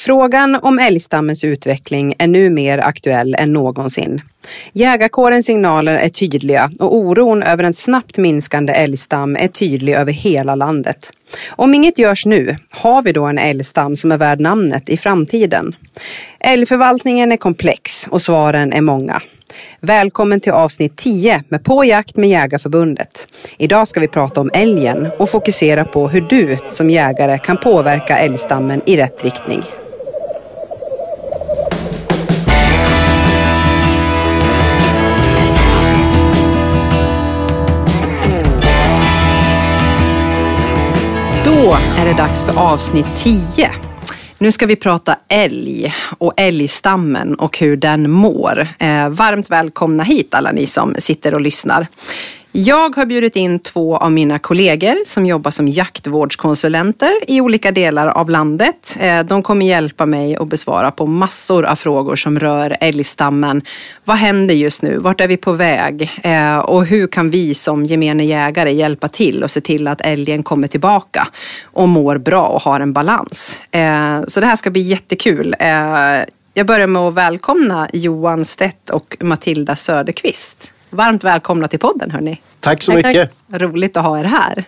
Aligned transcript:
Frågan 0.00 0.56
om 0.62 0.78
älgstammens 0.78 1.44
utveckling 1.44 2.14
är 2.18 2.26
nu 2.26 2.50
mer 2.50 2.78
aktuell 2.78 3.36
än 3.38 3.52
någonsin. 3.52 4.22
Jägarkårens 4.72 5.46
signaler 5.46 5.96
är 5.96 6.08
tydliga 6.08 6.70
och 6.80 6.94
oron 6.96 7.42
över 7.42 7.64
en 7.64 7.74
snabbt 7.74 8.16
minskande 8.18 8.72
älgstam 8.72 9.36
är 9.36 9.48
tydlig 9.48 9.94
över 9.94 10.12
hela 10.12 10.54
landet. 10.54 11.12
Om 11.50 11.74
inget 11.74 11.98
görs 11.98 12.26
nu, 12.26 12.56
har 12.70 13.02
vi 13.02 13.12
då 13.12 13.24
en 13.24 13.38
älgstam 13.38 13.96
som 13.96 14.12
är 14.12 14.18
värd 14.18 14.40
namnet 14.40 14.88
i 14.88 14.96
framtiden? 14.96 15.74
Älgförvaltningen 16.40 17.32
är 17.32 17.36
komplex 17.36 18.08
och 18.10 18.22
svaren 18.22 18.72
är 18.72 18.80
många. 18.80 19.22
Välkommen 19.80 20.40
till 20.40 20.52
avsnitt 20.52 20.96
10 20.96 21.44
med 21.48 21.64
På 21.64 21.84
jakt 21.84 22.16
med 22.16 22.28
Jägarförbundet. 22.28 23.28
Idag 23.58 23.88
ska 23.88 24.00
vi 24.00 24.08
prata 24.08 24.40
om 24.40 24.50
älgen 24.54 25.08
och 25.18 25.30
fokusera 25.30 25.84
på 25.84 26.08
hur 26.08 26.20
du 26.20 26.58
som 26.70 26.90
jägare 26.90 27.38
kan 27.38 27.56
påverka 27.56 28.18
älgstammen 28.18 28.82
i 28.86 28.96
rätt 28.96 29.24
riktning. 29.24 29.62
Då 41.70 41.76
är 41.76 42.04
det 42.06 42.12
dags 42.12 42.44
för 42.44 42.60
avsnitt 42.60 43.06
10. 43.16 43.70
Nu 44.38 44.52
ska 44.52 44.66
vi 44.66 44.76
prata 44.76 45.16
älg 45.28 45.94
och 46.18 46.32
älgstammen 46.36 47.34
och 47.34 47.58
hur 47.58 47.76
den 47.76 48.10
mår. 48.10 48.68
Eh, 48.78 49.08
varmt 49.08 49.50
välkomna 49.50 50.02
hit 50.02 50.34
alla 50.34 50.52
ni 50.52 50.66
som 50.66 50.94
sitter 50.98 51.34
och 51.34 51.40
lyssnar. 51.40 51.86
Jag 52.52 52.96
har 52.96 53.06
bjudit 53.06 53.36
in 53.36 53.58
två 53.58 53.96
av 53.96 54.12
mina 54.12 54.38
kollegor 54.38 55.04
som 55.06 55.26
jobbar 55.26 55.50
som 55.50 55.68
jaktvårdskonsulenter 55.68 57.12
i 57.28 57.40
olika 57.40 57.72
delar 57.72 58.06
av 58.06 58.30
landet. 58.30 58.96
Eh, 59.00 59.22
de 59.22 59.42
kommer 59.42 59.66
hjälpa 59.66 60.06
mig 60.06 60.36
att 60.36 60.48
besvara 60.48 60.90
på 60.90 61.06
massor 61.06 61.64
av 61.64 61.76
frågor 61.76 62.16
som 62.16 62.38
rör 62.38 62.76
älgstammen. 62.80 63.62
Vad 64.04 64.16
händer 64.16 64.54
just 64.54 64.82
nu? 64.82 64.98
Vart 64.98 65.20
är 65.20 65.28
vi 65.28 65.36
på 65.36 65.52
väg? 65.52 66.10
Eh, 66.22 66.58
och 66.58 66.86
hur 66.86 67.06
kan 67.06 67.30
vi 67.30 67.54
som 67.54 67.84
gemene 67.84 68.24
jägare 68.24 68.72
hjälpa 68.72 69.08
till 69.08 69.42
och 69.42 69.50
se 69.50 69.60
till 69.60 69.88
att 69.88 70.00
älgen 70.00 70.42
kommer 70.42 70.68
tillbaka 70.68 71.28
och 71.64 71.88
mår 71.88 72.18
bra 72.18 72.46
och 72.46 72.62
har 72.62 72.80
en 72.80 72.92
balans? 72.92 73.62
Eh, 73.70 74.20
så 74.28 74.40
det 74.40 74.46
här 74.46 74.56
ska 74.56 74.70
bli 74.70 74.82
jättekul. 74.82 75.54
Jag 76.54 76.66
börjar 76.66 76.86
med 76.86 77.02
att 77.02 77.14
välkomna 77.14 77.88
Johan 77.92 78.44
Stett 78.44 78.90
och 78.90 79.16
Matilda 79.20 79.76
Söderqvist. 79.76 80.72
Varmt 80.90 81.24
välkomna 81.24 81.68
till 81.68 81.78
podden 81.78 82.10
hörni. 82.10 82.40
Tack 82.60 82.82
så 82.82 82.92
tack, 82.92 83.06
mycket. 83.06 83.32
Tack. 83.50 83.60
Roligt 83.60 83.96
att 83.96 84.04
ha 84.04 84.20
er 84.20 84.24
här. 84.24 84.64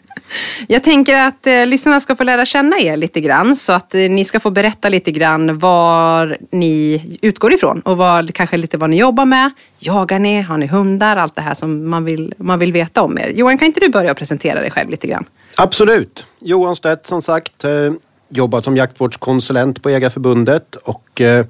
Jag 0.67 0.83
tänker 0.83 1.19
att 1.19 1.47
eh, 1.47 1.67
lyssnarna 1.67 2.01
ska 2.01 2.17
få 2.17 2.25
lära 2.25 2.47
känna 2.47 2.79
er 2.79 2.97
lite 2.97 3.21
grann 3.21 3.57
så 3.57 3.73
att 3.73 3.95
eh, 3.95 4.01
ni 4.01 4.25
ska 4.25 4.41
få 4.41 4.51
berätta 4.51 4.89
lite 4.89 5.11
grann 5.11 5.59
var 5.59 6.39
ni 6.51 7.03
utgår 7.23 7.53
ifrån 7.53 7.81
och 7.81 7.97
vad, 7.97 8.35
kanske 8.35 8.57
lite 8.57 8.77
vad 8.77 8.91
ni 8.91 8.99
jobbar 8.99 9.25
med. 9.25 9.51
Jagar 9.79 10.19
ni? 10.19 10.43
Har 10.43 10.59
ni 10.59 10.67
hundar? 10.67 11.17
Allt 11.17 11.35
det 11.35 11.43
här 11.43 11.55
som 11.55 11.91
man 11.91 12.05
vill, 12.05 12.35
man 12.37 12.59
vill 12.59 12.73
veta 12.73 13.03
om 13.03 13.19
er. 13.19 13.33
Johan, 13.35 13.59
kan 13.59 13.67
inte 13.67 13.81
du 13.81 13.89
börja 13.89 14.15
presentera 14.15 14.61
dig 14.61 14.71
själv 14.71 14.91
lite 14.91 15.07
grann? 15.07 15.25
Absolut. 15.57 16.27
Johan 16.41 16.77
Stedt 16.77 17.07
som 17.07 17.23
sagt. 17.23 17.65
Eh, 17.65 17.93
jobbar 18.29 18.61
som 18.61 18.77
jaktvårdskonsulent 18.77 19.83
på 19.83 19.91
Jägarförbundet 19.91 20.77
och 20.77 21.21
eh, 21.21 21.47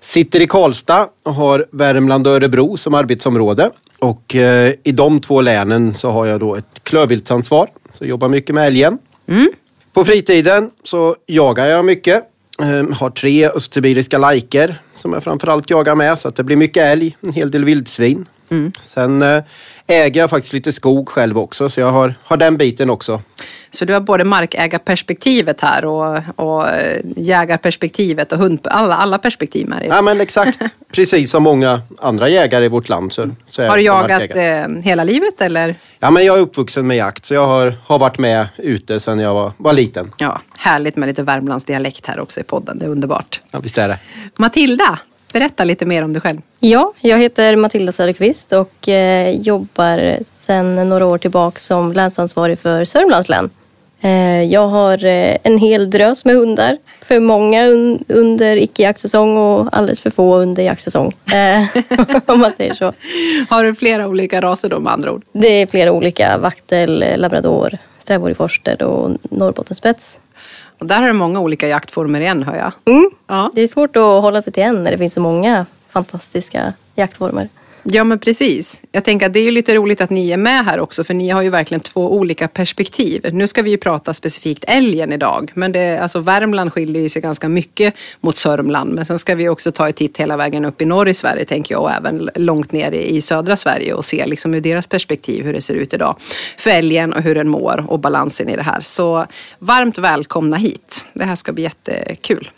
sitter 0.00 0.40
i 0.40 0.46
Karlstad 0.46 1.08
och 1.22 1.34
har 1.34 1.66
Värmland 1.70 2.26
och 2.26 2.32
Örebro 2.32 2.76
som 2.76 2.94
arbetsområde. 2.94 3.70
Och 3.98 4.36
eh, 4.36 4.74
i 4.84 4.92
de 4.92 5.20
två 5.20 5.40
länen 5.40 5.94
så 5.94 6.10
har 6.10 6.26
jag 6.26 6.40
då 6.40 6.54
ett 6.56 6.80
klövviltsansvar. 6.82 7.68
Så 7.92 8.04
jag 8.04 8.08
jobbar 8.08 8.28
mycket 8.28 8.54
med 8.54 8.66
älgen. 8.66 8.98
Mm. 9.28 9.48
På 9.92 10.04
fritiden 10.04 10.70
så 10.84 11.16
jagar 11.26 11.66
jag 11.66 11.84
mycket. 11.84 12.24
Eh, 12.62 12.96
har 12.96 13.10
tre 13.10 13.48
östsibiriska 13.48 14.18
lajker 14.18 14.80
som 14.96 15.12
jag 15.12 15.24
framförallt 15.24 15.70
jagar 15.70 15.94
med. 15.94 16.18
Så 16.18 16.28
att 16.28 16.36
det 16.36 16.44
blir 16.44 16.56
mycket 16.56 16.82
älg, 16.82 17.16
en 17.20 17.32
hel 17.32 17.50
del 17.50 17.64
vildsvin. 17.64 18.26
Mm. 18.50 18.72
Sen 18.80 19.22
eh, 19.22 19.42
äger 19.86 20.20
jag 20.20 20.30
faktiskt 20.30 20.52
lite 20.52 20.72
skog 20.72 21.08
själv 21.08 21.38
också 21.38 21.68
så 21.68 21.80
jag 21.80 21.92
har, 21.92 22.14
har 22.24 22.36
den 22.36 22.56
biten 22.56 22.90
också. 22.90 23.22
Så 23.70 23.84
du 23.84 23.92
har 23.92 24.00
både 24.00 24.24
markägarperspektivet 24.24 25.60
här 25.60 25.84
och, 25.84 26.22
och 26.36 26.68
eh, 26.68 27.00
jägarperspektivet 27.16 28.32
och 28.32 28.38
hund, 28.38 28.60
alla, 28.64 28.94
alla 28.94 29.18
perspektiv 29.18 29.68
med 29.68 29.78
dig. 29.78 29.88
Ja 29.88 30.02
men 30.02 30.20
exakt, 30.20 30.60
precis 30.92 31.30
som 31.30 31.42
många 31.42 31.82
andra 31.98 32.28
jägare 32.28 32.64
i 32.64 32.68
vårt 32.68 32.88
land. 32.88 33.12
Så, 33.12 33.30
så 33.44 33.64
har 33.64 33.76
du 33.76 33.82
jagat 33.82 34.36
eh, 34.36 34.82
hela 34.82 35.04
livet 35.04 35.40
eller? 35.40 35.74
Ja 35.98 36.10
men 36.10 36.24
jag 36.24 36.38
är 36.38 36.42
uppvuxen 36.42 36.86
med 36.86 36.96
jakt 36.96 37.24
så 37.24 37.34
jag 37.34 37.46
har, 37.46 37.74
har 37.84 37.98
varit 37.98 38.18
med 38.18 38.48
ute 38.56 39.00
sedan 39.00 39.18
jag 39.18 39.34
var, 39.34 39.52
var 39.56 39.72
liten. 39.72 40.12
Ja, 40.16 40.40
härligt 40.56 40.96
med 40.96 41.06
lite 41.06 41.22
Värmlandsdialekt 41.22 42.06
här 42.06 42.20
också 42.20 42.40
i 42.40 42.42
podden, 42.42 42.78
det 42.78 42.84
är 42.84 42.88
underbart. 42.88 43.40
Ja 43.50 43.60
visst 43.60 43.78
är 43.78 43.88
det. 43.88 43.98
Matilda, 44.36 44.98
Berätta 45.32 45.64
lite 45.64 45.86
mer 45.86 46.04
om 46.04 46.12
dig 46.12 46.22
själv. 46.22 46.40
Ja, 46.60 46.92
jag 47.00 47.18
heter 47.18 47.56
Matilda 47.56 47.92
Söderqvist 47.92 48.52
och 48.52 48.88
eh, 48.88 49.30
jobbar 49.30 50.18
sedan 50.36 50.88
några 50.88 51.06
år 51.06 51.18
tillbaka 51.18 51.58
som 51.58 51.92
länsansvarig 51.92 52.58
för 52.58 52.84
Sörmlands 52.84 53.28
län. 53.28 53.50
Eh, 54.00 54.42
jag 54.42 54.68
har 54.68 55.04
eh, 55.04 55.36
en 55.42 55.58
hel 55.58 55.90
drös 55.90 56.24
med 56.24 56.34
hundar. 56.34 56.78
För 57.00 57.20
många 57.20 57.66
un 57.66 58.04
under 58.08 58.56
icke-jaktsäsong 58.56 59.36
och 59.36 59.68
alldeles 59.72 60.00
för 60.00 60.10
få 60.10 60.36
under 60.36 60.62
jaktsäsong. 60.62 61.12
Eh, 61.32 61.66
om 62.26 62.40
man 62.40 62.52
säger 62.56 62.74
så. 62.74 62.92
Har 63.48 63.64
du 63.64 63.74
flera 63.74 64.08
olika 64.08 64.40
raser 64.40 64.68
då 64.68 64.80
med 64.80 64.92
andra 64.92 65.12
ord? 65.12 65.22
Det 65.32 65.48
är 65.48 65.66
flera 65.66 65.92
olika. 65.92 66.38
Vaktel, 66.38 67.04
labrador, 67.16 67.78
strävårig 67.98 68.36
forster 68.36 68.82
och 68.82 69.10
norrbottenspets. 69.22 70.18
Och 70.78 70.86
där 70.86 71.00
har 71.00 71.06
du 71.06 71.12
många 71.12 71.40
olika 71.40 71.68
jaktformer 71.68 72.20
igen 72.20 72.42
hör 72.42 72.56
jag. 72.56 72.72
Mm. 72.94 73.10
Ja. 73.26 73.50
Det 73.54 73.60
är 73.62 73.68
svårt 73.68 73.96
att 73.96 74.02
hålla 74.02 74.42
sig 74.42 74.52
till 74.52 74.62
en 74.62 74.84
när 74.84 74.90
det 74.90 74.98
finns 74.98 75.14
så 75.14 75.20
många 75.20 75.66
fantastiska 75.88 76.72
jaktformer. 76.94 77.48
Ja 77.90 78.04
men 78.04 78.18
precis. 78.18 78.80
Jag 78.92 79.04
tänker 79.04 79.26
att 79.26 79.32
det 79.32 79.40
är 79.40 79.52
lite 79.52 79.74
roligt 79.74 80.00
att 80.00 80.10
ni 80.10 80.30
är 80.30 80.36
med 80.36 80.64
här 80.64 80.80
också 80.80 81.04
för 81.04 81.14
ni 81.14 81.28
har 81.28 81.42
ju 81.42 81.50
verkligen 81.50 81.80
två 81.80 82.12
olika 82.12 82.48
perspektiv. 82.48 83.26
Nu 83.32 83.46
ska 83.46 83.62
vi 83.62 83.70
ju 83.70 83.76
prata 83.76 84.14
specifikt 84.14 84.64
älgen 84.66 85.12
idag 85.12 85.52
men 85.54 85.72
det, 85.72 85.98
alltså 85.98 86.20
Värmland 86.20 86.72
skiljer 86.72 87.08
sig 87.08 87.22
ganska 87.22 87.48
mycket 87.48 87.94
mot 88.20 88.36
Sörmland 88.36 88.94
men 88.94 89.04
sen 89.04 89.18
ska 89.18 89.34
vi 89.34 89.48
också 89.48 89.72
ta 89.72 89.88
ett 89.88 89.96
titt 89.96 90.16
hela 90.16 90.36
vägen 90.36 90.64
upp 90.64 90.82
i 90.82 90.84
norr 90.84 91.08
i 91.08 91.14
Sverige 91.14 91.44
tänker 91.44 91.74
jag 91.74 91.82
och 91.82 91.90
även 91.90 92.30
långt 92.34 92.72
ner 92.72 92.92
i 92.92 93.20
södra 93.20 93.56
Sverige 93.56 93.94
och 93.94 94.04
se 94.04 94.26
liksom 94.26 94.54
ur 94.54 94.60
deras 94.60 94.86
perspektiv 94.86 95.44
hur 95.44 95.52
det 95.52 95.62
ser 95.62 95.74
ut 95.74 95.94
idag 95.94 96.16
för 96.58 96.70
älgen 96.70 97.12
och 97.12 97.22
hur 97.22 97.34
den 97.34 97.48
mår 97.48 97.84
och 97.88 97.98
balansen 97.98 98.48
i 98.48 98.56
det 98.56 98.62
här. 98.62 98.80
Så 98.80 99.26
varmt 99.58 99.98
välkomna 99.98 100.56
hit. 100.56 101.04
Det 101.12 101.24
här 101.24 101.36
ska 101.36 101.52
bli 101.52 101.62
jättekul 101.62 102.50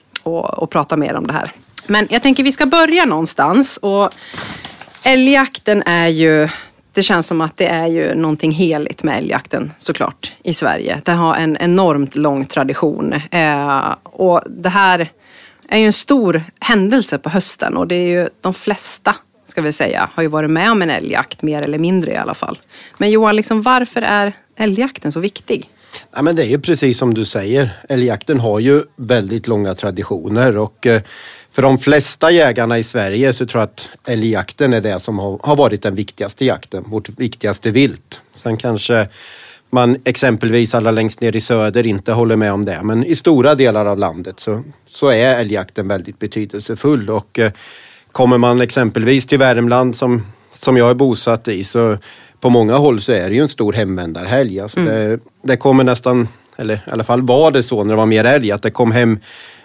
att 0.56 0.70
prata 0.70 0.96
mer 0.96 1.14
om 1.14 1.26
det 1.26 1.32
här. 1.32 1.52
Men 1.86 2.06
jag 2.10 2.22
tänker 2.22 2.44
vi 2.44 2.52
ska 2.52 2.66
börja 2.66 3.04
någonstans 3.04 3.76
och 3.82 4.10
Älgjakten 5.02 5.82
är 5.86 6.08
ju 6.08 6.48
det 6.92 7.02
känns 7.02 7.26
som 7.26 7.40
att 7.40 7.56
det 7.56 7.66
är 7.66 7.86
ju 7.86 8.14
någonting 8.14 8.52
heligt 8.52 9.02
med 9.02 9.18
älgjakten 9.18 9.72
såklart 9.78 10.32
i 10.42 10.54
Sverige. 10.54 11.00
Det 11.04 11.12
har 11.12 11.34
en 11.34 11.56
enormt 11.60 12.16
lång 12.16 12.44
tradition. 12.44 13.12
Eh, 13.30 13.94
och 14.02 14.42
det 14.46 14.68
här 14.68 15.08
är 15.68 15.78
ju 15.78 15.86
en 15.86 15.92
stor 15.92 16.44
händelse 16.60 17.18
på 17.18 17.28
hösten 17.28 17.76
och 17.76 17.88
det 17.88 17.94
är 17.94 18.06
ju 18.06 18.28
de 18.40 18.54
flesta 18.54 19.14
ska 19.50 19.62
vi 19.62 19.72
säga, 19.72 20.10
har 20.14 20.22
ju 20.22 20.28
varit 20.28 20.50
med 20.50 20.70
om 20.70 20.82
en 20.82 20.90
älgjakt 20.90 21.42
mer 21.42 21.62
eller 21.62 21.78
mindre 21.78 22.12
i 22.12 22.16
alla 22.16 22.34
fall. 22.34 22.58
Men 22.98 23.10
Johan, 23.10 23.36
liksom, 23.36 23.62
varför 23.62 24.02
är 24.02 24.32
älgjakten 24.56 25.12
så 25.12 25.20
viktig? 25.20 25.70
Ja, 26.14 26.22
men 26.22 26.36
det 26.36 26.42
är 26.42 26.46
ju 26.46 26.60
precis 26.60 26.98
som 26.98 27.14
du 27.14 27.24
säger. 27.24 27.70
Älgjakten 27.88 28.40
har 28.40 28.60
ju 28.60 28.82
väldigt 28.96 29.46
långa 29.46 29.74
traditioner 29.74 30.56
och 30.56 30.86
eh, 30.86 31.02
för 31.52 31.62
de 31.62 31.78
flesta 31.78 32.30
jägarna 32.30 32.78
i 32.78 32.84
Sverige 32.84 33.32
så 33.32 33.46
tror 33.46 33.60
jag 33.60 33.66
att 33.68 33.88
älgjakten 34.06 34.72
är 34.72 34.80
det 34.80 35.00
som 35.00 35.18
har 35.18 35.56
varit 35.56 35.82
den 35.82 35.94
viktigaste 35.94 36.44
jakten, 36.44 36.84
vårt 36.86 37.08
viktigaste 37.08 37.70
vilt. 37.70 38.20
Sen 38.34 38.56
kanske 38.56 39.08
man 39.70 39.96
exempelvis 40.04 40.74
allra 40.74 40.90
längst 40.90 41.20
ner 41.20 41.36
i 41.36 41.40
söder 41.40 41.86
inte 41.86 42.12
håller 42.12 42.36
med 42.36 42.52
om 42.52 42.64
det. 42.64 42.80
Men 42.82 43.04
i 43.04 43.14
stora 43.14 43.54
delar 43.54 43.86
av 43.86 43.98
landet 43.98 44.40
så, 44.40 44.62
så 44.86 45.08
är 45.08 45.40
älgjakten 45.40 45.88
väldigt 45.88 46.18
betydelsefull 46.18 47.10
och 47.10 47.38
eh, 47.38 47.52
kommer 48.12 48.38
man 48.38 48.60
exempelvis 48.60 49.26
till 49.26 49.38
Värmland 49.38 49.96
som, 49.96 50.26
som 50.52 50.76
jag 50.76 50.90
är 50.90 50.94
bosatt 50.94 51.48
i 51.48 51.64
så 51.64 51.98
på 52.40 52.50
många 52.50 52.76
håll 52.76 53.00
så 53.00 53.12
är 53.12 53.28
det 53.28 53.34
ju 53.34 53.42
en 53.42 53.48
stor 53.48 53.72
hemvändarhelg. 53.72 54.60
Alltså 54.60 54.80
mm. 54.80 54.94
det, 54.94 55.18
det 55.42 55.56
kommer 55.56 55.84
nästan, 55.84 56.28
eller 56.56 56.74
i 56.74 56.90
alla 56.90 57.04
fall 57.04 57.22
var 57.22 57.50
det 57.50 57.62
så 57.62 57.84
när 57.84 57.92
det 57.92 57.96
var 57.96 58.06
mer 58.06 58.24
älg, 58.24 58.52
att 58.52 58.62
det 58.62 58.70
kom 58.70 58.92
hem 58.92 59.18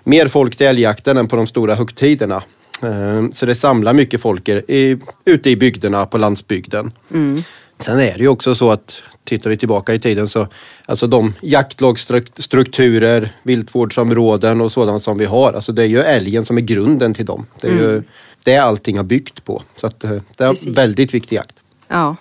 mer 0.05 0.27
folk 0.27 0.55
till 0.55 0.67
älgjakten 0.67 1.17
än 1.17 1.27
på 1.27 1.35
de 1.35 1.47
stora 1.47 1.75
högtiderna. 1.75 2.43
Eh, 2.83 3.29
så 3.31 3.45
det 3.45 3.55
samlar 3.55 3.93
mycket 3.93 4.21
folk 4.21 4.49
i, 4.49 4.97
ute 5.25 5.49
i 5.49 5.55
bygderna 5.55 6.05
på 6.05 6.17
landsbygden. 6.17 6.91
Mm. 7.13 7.43
Sen 7.79 7.99
är 7.99 8.13
det 8.13 8.19
ju 8.19 8.27
också 8.27 8.55
så 8.55 8.71
att 8.71 9.03
tittar 9.23 9.49
vi 9.49 9.57
tillbaka 9.57 9.93
i 9.93 9.99
tiden 9.99 10.27
så 10.27 10.47
alltså 10.85 11.07
de 11.07 11.33
jaktlagsstrukturer, 11.41 13.31
viltvårdsområden 13.43 14.61
och 14.61 14.71
sådant 14.71 15.01
som 15.01 15.17
vi 15.17 15.25
har. 15.25 15.53
Alltså 15.53 15.71
det 15.71 15.83
är 15.83 15.87
ju 15.87 15.99
älgen 15.99 16.45
som 16.45 16.57
är 16.57 16.61
grunden 16.61 17.13
till 17.13 17.25
dem. 17.25 17.45
Det 17.61 17.67
är 17.67 17.71
mm. 17.71 17.83
ju 17.83 18.03
det 18.43 18.57
allting 18.57 18.97
har 18.97 19.03
byggt 19.03 19.45
på. 19.45 19.61
Så 19.75 19.87
att 19.87 20.03
eh, 20.03 20.09
det 20.37 20.43
är 20.43 20.49
Precis. 20.49 20.77
väldigt 20.77 21.13
viktig 21.13 21.35
jakt. 21.35 21.55
Ja. 21.87 22.15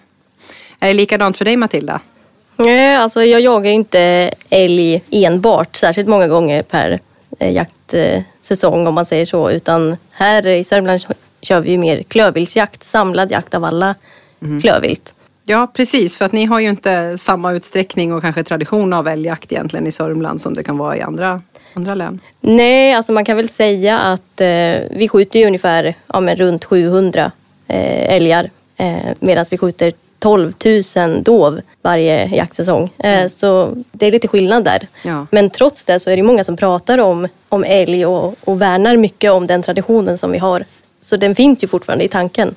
Är 0.81 0.89
det 0.89 0.95
likadant 0.95 1.39
för 1.39 1.45
dig 1.45 1.57
Matilda? 1.57 2.01
Nej, 2.57 2.97
alltså 2.97 3.25
jag 3.25 3.41
jagar 3.41 3.71
inte 3.71 4.31
älg 4.51 5.03
enbart 5.11 5.77
särskilt 5.77 6.09
många 6.09 6.29
gånger 6.29 6.63
per 6.63 7.01
jaktsäsong 7.39 8.87
om 8.87 8.95
man 8.95 9.07
säger 9.07 9.27
så. 9.27 9.51
Utan 9.51 9.97
här 10.11 10.47
i 10.47 10.65
Sörmland 10.65 11.01
kör 11.43 11.61
vi 11.61 11.79
mer 11.79 12.03
klövviltsjakt, 12.03 12.85
samlad 12.85 13.31
jakt 13.31 13.55
av 13.55 13.65
alla 13.65 13.95
mm. 14.43 14.61
klövvilt. 14.61 15.15
Ja, 15.47 15.73
precis. 15.75 16.17
För 16.17 16.25
att 16.25 16.33
ni 16.33 16.45
har 16.45 16.61
ju 16.61 16.69
inte 16.69 17.19
samma 17.19 17.53
utsträckning 17.53 18.13
och 18.13 18.23
kanske 18.23 18.45
tradition 18.45 18.93
av 18.93 19.09
älgjakt 19.09 19.53
egentligen 19.53 19.87
i 19.87 19.93
Sörmland 19.93 20.43
som 20.43 20.55
det 20.55 20.63
kan 20.63 20.79
vara 20.79 20.97
i 20.97 21.01
andra, 21.01 21.43
andra 21.75 21.95
län. 21.95 22.21
Nej, 22.41 22.95
alltså 22.95 23.13
man 23.13 23.25
kan 23.25 23.37
väl 23.37 23.49
säga 23.49 23.99
att 23.99 24.41
eh, 24.41 24.47
vi 24.91 25.09
skjuter 25.13 25.39
ju 25.39 25.47
ungefär 25.47 25.95
ja, 26.07 26.21
runt 26.21 26.65
700 26.65 27.33
eh, 27.69 28.15
älgar 28.15 28.51
eh, 28.77 28.97
medan 29.21 29.47
vi 29.51 29.59
skjuter 29.59 29.93
12 30.25 30.53
000 30.97 31.23
dov 31.23 31.61
varje 31.83 32.27
jaktsäsong. 32.27 32.91
Eh, 32.99 33.15
mm. 33.15 33.29
Så 33.29 33.75
det 33.93 34.07
är 34.07 34.13
lite 34.13 34.29
skillnad 34.29 34.65
där. 34.65 34.87
Ja. 35.03 35.27
Men 35.31 35.51
trots 35.51 35.85
det 35.85 36.01
så 36.01 36.11
är 36.11 36.17
det 36.17 36.23
många 36.23 36.45
som 36.45 36.57
pratar 36.57 36.99
om, 36.99 37.29
om 37.49 37.65
älg 37.65 38.07
och, 38.07 38.35
och 38.45 38.63
värnar 38.63 38.97
mycket 38.97 39.33
om 39.33 39.47
den 39.47 39.63
traditionen 39.63 40.19
som 40.19 40.31
vi 40.31 40.39
har. 40.39 40.65
Så 41.01 41.17
den 41.17 41.35
finns 41.35 41.65
ju 41.65 41.69
fortfarande 41.69 42.05
i 42.05 42.09
tanken. 42.09 42.55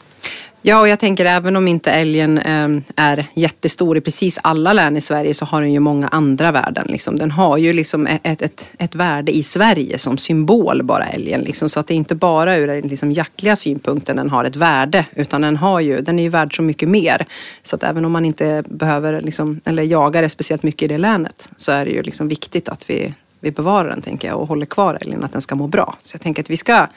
Ja, 0.69 0.79
och 0.79 0.87
jag 0.87 0.99
tänker 0.99 1.25
även 1.25 1.55
om 1.55 1.67
inte 1.67 1.91
älgen 1.91 2.37
eh, 2.37 2.69
är 2.95 3.25
jättestor 3.33 3.97
i 3.97 4.01
precis 4.01 4.39
alla 4.43 4.73
län 4.73 4.97
i 4.97 5.01
Sverige 5.01 5.33
så 5.33 5.45
har 5.45 5.61
den 5.61 5.73
ju 5.73 5.79
många 5.79 6.07
andra 6.07 6.51
värden. 6.51 6.87
Liksom. 6.89 7.15
Den 7.15 7.31
har 7.31 7.57
ju 7.57 7.73
liksom 7.73 8.07
ett, 8.07 8.41
ett, 8.41 8.73
ett 8.79 8.95
värde 8.95 9.37
i 9.37 9.43
Sverige 9.43 9.97
som 9.97 10.17
symbol 10.17 10.83
bara 10.83 11.05
älgen. 11.05 11.41
Liksom. 11.41 11.69
Så 11.69 11.79
att 11.79 11.87
det 11.87 11.93
är 11.93 11.95
inte 11.95 12.15
bara 12.15 12.57
ur 12.57 12.67
den 12.67 12.81
liksom, 12.81 13.11
jaktliga 13.11 13.55
synpunkten 13.55 14.15
den 14.15 14.29
har 14.29 14.45
ett 14.45 14.55
värde 14.55 15.05
utan 15.15 15.41
den, 15.41 15.57
har 15.57 15.79
ju, 15.79 16.01
den 16.01 16.19
är 16.19 16.23
ju 16.23 16.29
värd 16.29 16.55
så 16.55 16.61
mycket 16.61 16.89
mer. 16.89 17.25
Så 17.63 17.75
att 17.75 17.83
även 17.83 18.05
om 18.05 18.11
man 18.11 18.25
inte 18.25 18.63
behöver 18.69 19.21
liksom, 19.21 19.61
eller 19.65 19.83
jagar 19.83 20.21
det 20.21 20.29
speciellt 20.29 20.63
mycket 20.63 20.81
i 20.81 20.87
det 20.87 20.97
länet 20.97 21.49
så 21.57 21.71
är 21.71 21.85
det 21.85 21.91
ju 21.91 22.01
liksom 22.01 22.27
viktigt 22.27 22.69
att 22.69 22.89
vi, 22.89 23.13
vi 23.39 23.51
bevarar 23.51 23.89
den 23.89 24.01
tänker 24.01 24.27
jag 24.27 24.39
och 24.39 24.47
håller 24.47 24.65
kvar 24.65 24.97
älgen, 25.01 25.23
att 25.23 25.31
den 25.31 25.41
ska 25.41 25.55
må 25.55 25.67
bra. 25.67 25.95
Så 26.01 26.15
jag 26.15 26.21
tänker 26.21 26.43
att 26.43 26.49
vi 26.49 26.57
ska 26.57 26.87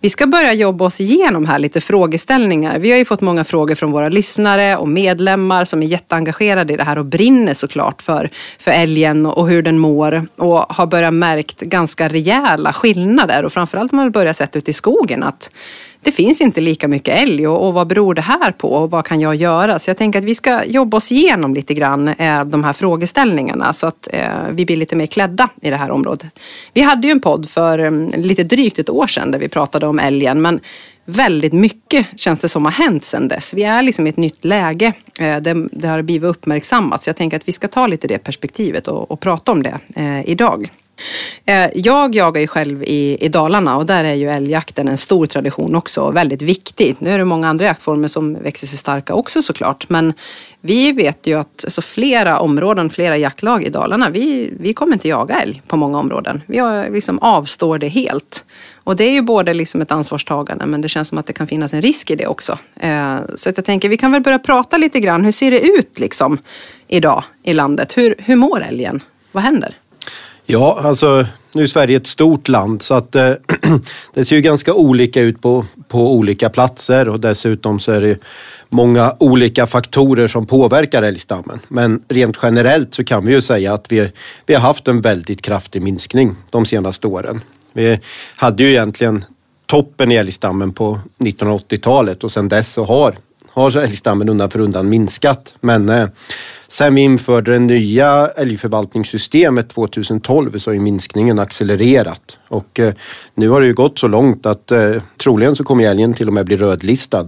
vi 0.00 0.10
ska 0.10 0.26
börja 0.26 0.52
jobba 0.52 0.84
oss 0.84 1.00
igenom 1.00 1.46
här 1.46 1.58
lite 1.58 1.80
frågeställningar. 1.80 2.78
Vi 2.78 2.90
har 2.90 2.98
ju 2.98 3.04
fått 3.04 3.20
många 3.20 3.44
frågor 3.44 3.74
från 3.74 3.92
våra 3.92 4.08
lyssnare 4.08 4.76
och 4.76 4.88
medlemmar 4.88 5.64
som 5.64 5.82
är 5.82 5.86
jätteengagerade 5.86 6.72
i 6.72 6.76
det 6.76 6.84
här 6.84 6.98
och 6.98 7.04
brinner 7.04 7.54
såklart 7.54 8.02
för, 8.02 8.30
för 8.58 8.70
älgen 8.70 9.26
och 9.26 9.48
hur 9.48 9.62
den 9.62 9.78
mår 9.78 10.26
och 10.36 10.58
har 10.58 10.86
börjat 10.86 11.14
märkt 11.14 11.60
ganska 11.60 12.08
rejäla 12.08 12.72
skillnader 12.72 13.44
och 13.44 13.52
framförallt 13.52 13.92
har 13.92 13.96
man 13.96 14.10
börjat 14.10 14.36
sett 14.36 14.56
ute 14.56 14.70
i 14.70 14.74
skogen 14.74 15.22
att 15.22 15.50
det 16.02 16.12
finns 16.12 16.40
inte 16.40 16.60
lika 16.60 16.88
mycket 16.88 17.22
älg 17.22 17.48
och, 17.48 17.66
och, 17.66 17.74
vad 17.74 17.86
beror 17.86 18.14
det 18.14 18.22
här 18.22 18.52
på 18.52 18.72
och 18.72 18.90
vad 18.90 19.04
kan 19.04 19.20
jag 19.20 19.34
göra? 19.34 19.78
Så 19.78 19.90
jag 19.90 19.96
tänker 19.96 20.18
att 20.18 20.24
vi 20.24 20.34
ska 20.34 20.64
jobba 20.64 20.96
oss 20.96 21.12
igenom 21.12 21.54
lite 21.54 21.74
grann 21.74 22.08
eh, 22.08 22.44
de 22.44 22.64
här 22.64 22.72
frågeställningarna 22.72 23.72
så 23.72 23.86
att 23.86 24.08
eh, 24.12 24.48
vi 24.50 24.66
blir 24.66 24.76
lite 24.76 24.96
mer 24.96 25.06
klädda 25.06 25.48
i 25.62 25.70
det 25.70 25.76
här 25.76 25.90
området. 25.90 26.28
Vi 26.72 26.80
hade 26.80 27.06
ju 27.06 27.10
en 27.10 27.20
podd 27.20 27.48
för 27.48 27.78
um, 27.78 28.10
lite 28.16 28.44
drygt 28.44 28.78
ett 28.78 28.90
år 28.90 29.06
sedan 29.06 29.30
där 29.30 29.38
vi 29.38 29.48
pratade 29.48 29.86
om 29.86 29.98
älgen 29.98 30.42
men 30.42 30.60
väldigt 31.04 31.52
mycket 31.52 32.06
känns 32.16 32.38
det 32.38 32.48
som 32.48 32.64
har 32.64 32.72
hänt 32.72 33.04
sedan 33.04 33.28
dess. 33.28 33.54
Vi 33.54 33.62
är 33.62 33.82
liksom 33.82 34.06
i 34.06 34.10
ett 34.10 34.16
nytt 34.16 34.44
läge. 34.44 34.92
Eh, 35.20 35.36
det, 35.36 35.68
det 35.72 35.88
har 35.88 36.02
blivit 36.02 36.30
uppmärksammat 36.30 37.02
så 37.02 37.08
jag 37.08 37.16
tänker 37.16 37.36
att 37.36 37.48
vi 37.48 37.52
ska 37.52 37.68
ta 37.68 37.86
lite 37.86 38.08
det 38.08 38.18
perspektivet 38.18 38.88
och, 38.88 39.10
och 39.10 39.20
prata 39.20 39.52
om 39.52 39.62
det 39.62 39.78
eh, 39.96 40.30
idag. 40.30 40.70
Eh, 41.44 41.70
jag 41.74 42.14
jagar 42.14 42.40
ju 42.40 42.46
själv 42.46 42.82
i, 42.82 43.16
i 43.20 43.28
Dalarna 43.28 43.76
och 43.76 43.86
där 43.86 44.04
är 44.04 44.14
ju 44.14 44.30
älgjakten 44.30 44.88
en 44.88 44.98
stor 44.98 45.26
tradition 45.26 45.74
också 45.74 46.00
och 46.00 46.16
väldigt 46.16 46.42
viktig. 46.42 46.96
Nu 46.98 47.10
är 47.10 47.18
det 47.18 47.24
många 47.24 47.48
andra 47.48 47.64
jaktformer 47.64 48.08
som 48.08 48.34
växer 48.34 48.66
sig 48.66 48.78
starka 48.78 49.14
också 49.14 49.42
såklart. 49.42 49.88
Men 49.88 50.12
vi 50.60 50.92
vet 50.92 51.26
ju 51.26 51.38
att 51.38 51.64
alltså 51.64 51.82
flera 51.82 52.38
områden, 52.38 52.90
flera 52.90 53.16
jaktlag 53.16 53.64
i 53.64 53.70
Dalarna, 53.70 54.10
vi, 54.10 54.52
vi 54.60 54.72
kommer 54.72 54.92
inte 54.92 55.08
jaga 55.08 55.40
älg 55.40 55.62
på 55.66 55.76
många 55.76 55.98
områden. 55.98 56.42
Vi 56.46 56.58
har, 56.58 56.90
liksom 56.90 57.18
avstår 57.18 57.78
det 57.78 57.88
helt. 57.88 58.44
Och 58.74 58.96
det 58.96 59.04
är 59.04 59.12
ju 59.12 59.22
både 59.22 59.54
liksom 59.54 59.82
ett 59.82 59.92
ansvarstagande 59.92 60.66
men 60.66 60.80
det 60.80 60.88
känns 60.88 61.08
som 61.08 61.18
att 61.18 61.26
det 61.26 61.32
kan 61.32 61.46
finnas 61.46 61.74
en 61.74 61.82
risk 61.82 62.10
i 62.10 62.16
det 62.16 62.26
också. 62.26 62.58
Eh, 62.80 63.18
så 63.34 63.50
att 63.50 63.56
jag 63.56 63.64
tänker 63.64 63.88
vi 63.88 63.96
kan 63.96 64.12
väl 64.12 64.22
börja 64.22 64.38
prata 64.38 64.76
lite 64.76 65.00
grann. 65.00 65.24
Hur 65.24 65.32
ser 65.32 65.50
det 65.50 65.60
ut 65.60 65.98
liksom 65.98 66.38
idag 66.88 67.24
i 67.42 67.52
landet? 67.52 67.96
Hur, 67.96 68.14
hur 68.18 68.36
mår 68.36 68.62
älgen? 68.62 69.02
Vad 69.32 69.42
händer? 69.42 69.74
Ja, 70.50 70.80
alltså 70.82 71.26
nu 71.54 71.62
är 71.62 71.66
Sverige 71.66 71.96
ett 71.96 72.06
stort 72.06 72.48
land 72.48 72.82
så 72.82 72.94
att 72.94 73.14
eh, 73.14 73.32
det 74.14 74.24
ser 74.24 74.36
ju 74.36 74.42
ganska 74.42 74.74
olika 74.74 75.20
ut 75.20 75.42
på, 75.42 75.64
på 75.88 76.14
olika 76.14 76.48
platser 76.48 77.08
och 77.08 77.20
dessutom 77.20 77.80
så 77.80 77.92
är 77.92 78.00
det 78.00 78.18
många 78.68 79.14
olika 79.18 79.66
faktorer 79.66 80.28
som 80.28 80.46
påverkar 80.46 81.02
älgstammen. 81.02 81.60
Men 81.68 82.02
rent 82.08 82.36
generellt 82.42 82.94
så 82.94 83.04
kan 83.04 83.24
vi 83.24 83.32
ju 83.32 83.40
säga 83.40 83.74
att 83.74 83.92
vi, 83.92 84.12
vi 84.46 84.54
har 84.54 84.60
haft 84.60 84.88
en 84.88 85.00
väldigt 85.00 85.42
kraftig 85.42 85.82
minskning 85.82 86.36
de 86.50 86.66
senaste 86.66 87.06
åren. 87.06 87.40
Vi 87.72 88.00
hade 88.36 88.62
ju 88.62 88.70
egentligen 88.70 89.24
toppen 89.66 90.12
i 90.12 90.14
älgstammen 90.14 90.72
på 90.72 91.00
1980-talet 91.18 92.24
och 92.24 92.30
sedan 92.30 92.48
dess 92.48 92.72
så 92.72 92.84
har, 92.84 93.16
har 93.50 93.76
älgstammen 93.76 94.28
undan 94.28 94.50
för 94.50 94.60
undan 94.60 94.88
minskat. 94.88 95.54
Men 95.60 95.88
eh, 95.88 96.08
Sen 96.70 96.94
vi 96.94 97.00
införde 97.00 97.52
det 97.52 97.58
nya 97.58 98.28
älgförvaltningssystemet 98.36 99.68
2012 99.68 100.58
så 100.58 100.70
har 100.70 100.74
ju 100.74 100.80
minskningen 100.80 101.38
accelererat 101.38 102.38
och 102.48 102.80
eh, 102.80 102.94
nu 103.34 103.48
har 103.48 103.60
det 103.60 103.66
ju 103.66 103.74
gått 103.74 103.98
så 103.98 104.08
långt 104.08 104.46
att 104.46 104.70
eh, 104.70 104.94
troligen 105.16 105.56
så 105.56 105.64
kommer 105.64 105.84
älgen 105.84 106.14
till 106.14 106.28
och 106.28 106.34
med 106.34 106.46
bli 106.46 106.56
rödlistad 106.56 107.26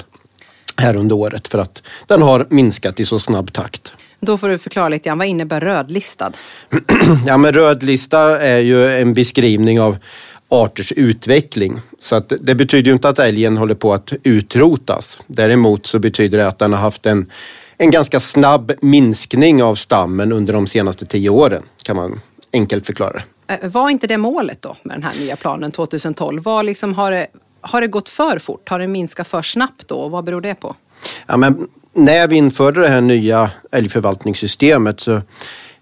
här 0.77 0.97
under 0.97 1.17
året 1.17 1.49
för 1.49 1.59
att 1.59 1.83
den 2.07 2.23
har 2.23 2.47
minskat 2.51 3.01
i 3.01 3.05
så 3.05 3.19
snabb 3.19 3.53
takt. 3.53 3.93
Då 4.21 4.39
får 4.39 4.49
du 4.49 4.59
förklara 4.59 4.89
lite 4.89 5.09
grann, 5.09 5.19
vad 5.19 5.27
innebär 5.27 5.61
rödlistad? 5.61 6.33
ja 7.27 7.37
men 7.37 7.53
rödlista 7.53 8.41
är 8.41 8.59
ju 8.59 8.91
en 9.01 9.15
beskrivning 9.15 9.81
av 9.81 9.97
arters 10.49 10.93
utveckling. 10.93 11.81
Så 11.99 12.17
att 12.17 12.33
det 12.41 12.55
betyder 12.55 12.87
ju 12.87 12.93
inte 12.93 13.09
att 13.09 13.19
älgen 13.19 13.57
håller 13.57 13.75
på 13.75 13.93
att 13.93 14.13
utrotas. 14.23 15.21
Däremot 15.27 15.87
så 15.87 15.99
betyder 15.99 16.39
det 16.39 16.49
att 16.49 16.59
den 16.59 16.73
har 16.73 16.81
haft 16.81 17.07
en 17.07 17.31
en 17.83 17.91
ganska 17.91 18.21
snabb 18.21 18.73
minskning 18.81 19.63
av 19.63 19.75
stammen 19.75 20.33
under 20.33 20.53
de 20.53 20.67
senaste 20.67 21.07
tio 21.07 21.31
åren 21.31 21.63
kan 21.83 21.97
man 21.97 22.21
enkelt 22.53 22.87
förklara. 22.87 23.23
Eh, 23.47 23.69
var 23.71 23.91
inte 23.91 24.07
det 24.07 24.17
målet 24.17 24.63
då 24.63 24.77
med 24.83 24.97
den 24.97 25.03
här 25.03 25.21
nya 25.21 25.37
planen 25.37 25.73
2012? 25.73 26.43
Var 26.43 26.63
liksom, 26.63 26.95
har, 26.95 27.11
det, 27.11 27.27
har 27.61 27.81
det 27.81 27.87
gått 27.87 28.09
för 28.09 28.39
fort? 28.39 28.69
Har 28.69 28.79
det 28.79 28.87
minskat 28.87 29.29
för 29.29 29.43
snabbt 29.43 29.89
då? 29.89 30.09
Vad 30.09 30.25
beror 30.25 30.41
det 30.41 30.55
på? 30.55 30.75
Ja, 31.27 31.37
men 31.37 31.69
när 31.93 32.29
vi 32.29 32.37
införde 32.37 32.81
det 32.81 32.89
här 32.89 33.01
nya 33.01 33.51
älgförvaltningssystemet 33.71 35.01
så 35.01 35.21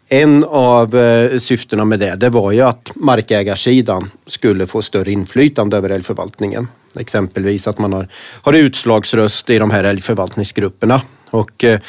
en 0.09 0.45
av 0.45 0.97
eh, 0.97 1.39
syftena 1.39 1.85
med 1.85 1.99
det, 1.99 2.17
det 2.17 2.29
var 2.29 2.53
ju 2.53 2.61
att 2.61 2.91
markägarsidan 2.95 4.11
skulle 4.27 4.67
få 4.67 4.83
större 4.83 5.13
inflytande 5.13 5.77
över 5.77 5.91
älgförvaltningen. 5.91 6.69
Exempelvis 6.99 7.67
att 7.67 7.79
man 7.79 7.93
har, 7.93 8.09
har 8.43 8.53
utslagsröst 8.53 9.51
i 9.51 9.59
de 9.59 9.71
här 9.71 9.85
älgförvaltningsgrupperna 9.85 11.03
och 11.31 11.65
eh, 11.65 11.81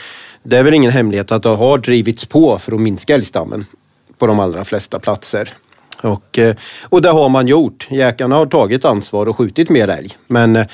det 0.44 0.58
är 0.58 0.64
väl 0.64 0.74
ingen 0.74 0.92
hemlighet 0.92 1.32
att 1.32 1.44
det 1.44 1.50
har 1.50 1.78
drivits 1.78 2.26
på 2.26 2.60
för 2.60 2.72
att 2.72 2.82
minska 2.82 3.16
älgstammen 3.16 3.66
på 4.18 4.28
de 4.28 4.40
allra 4.40 4.66
flesta 4.66 5.00
platser. 5.00 5.54
Och, 6.02 6.40
eh, 6.40 6.56
och 6.84 7.02
det 7.02 7.10
har 7.10 7.30
man 7.30 7.48
gjort. 7.48 7.88
Jäkarna 7.90 8.36
har 8.36 8.46
tagit 8.46 8.86
ansvar 8.86 9.26
och 9.26 9.38
skjutit 9.38 9.70
mer 9.70 9.88
älg. 9.88 10.18
Men 10.28 10.56
eh, 10.56 10.66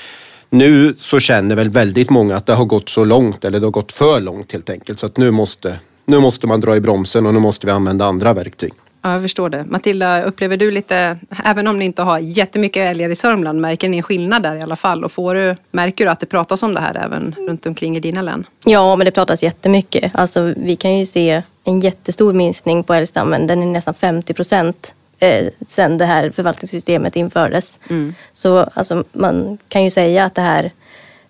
nu 0.50 0.96
så 0.98 1.20
känner 1.20 1.56
väl 1.56 1.70
väldigt 1.70 2.10
många 2.10 2.36
att 2.36 2.46
det 2.46 2.54
har 2.54 2.66
gått 2.66 2.90
så 2.90 3.04
långt, 3.04 3.46
eller 3.46 3.60
det 3.60 3.66
har 3.66 3.72
gått 3.72 3.92
för 3.92 4.22
långt 4.22 4.52
helt 4.52 4.70
enkelt. 4.70 5.00
Så 5.00 5.06
att 5.06 5.18
nu 5.18 5.32
måste, 5.32 5.80
nu 6.06 6.20
måste 6.20 6.48
man 6.48 6.62
dra 6.62 6.76
i 6.76 6.82
bromsen 6.82 7.26
och 7.26 7.34
nu 7.34 7.40
måste 7.40 7.68
vi 7.68 7.72
använda 7.72 8.06
andra 8.06 8.34
verktyg. 8.34 8.74
Ja, 9.06 9.12
jag 9.12 9.22
förstår 9.22 9.50
det. 9.50 9.66
Matilda, 9.66 10.24
upplever 10.24 10.58
du 10.58 10.72
lite, 10.72 11.18
även 11.46 11.68
om 11.68 11.80
ni 11.80 11.86
inte 11.86 12.02
har 12.02 12.20
jättemycket 12.20 12.90
älgar 12.92 13.10
i 13.10 13.16
Sörmland, 13.16 13.62
märker 13.62 13.90
ni 13.90 13.98
en 13.98 14.04
skillnad 14.04 14.44
där 14.44 14.56
i 14.56 14.62
alla 14.62 14.76
fall? 14.76 15.04
Och 15.04 15.12
får 15.12 15.36
du, 15.36 15.56
märker 15.72 16.06
du 16.06 16.12
att 16.12 16.20
det 16.20 16.26
pratas 16.26 16.64
om 16.64 16.74
det 16.74 16.80
här 16.80 16.96
även 16.96 17.36
runt 17.38 17.66
omkring 17.66 17.98
i 17.98 18.00
dina 18.00 18.22
län? 18.22 18.46
Ja, 18.66 18.96
men 18.96 19.06
det 19.06 19.12
pratas 19.12 19.44
jättemycket. 19.44 20.12
Alltså, 20.16 20.54
vi 20.58 20.76
kan 20.76 20.98
ju 20.98 21.06
se 21.06 21.42
en 21.64 21.80
jättestor 21.80 22.34
minskning 22.34 22.84
på 22.84 22.94
älgstammen. 22.94 23.48
Den 23.48 23.64
är 23.64 23.68
nästan 23.68 23.94
50 23.94 24.34
procent 24.34 24.94
eh, 25.20 25.48
sen 25.68 25.98
det 25.98 26.06
här 26.06 26.30
förvaltningssystemet 26.30 27.16
infördes. 27.16 27.80
Mm. 27.90 28.14
Så 28.32 28.70
alltså, 28.74 29.04
man 29.12 29.58
kan 29.68 29.84
ju 29.84 29.90
säga 29.90 30.26
att 30.26 30.36
det 30.36 30.42
här 30.42 30.72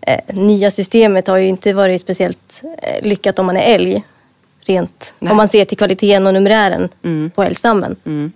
eh, 0.02 0.36
nya 0.36 0.72
systemet 0.72 1.28
har 1.28 1.38
ju 1.38 1.48
inte 1.48 1.74
varit 1.74 2.02
speciellt 2.02 2.62
eh, 2.82 3.08
lyckat 3.08 3.40
om 3.40 3.46
man 3.46 3.58
är 3.58 3.76
älg 3.76 4.04
rent 4.66 5.14
Nej. 5.20 5.32
om 5.32 5.38
man 5.38 5.50
ser 5.50 5.66
till 5.66 5.78
kvaliteten 5.78 6.28
och 6.28 6.34
numerären 6.34 6.90
mm. 7.04 7.32
på 7.36 7.44
älgstammen. 7.44 7.96
Mm. 8.06 8.32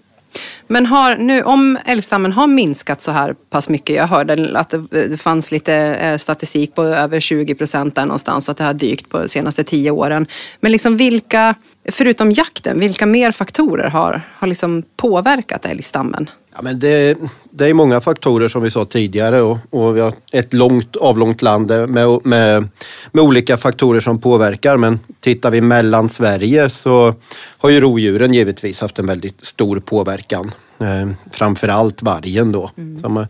Men 0.67 0.86
har, 0.86 1.15
nu, 1.15 1.43
om 1.43 1.77
älgstammen 1.86 2.31
har 2.31 2.48
minskat 2.48 3.01
så 3.01 3.12
här 3.12 3.36
pass 3.50 3.69
mycket, 3.69 3.95
jag 3.95 4.07
hörde 4.07 4.59
att 4.59 4.74
det, 4.91 5.21
fanns 5.21 5.51
lite 5.51 5.75
eh, 5.75 6.17
statistik 6.17 6.75
på 6.75 6.83
över 6.83 7.19
20 7.19 7.55
procent 7.55 7.95
där 7.95 8.05
någonstans, 8.05 8.50
att 8.50 8.57
det 8.57 8.63
har 8.63 8.74
dykt 8.74 9.09
på 9.09 9.19
de 9.19 9.27
senaste 9.27 9.63
tio 9.63 9.91
åren. 9.91 10.27
Men 10.59 10.71
liksom 10.71 10.98
vilka, 10.98 11.55
förutom 11.91 12.31
jakten, 12.31 12.79
vilka 12.79 13.05
mer 13.05 13.31
faktorer 13.31 13.89
har, 13.89 14.21
har 14.33 14.48
liksom 14.48 14.83
påverkat 14.98 15.65
älgstammen? 15.65 16.29
Ja, 16.56 16.62
men 16.62 16.79
det, 16.79 17.18
det 17.51 17.70
är 17.70 17.74
många 17.74 18.01
faktorer 18.01 18.48
som 18.48 18.62
vi 18.62 18.72
sa 18.72 18.86
tidigare 18.86 19.41
och, 19.41 19.58
och 19.70 19.98
vi 19.98 20.01
har 20.01 20.13
ett 20.32 20.53
långt 20.53 20.96
avlångt 20.96 21.41
land 21.41 21.68
med, 21.68 22.25
med, 22.25 22.68
med 23.12 23.24
olika 23.24 23.58
faktorer 23.58 24.00
som 24.00 24.22
påverkar. 24.22 24.77
Men 24.77 25.00
tittar 25.20 25.51
vi 25.51 25.62
mellan 25.62 26.10
Sverige 26.10 26.70
så 26.70 27.15
har 27.58 27.70
ju 27.70 27.82
rovdjuren 27.82 28.34
givetvis 28.34 28.82
haft 28.82 29.00
en 29.00 29.06
väldigt 29.06 29.46
stor 29.46 29.79
påverkan. 29.79 30.51
Eh, 30.79 31.10
framförallt 31.32 32.03
vargen 32.03 32.51
då. 32.51 32.72
Mm. 32.77 33.00
Som, 33.00 33.27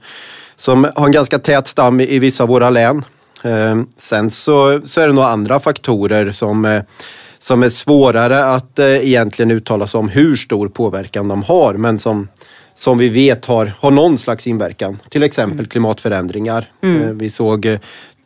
som 0.56 0.88
har 0.96 1.06
en 1.06 1.12
ganska 1.12 1.40
tät 1.40 1.68
stam 1.68 2.00
i, 2.00 2.16
i 2.16 2.20
vissa 2.20 2.44
av 2.44 2.50
våra 2.50 2.70
län. 2.70 3.06
Eh, 3.44 3.82
sen 3.98 4.30
så, 4.30 4.82
så 4.86 5.02
är 5.02 5.08
det 5.08 5.14
några 5.14 5.30
andra 5.30 5.60
faktorer 5.60 6.32
som, 6.32 6.66
eh, 6.66 6.82
som 7.40 7.64
är 7.64 7.70
svårare 7.70 8.46
att 8.46 8.80
eh, 8.80 8.86
egentligen 8.86 9.52
uttala 9.52 9.88
sig 9.88 9.98
om 9.98 10.10
hur 10.10 10.36
stor 10.36 10.68
påverkan 10.68 11.28
de 11.28 11.44
har 11.44 11.74
men 11.74 12.00
som, 12.00 12.28
som 12.80 12.98
vi 12.98 13.10
vet 13.10 13.46
har, 13.46 13.72
har 13.80 13.92
någon 13.92 14.18
slags 14.18 14.48
inverkan. 14.48 15.00
Till 15.10 15.24
exempel 15.24 15.60
mm. 15.60 15.68
klimatförändringar. 15.68 16.72
Mm. 16.84 17.18
Vi 17.18 17.30
såg 17.30 17.78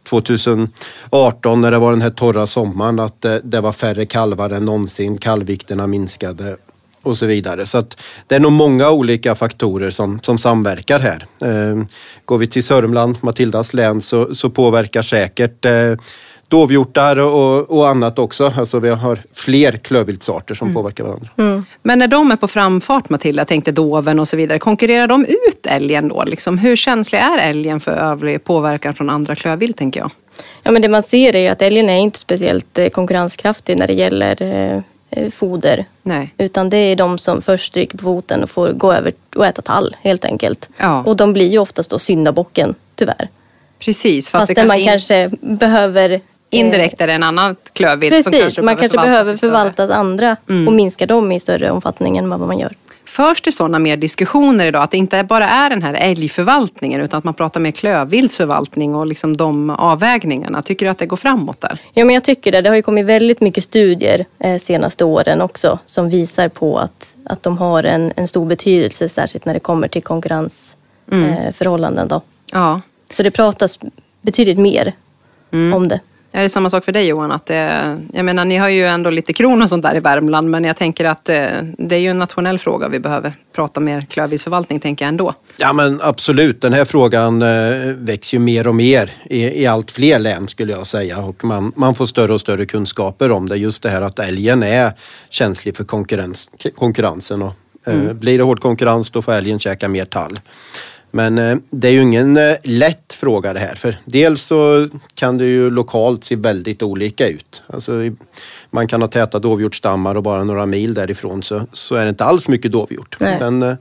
2018 0.10 1.62
när 1.62 1.72
det 1.72 1.78
var 1.78 1.92
den 1.92 2.02
här 2.02 2.10
torra 2.10 2.48
sommaren 2.48 3.00
att 3.00 3.22
det, 3.22 3.42
det 3.44 3.62
var 3.62 3.72
färre 3.72 4.06
kalvar 4.06 4.50
än 4.50 4.66
någonsin. 4.66 5.18
Kalvvikterna 5.18 5.88
minskade 5.88 6.58
och 7.02 7.18
så 7.18 7.26
vidare. 7.26 7.66
Så 7.66 7.78
att 7.78 8.02
det 8.28 8.36
är 8.36 8.40
nog 8.40 8.52
många 8.52 8.92
olika 8.92 9.36
faktorer 9.36 9.90
som, 9.90 10.20
som 10.20 10.38
samverkar 10.38 11.00
här. 11.00 11.26
Eh, 11.42 11.84
går 12.26 12.38
vi 12.38 12.48
till 12.48 12.64
Sörmland, 12.64 13.18
Matildas 13.22 13.74
län, 13.74 14.02
så, 14.02 14.36
så 14.36 14.50
påverkar 14.50 15.02
säkert 15.02 15.66
eh, 15.66 15.94
dovhjortar 16.54 17.20
och, 17.20 17.72
och 17.78 17.88
annat 17.88 18.20
också. 18.20 18.54
Alltså 18.58 18.80
vi 18.80 18.90
har 18.90 19.20
fler 19.34 19.72
klövviltsarter 19.72 20.56
som 20.56 20.68
mm. 20.68 20.76
påverkar 20.76 21.04
varandra. 21.04 21.30
Mm. 21.38 21.66
Men 21.82 22.00
när 22.00 22.08
de 22.08 22.32
är 22.32 22.36
på 22.36 22.48
framfart 22.48 23.10
Matilda, 23.10 23.42
jag 23.42 23.48
tänkte 23.48 23.72
doven 23.72 24.20
och 24.20 24.28
så 24.28 24.38
vidare, 24.38 24.60
konkurrerar 24.60 25.08
de 25.08 25.26
ut 25.26 25.66
älgen 25.66 26.08
då? 26.08 26.24
Liksom, 26.24 26.58
hur 26.58 26.76
känslig 26.76 27.20
är 27.20 27.38
älgen 27.38 27.80
för 27.80 27.92
övrig 27.92 28.44
påverkan 28.44 28.94
från 28.94 29.10
andra 29.10 29.36
klövvilt 29.36 29.78
tänker 29.78 30.00
jag? 30.00 30.12
Ja, 30.64 30.72
men 30.72 30.82
det 30.82 30.90
man 30.90 31.04
ser 31.04 31.36
är 31.36 31.52
att 31.52 31.62
älgen 31.62 31.90
är 31.90 31.98
inte 31.98 32.20
speciellt 32.20 32.78
eh, 32.78 32.88
konkurrenskraftig 32.88 33.78
när 33.78 33.88
det 33.88 33.94
gäller 33.94 34.42
eh, 34.42 34.82
Eh, 35.16 35.30
foder. 35.32 35.86
Nej. 36.04 36.34
Utan 36.38 36.70
det 36.70 36.78
är 36.78 36.96
de 36.96 37.18
som 37.18 37.42
först 37.42 37.68
stryker 37.68 37.98
på 37.98 38.04
foten 38.04 38.44
och 38.44 38.50
får 38.50 38.72
gå 38.72 38.94
över 38.94 39.14
och 39.36 39.46
äta 39.46 39.62
tall 39.62 39.96
helt 40.02 40.26
enkelt. 40.26 40.70
Ja. 40.78 41.04
Och 41.04 41.18
de 41.18 41.34
blir 41.34 41.52
ju 41.52 41.58
oftast 41.58 41.90
då 41.90 42.00
syndabocken, 42.00 42.76
tyvärr. 42.96 43.30
Precis. 43.80 44.30
Fast, 44.30 44.48
fast 44.48 44.56
det 44.56 44.66
man 44.66 44.84
kanske 44.84 45.30
behöver 45.42 46.10
eh, 46.10 46.20
Indirekt 46.54 47.02
är 47.02 47.08
det 47.08 47.14
en 47.14 47.24
annan 47.24 47.56
klövvilt 47.74 48.14
Precis, 48.14 48.34
som 48.34 48.42
kanske 48.42 48.62
man 48.62 48.78
kanske 48.78 48.98
behöver 48.98 49.36
förvaltas 49.36 49.92
andra 49.92 50.38
mm. 50.50 50.68
och 50.68 50.74
minska 50.74 51.06
dem 51.06 51.32
i 51.32 51.40
större 51.40 51.72
omfattning 51.72 52.18
än 52.18 52.30
vad 52.30 52.40
man 52.40 52.60
gör. 52.60 52.74
Förs 53.06 53.42
det 53.42 53.52
sådana 53.52 53.80
mer 53.80 53.98
diskussioner 53.98 54.66
idag? 54.66 54.84
Att 54.84 54.92
det 54.92 54.98
inte 54.98 55.24
bara 55.24 55.50
är 55.50 55.70
den 55.70 55.84
här 55.84 55.94
älgförvaltningen 55.94 57.02
utan 57.02 57.18
att 57.18 57.24
man 57.24 57.34
pratar 57.34 57.60
mer 57.60 57.72
klövviltsförvaltning 57.72 58.96
och 58.96 59.08
liksom 59.08 59.38
de 59.38 59.70
avvägningarna. 59.70 60.62
Tycker 60.62 60.86
du 60.86 60.90
att 60.90 60.98
det 60.98 61.06
går 61.06 61.18
framåt 61.18 61.62
där? 61.62 61.78
Ja, 61.94 62.06
men 62.06 62.14
jag 62.14 62.24
tycker 62.24 62.52
det. 62.52 62.62
Det 62.62 62.70
har 62.70 62.76
ju 62.76 62.82
kommit 62.82 63.06
väldigt 63.06 63.42
mycket 63.42 63.64
studier 63.64 64.26
eh, 64.40 64.60
senaste 64.60 65.06
åren 65.06 65.42
också 65.42 65.80
som 65.86 66.10
visar 66.10 66.50
på 66.50 66.78
att, 66.78 67.16
att 67.26 67.44
de 67.44 67.58
har 67.58 67.84
en, 67.84 68.14
en 68.16 68.28
stor 68.28 68.46
betydelse, 68.46 69.10
särskilt 69.10 69.46
när 69.46 69.54
det 69.54 69.60
kommer 69.60 69.88
till 69.88 70.04
konkurrensförhållanden. 70.04 72.08
Mm. 72.08 72.18
Eh, 72.18 72.22
Ja. 72.52 72.82
Så 73.18 73.24
det 73.24 73.32
pratas 73.32 73.80
betydligt 74.22 74.58
mer 74.58 74.94
mm. 75.52 75.74
om 75.74 75.88
det. 75.88 76.00
Är 76.36 76.44
det 76.44 76.50
samma 76.50 76.70
sak 76.70 76.86
för 76.86 76.92
dig 76.92 77.08
Johan? 77.08 77.32
Att 77.32 77.46
det, 77.46 77.98
jag 78.14 78.26
menar, 78.26 78.46
ni 78.46 78.58
har 78.58 78.70
ju 78.70 78.86
ändå 78.86 79.10
lite 79.10 79.34
kron 79.34 79.62
och 79.62 79.70
sånt 79.70 79.84
där 79.84 79.96
i 79.96 80.00
Värmland 80.00 80.50
men 80.50 80.64
jag 80.64 80.78
tänker 80.78 81.06
att 81.06 81.26
det, 81.26 81.48
eh, 81.48 81.64
det 81.78 81.96
är 81.96 82.00
ju 82.00 82.10
en 82.10 82.20
nationell 82.20 82.60
fråga. 82.60 82.88
Vi 82.88 83.00
behöver 83.00 83.34
prata 83.56 83.80
mer 83.80 84.06
klövviltsförvaltning 84.10 84.80
tänker 84.80 85.06
jag 85.06 85.10
ändå. 85.10 85.34
Ja 85.58 85.74
men 85.74 86.00
absolut, 86.04 86.62
den 86.62 86.74
här 86.74 86.86
frågan 86.86 87.42
eh, 87.42 87.94
växer 87.98 88.38
ju 88.38 88.44
mer 88.44 88.68
och 88.68 88.76
mer 88.76 89.12
i, 89.26 89.62
i 89.62 89.66
allt 89.66 89.92
fler 89.92 90.20
län 90.20 90.48
skulle 90.48 90.74
jag 90.74 90.88
säga 90.88 91.18
och 91.18 91.44
man, 91.44 91.72
man 91.76 91.96
får 91.96 92.06
större 92.06 92.34
och 92.34 92.42
större 92.42 92.66
kunskaper 92.66 93.32
om 93.32 93.50
det. 93.50 93.56
Just 93.56 93.84
det 93.84 93.90
här 93.90 94.02
att 94.02 94.20
älgen 94.20 94.64
är 94.64 94.92
känslig 95.30 95.78
för 95.78 95.84
konkurrens, 95.84 96.50
konkurrensen 96.76 97.42
och 97.42 97.54
eh, 97.88 97.94
mm. 97.94 98.20
blir 98.20 98.38
det 98.38 98.44
hård 98.44 98.60
konkurrens 98.60 99.12
då 99.12 99.22
får 99.22 99.34
älgen 99.34 99.60
käka 99.60 99.88
mer 99.88 100.06
tall. 100.06 100.40
Men 101.16 101.38
eh, 101.38 101.58
det 101.70 101.88
är 101.88 101.92
ju 101.92 102.02
ingen 102.02 102.38
eh, 102.38 102.56
lätt 102.64 103.14
fråga 103.14 103.54
det 103.54 103.60
här. 103.60 103.76
För 103.76 103.96
dels 104.06 104.42
så 104.42 104.88
kan 105.16 105.38
det 105.38 105.46
ju 105.46 105.70
lokalt 105.70 106.24
se 106.24 106.36
väldigt 106.36 106.84
olika 106.84 107.28
ut. 107.28 107.64
Alltså, 107.68 107.92
man 108.70 108.88
kan 108.88 109.02
ha 109.02 109.08
täta 109.08 109.40
dovhjortstammar 109.40 110.16
och 110.16 110.24
bara 110.24 110.44
några 110.44 110.66
mil 110.66 110.94
därifrån 110.94 111.44
så, 111.44 111.68
så 111.72 111.96
är 111.96 112.04
det 112.04 112.10
inte 112.10 112.24
alls 112.24 112.48
mycket 112.48 112.72
dovhjort. 112.72 113.16
Men, 113.20 113.64
eh, 113.64 113.76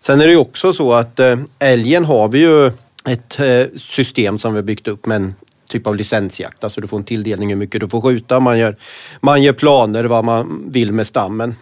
sen 0.00 0.20
är 0.20 0.26
det 0.26 0.32
ju 0.32 0.38
också 0.38 0.72
så 0.72 0.92
att 0.92 1.20
älgen 1.58 2.04
har 2.04 2.28
vi 2.28 2.38
ju 2.38 2.70
ett 3.04 3.40
system 3.76 4.38
som 4.38 4.52
vi 4.52 4.58
har 4.58 4.64
byggt 4.64 4.88
upp 4.88 5.06
med 5.06 5.16
en 5.16 5.34
typ 5.68 5.86
av 5.86 5.96
licensjakt. 5.96 6.64
Alltså 6.64 6.80
du 6.80 6.88
får 6.88 6.96
en 6.96 7.04
tilldelning 7.04 7.48
hur 7.48 7.56
mycket 7.56 7.80
du 7.80 7.88
får 7.88 8.00
skjuta. 8.00 8.40
Man 8.40 8.58
gör, 8.58 8.76
man 9.20 9.42
gör 9.42 9.52
planer 9.52 10.04
vad 10.04 10.24
man 10.24 10.64
vill 10.70 10.92
med 10.92 11.06
stammen. 11.06 11.54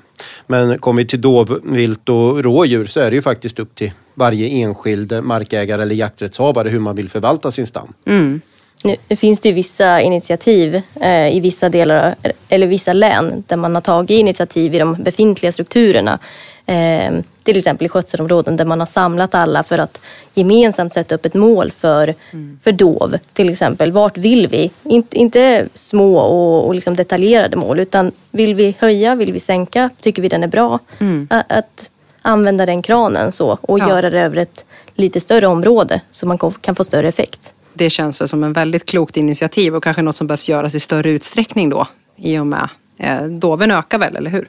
Men 0.46 0.78
kommer 0.78 1.02
vi 1.02 1.08
till 1.08 1.20
dovvilt 1.20 2.08
och 2.08 2.44
rådjur 2.44 2.86
så 2.86 3.00
är 3.00 3.10
det 3.10 3.14
ju 3.14 3.22
faktiskt 3.22 3.58
upp 3.58 3.74
till 3.74 3.92
varje 4.14 4.48
enskild 4.48 5.24
markägare 5.24 5.82
eller 5.82 5.94
jakträttshavare 5.94 6.68
hur 6.68 6.80
man 6.80 6.96
vill 6.96 7.08
förvalta 7.08 7.50
sin 7.50 7.66
stam. 7.66 7.92
Mm. 8.06 8.40
Nu 8.84 9.16
finns 9.16 9.40
det 9.40 9.48
ju 9.48 9.54
vissa 9.54 10.00
initiativ 10.00 10.82
eh, 11.00 11.36
i 11.36 11.40
vissa 11.40 11.68
delar 11.68 12.14
eller 12.48 12.66
vissa 12.66 12.92
län 12.92 13.44
där 13.46 13.56
man 13.56 13.74
har 13.74 13.82
tagit 13.82 14.10
initiativ 14.10 14.74
i 14.74 14.78
de 14.78 14.94
befintliga 15.02 15.52
strukturerna. 15.52 16.18
Eh, 16.66 17.20
till 17.42 17.56
exempel 17.56 17.84
i 17.84 17.88
skötselområden 17.88 18.56
där 18.56 18.64
man 18.64 18.80
har 18.80 18.86
samlat 18.86 19.34
alla 19.34 19.62
för 19.62 19.78
att 19.78 20.00
gemensamt 20.34 20.92
sätta 20.92 21.14
upp 21.14 21.24
ett 21.24 21.34
mål 21.34 21.70
för, 21.70 22.14
mm. 22.32 22.58
för 22.62 22.72
dov. 22.72 23.16
Till 23.32 23.48
exempel, 23.48 23.92
vart 23.92 24.18
vill 24.18 24.46
vi? 24.46 24.70
Inte, 24.82 25.16
inte 25.16 25.68
små 25.74 26.18
och, 26.18 26.66
och 26.66 26.74
liksom 26.74 26.96
detaljerade 26.96 27.56
mål 27.56 27.80
utan 27.80 28.12
vill 28.30 28.54
vi 28.54 28.76
höja, 28.78 29.14
vill 29.14 29.32
vi 29.32 29.40
sänka? 29.40 29.90
Tycker 30.00 30.22
vi 30.22 30.28
den 30.28 30.42
är 30.42 30.48
bra? 30.48 30.78
Mm. 30.98 31.26
Att, 31.30 31.52
att, 31.52 31.90
använda 32.22 32.66
den 32.66 32.82
kranen 32.82 33.32
så 33.32 33.58
och 33.60 33.78
ja. 33.78 33.88
göra 33.88 34.10
det 34.10 34.20
över 34.20 34.36
ett 34.36 34.64
lite 34.94 35.20
större 35.20 35.46
område 35.46 36.00
så 36.10 36.26
man 36.26 36.38
kan 36.60 36.74
få 36.74 36.84
större 36.84 37.08
effekt. 37.08 37.52
Det 37.72 37.90
känns 37.90 38.20
väl 38.20 38.28
som 38.28 38.44
en 38.44 38.52
väldigt 38.52 38.86
klokt 38.86 39.16
initiativ 39.16 39.76
och 39.76 39.82
kanske 39.82 40.02
något 40.02 40.16
som 40.16 40.26
behövs 40.26 40.48
göras 40.48 40.74
i 40.74 40.80
större 40.80 41.10
utsträckning 41.10 41.68
då 41.68 41.86
i 42.16 42.38
och 42.38 42.46
med 42.46 42.68
eh, 42.98 43.22
doven 43.22 43.70
ökar 43.70 43.98
väl, 43.98 44.16
eller 44.16 44.30
hur? 44.30 44.48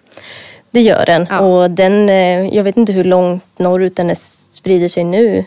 Det 0.77 0.81
gör 0.81 1.05
den. 1.05 1.27
Ja. 1.29 1.39
Och 1.39 1.71
den, 1.71 2.09
eh, 2.09 2.55
jag 2.55 2.63
vet 2.63 2.77
inte 2.77 2.93
hur 2.93 3.03
långt 3.03 3.43
norrut 3.59 3.95
den 3.95 4.15
sprider 4.51 4.87
sig 4.87 5.03
nu. 5.03 5.45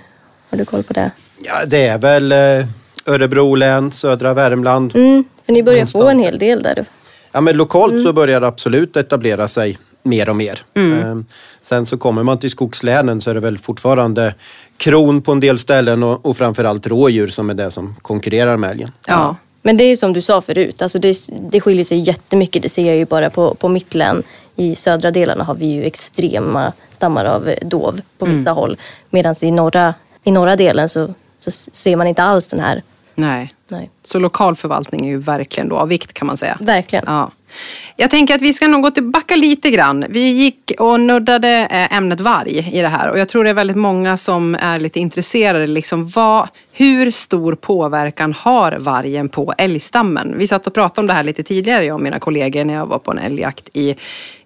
Har 0.50 0.58
du 0.58 0.64
koll 0.64 0.82
på 0.82 0.92
det? 0.92 1.10
Ja, 1.42 1.64
det 1.66 1.86
är 1.86 1.98
väl 1.98 2.32
eh, 2.32 2.66
Örebro 3.06 3.54
län, 3.54 3.92
södra 3.92 4.34
Värmland. 4.34 4.96
Mm, 4.96 5.24
för 5.46 5.52
ni 5.52 5.62
börjar 5.62 5.78
Någonstans. 5.78 6.04
få 6.04 6.08
en 6.08 6.18
hel 6.18 6.38
del 6.38 6.62
där. 6.62 6.84
Ja, 7.32 7.40
men 7.40 7.56
lokalt 7.56 7.92
mm. 7.92 8.04
så 8.04 8.12
börjar 8.12 8.40
det 8.40 8.46
absolut 8.46 8.96
etablera 8.96 9.48
sig 9.48 9.78
mer 10.02 10.28
och 10.28 10.36
mer. 10.36 10.62
Mm. 10.74 11.02
Ehm, 11.02 11.24
sen 11.60 11.86
så 11.86 11.98
kommer 11.98 12.22
man 12.22 12.38
till 12.38 12.50
skogslänen 12.50 13.20
så 13.20 13.30
är 13.30 13.34
det 13.34 13.40
väl 13.40 13.58
fortfarande 13.58 14.34
kron 14.76 15.22
på 15.22 15.32
en 15.32 15.40
del 15.40 15.58
ställen 15.58 16.02
och, 16.02 16.26
och 16.26 16.36
framförallt 16.36 16.86
rådjur 16.86 17.28
som 17.28 17.50
är 17.50 17.54
det 17.54 17.70
som 17.70 17.96
konkurrerar 18.02 18.56
med 18.56 18.70
älgen. 18.70 18.92
Ja. 19.06 19.36
Men 19.62 19.76
det 19.76 19.84
är 19.84 19.96
som 19.96 20.12
du 20.12 20.22
sa 20.22 20.40
förut, 20.40 20.82
alltså 20.82 20.98
det, 20.98 21.16
det 21.50 21.60
skiljer 21.60 21.84
sig 21.84 21.98
jättemycket. 21.98 22.62
Det 22.62 22.68
ser 22.68 22.86
jag 22.86 22.96
ju 22.96 23.04
bara 23.04 23.30
på, 23.30 23.54
på 23.54 23.68
mitt 23.68 23.94
län. 23.94 24.22
I 24.56 24.74
södra 24.74 25.10
delarna 25.10 25.44
har 25.44 25.54
vi 25.54 25.66
ju 25.66 25.84
extrema 25.84 26.72
stammar 26.92 27.24
av 27.24 27.54
dov 27.62 28.00
på 28.18 28.26
vissa 28.26 28.50
mm. 28.50 28.54
håll. 28.54 28.76
Medan 29.10 29.34
i 29.40 29.50
norra, 29.50 29.94
i 30.24 30.30
norra 30.30 30.56
delen 30.56 30.88
så, 30.88 31.14
så 31.38 31.50
ser 31.50 31.96
man 31.96 32.06
inte 32.06 32.22
alls 32.22 32.48
den 32.48 32.60
här. 32.60 32.82
Nej. 33.14 33.50
Nej. 33.68 33.90
Så 34.04 34.18
lokal 34.18 34.56
förvaltning 34.56 35.06
är 35.06 35.10
ju 35.10 35.18
verkligen 35.18 35.68
då 35.68 35.76
av 35.76 35.88
vikt 35.88 36.12
kan 36.12 36.26
man 36.26 36.36
säga. 36.36 36.58
Verkligen. 36.60 37.04
Ja. 37.08 37.30
Jag 37.96 38.10
tänker 38.10 38.34
att 38.34 38.42
vi 38.42 38.52
ska 38.52 38.66
nog 38.66 38.82
gå 38.82 38.90
tillbaka 38.90 39.36
lite 39.36 39.70
grann. 39.70 40.04
Vi 40.08 40.28
gick 40.28 40.72
och 40.78 41.00
nuddade 41.00 41.48
eh, 41.70 41.96
ämnet 41.96 42.20
varg 42.20 42.70
i 42.72 42.80
det 42.80 42.88
här 42.88 43.08
och 43.08 43.18
jag 43.18 43.28
tror 43.28 43.44
det 43.44 43.50
är 43.50 43.54
väldigt 43.54 43.76
många 43.76 44.16
som 44.16 44.54
är 44.54 44.80
lite 44.80 45.00
intresserade. 45.00 45.66
Liksom, 45.66 46.06
vad, 46.06 46.48
hur 46.72 47.10
stor 47.10 47.54
påverkan 47.54 48.32
har 48.32 48.72
vargen 48.72 49.28
på 49.28 49.54
älgstammen? 49.58 50.34
Vi 50.38 50.46
satt 50.46 50.66
och 50.66 50.74
pratade 50.74 51.00
om 51.00 51.06
det 51.06 51.12
här 51.12 51.24
lite 51.24 51.42
tidigare, 51.42 51.84
jag 51.84 51.94
och 51.94 52.02
mina 52.02 52.18
kollegor, 52.18 52.64
när 52.64 52.74
jag 52.74 52.86
var 52.86 52.98
på 52.98 53.10
en 53.10 53.18
älgjakt 53.18 53.68
i, 53.72 53.96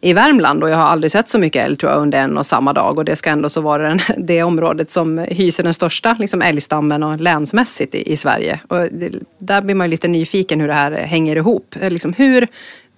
i 0.01 0.13
Värmland 0.13 0.63
och 0.63 0.71
jag 0.71 0.77
har 0.77 0.85
aldrig 0.85 1.11
sett 1.11 1.29
så 1.29 1.39
mycket 1.39 1.67
älg 1.67 1.77
tror 1.77 1.93
jag 1.93 2.03
under 2.03 2.19
en 2.19 2.39
och 2.39 2.47
samma 2.47 2.73
dag 2.73 2.99
och 2.99 3.05
det 3.05 3.17
ska 3.17 3.31
ändå 3.31 3.49
så 3.49 3.61
vara 3.61 3.89
den, 3.89 4.01
det 4.27 4.43
området 4.43 4.91
som 4.91 5.19
hyser 5.19 5.63
den 5.63 5.75
största 5.75 6.17
liksom, 6.19 6.43
älgstammen 6.43 7.03
och 7.03 7.21
länsmässigt 7.21 7.95
i, 7.95 8.13
i 8.13 8.17
Sverige. 8.17 8.61
Och 8.69 8.79
det, 8.79 9.13
där 9.39 9.63
blir 9.63 9.75
man 9.75 9.91
lite 9.91 10.09
nyfiken 10.09 10.61
hur 10.61 10.69
det 10.69 10.75
här 10.75 10.93
hänger 10.93 11.37
ihop. 11.37 11.75
Liksom, 11.81 12.13
hur 12.13 12.49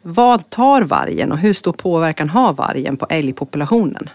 vad 0.02 0.50
tar 0.50 0.82
vargen 0.82 1.32
och 1.32 1.38
hur 1.38 1.52
stor 1.52 1.72
påverkan 1.72 2.30
har 2.30 2.52
vargen 2.52 2.96
på 2.96 3.06
älgpopulationen? 3.10 4.10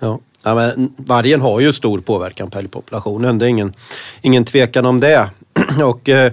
Ja. 0.00 0.18
Ja, 0.44 0.54
men 0.54 0.92
vargen 0.96 1.40
har 1.40 1.60
ju 1.60 1.72
stor 1.72 2.00
påverkan 2.00 2.50
på 2.50 2.58
älgpopulationen, 2.58 3.38
det 3.38 3.44
är 3.46 3.48
ingen, 3.48 3.74
ingen 4.22 4.44
tvekan 4.44 4.86
om 4.86 5.00
det. 5.00 5.30
Och, 5.84 6.08
eh, 6.08 6.32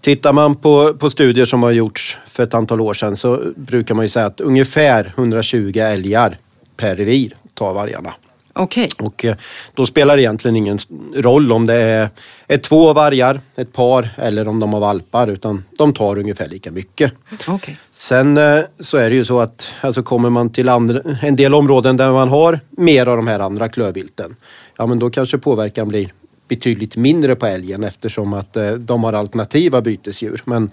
tittar 0.00 0.32
man 0.32 0.54
på, 0.54 0.94
på 0.94 1.10
studier 1.10 1.46
som 1.46 1.62
har 1.62 1.70
gjorts 1.70 2.18
för 2.28 2.42
ett 2.42 2.54
antal 2.54 2.80
år 2.80 2.94
sedan 2.94 3.16
så 3.16 3.40
brukar 3.56 3.94
man 3.94 4.04
ju 4.04 4.08
säga 4.08 4.26
att 4.26 4.40
ungefär 4.40 5.12
120 5.16 5.72
älgar 5.78 6.38
per 6.76 6.96
revir 6.96 7.36
tar 7.54 7.74
vargarna. 7.74 8.14
Okej. 8.56 8.88
Och 8.98 9.24
eh, 9.24 9.36
då 9.74 9.86
spelar 9.86 10.16
det 10.16 10.22
egentligen 10.22 10.56
ingen 10.56 10.78
roll 11.14 11.52
om 11.52 11.66
det 11.66 11.74
är, 11.74 12.08
är 12.46 12.58
två 12.58 12.92
vargar, 12.92 13.40
ett 13.56 13.72
par 13.72 14.08
eller 14.16 14.48
om 14.48 14.60
de 14.60 14.72
har 14.72 14.80
valpar 14.80 15.26
utan 15.28 15.64
de 15.78 15.92
tar 15.92 16.18
ungefär 16.18 16.48
lika 16.48 16.70
mycket. 16.70 17.12
Okej. 17.48 17.76
Sen 17.92 18.36
eh, 18.36 18.60
så 18.80 18.96
är 18.96 19.10
det 19.10 19.16
ju 19.16 19.24
så 19.24 19.40
att 19.40 19.68
alltså 19.80 20.02
kommer 20.02 20.30
man 20.30 20.50
till 20.50 20.68
andra, 20.68 21.00
en 21.22 21.36
del 21.36 21.54
områden 21.54 21.96
där 21.96 22.12
man 22.12 22.28
har 22.28 22.60
mer 22.70 23.06
av 23.06 23.16
de 23.16 23.26
här 23.26 23.40
andra 23.40 23.68
klövvilten, 23.68 24.36
ja 24.76 24.86
men 24.86 24.98
då 24.98 25.10
kanske 25.10 25.38
påverkan 25.38 25.88
blir 25.88 26.12
betydligt 26.48 26.96
mindre 26.96 27.36
på 27.36 27.46
älgen 27.46 27.84
eftersom 27.84 28.32
att 28.32 28.56
eh, 28.56 28.72
de 28.72 29.04
har 29.04 29.12
alternativa 29.12 29.80
bytesdjur. 29.80 30.42
Men 30.44 30.70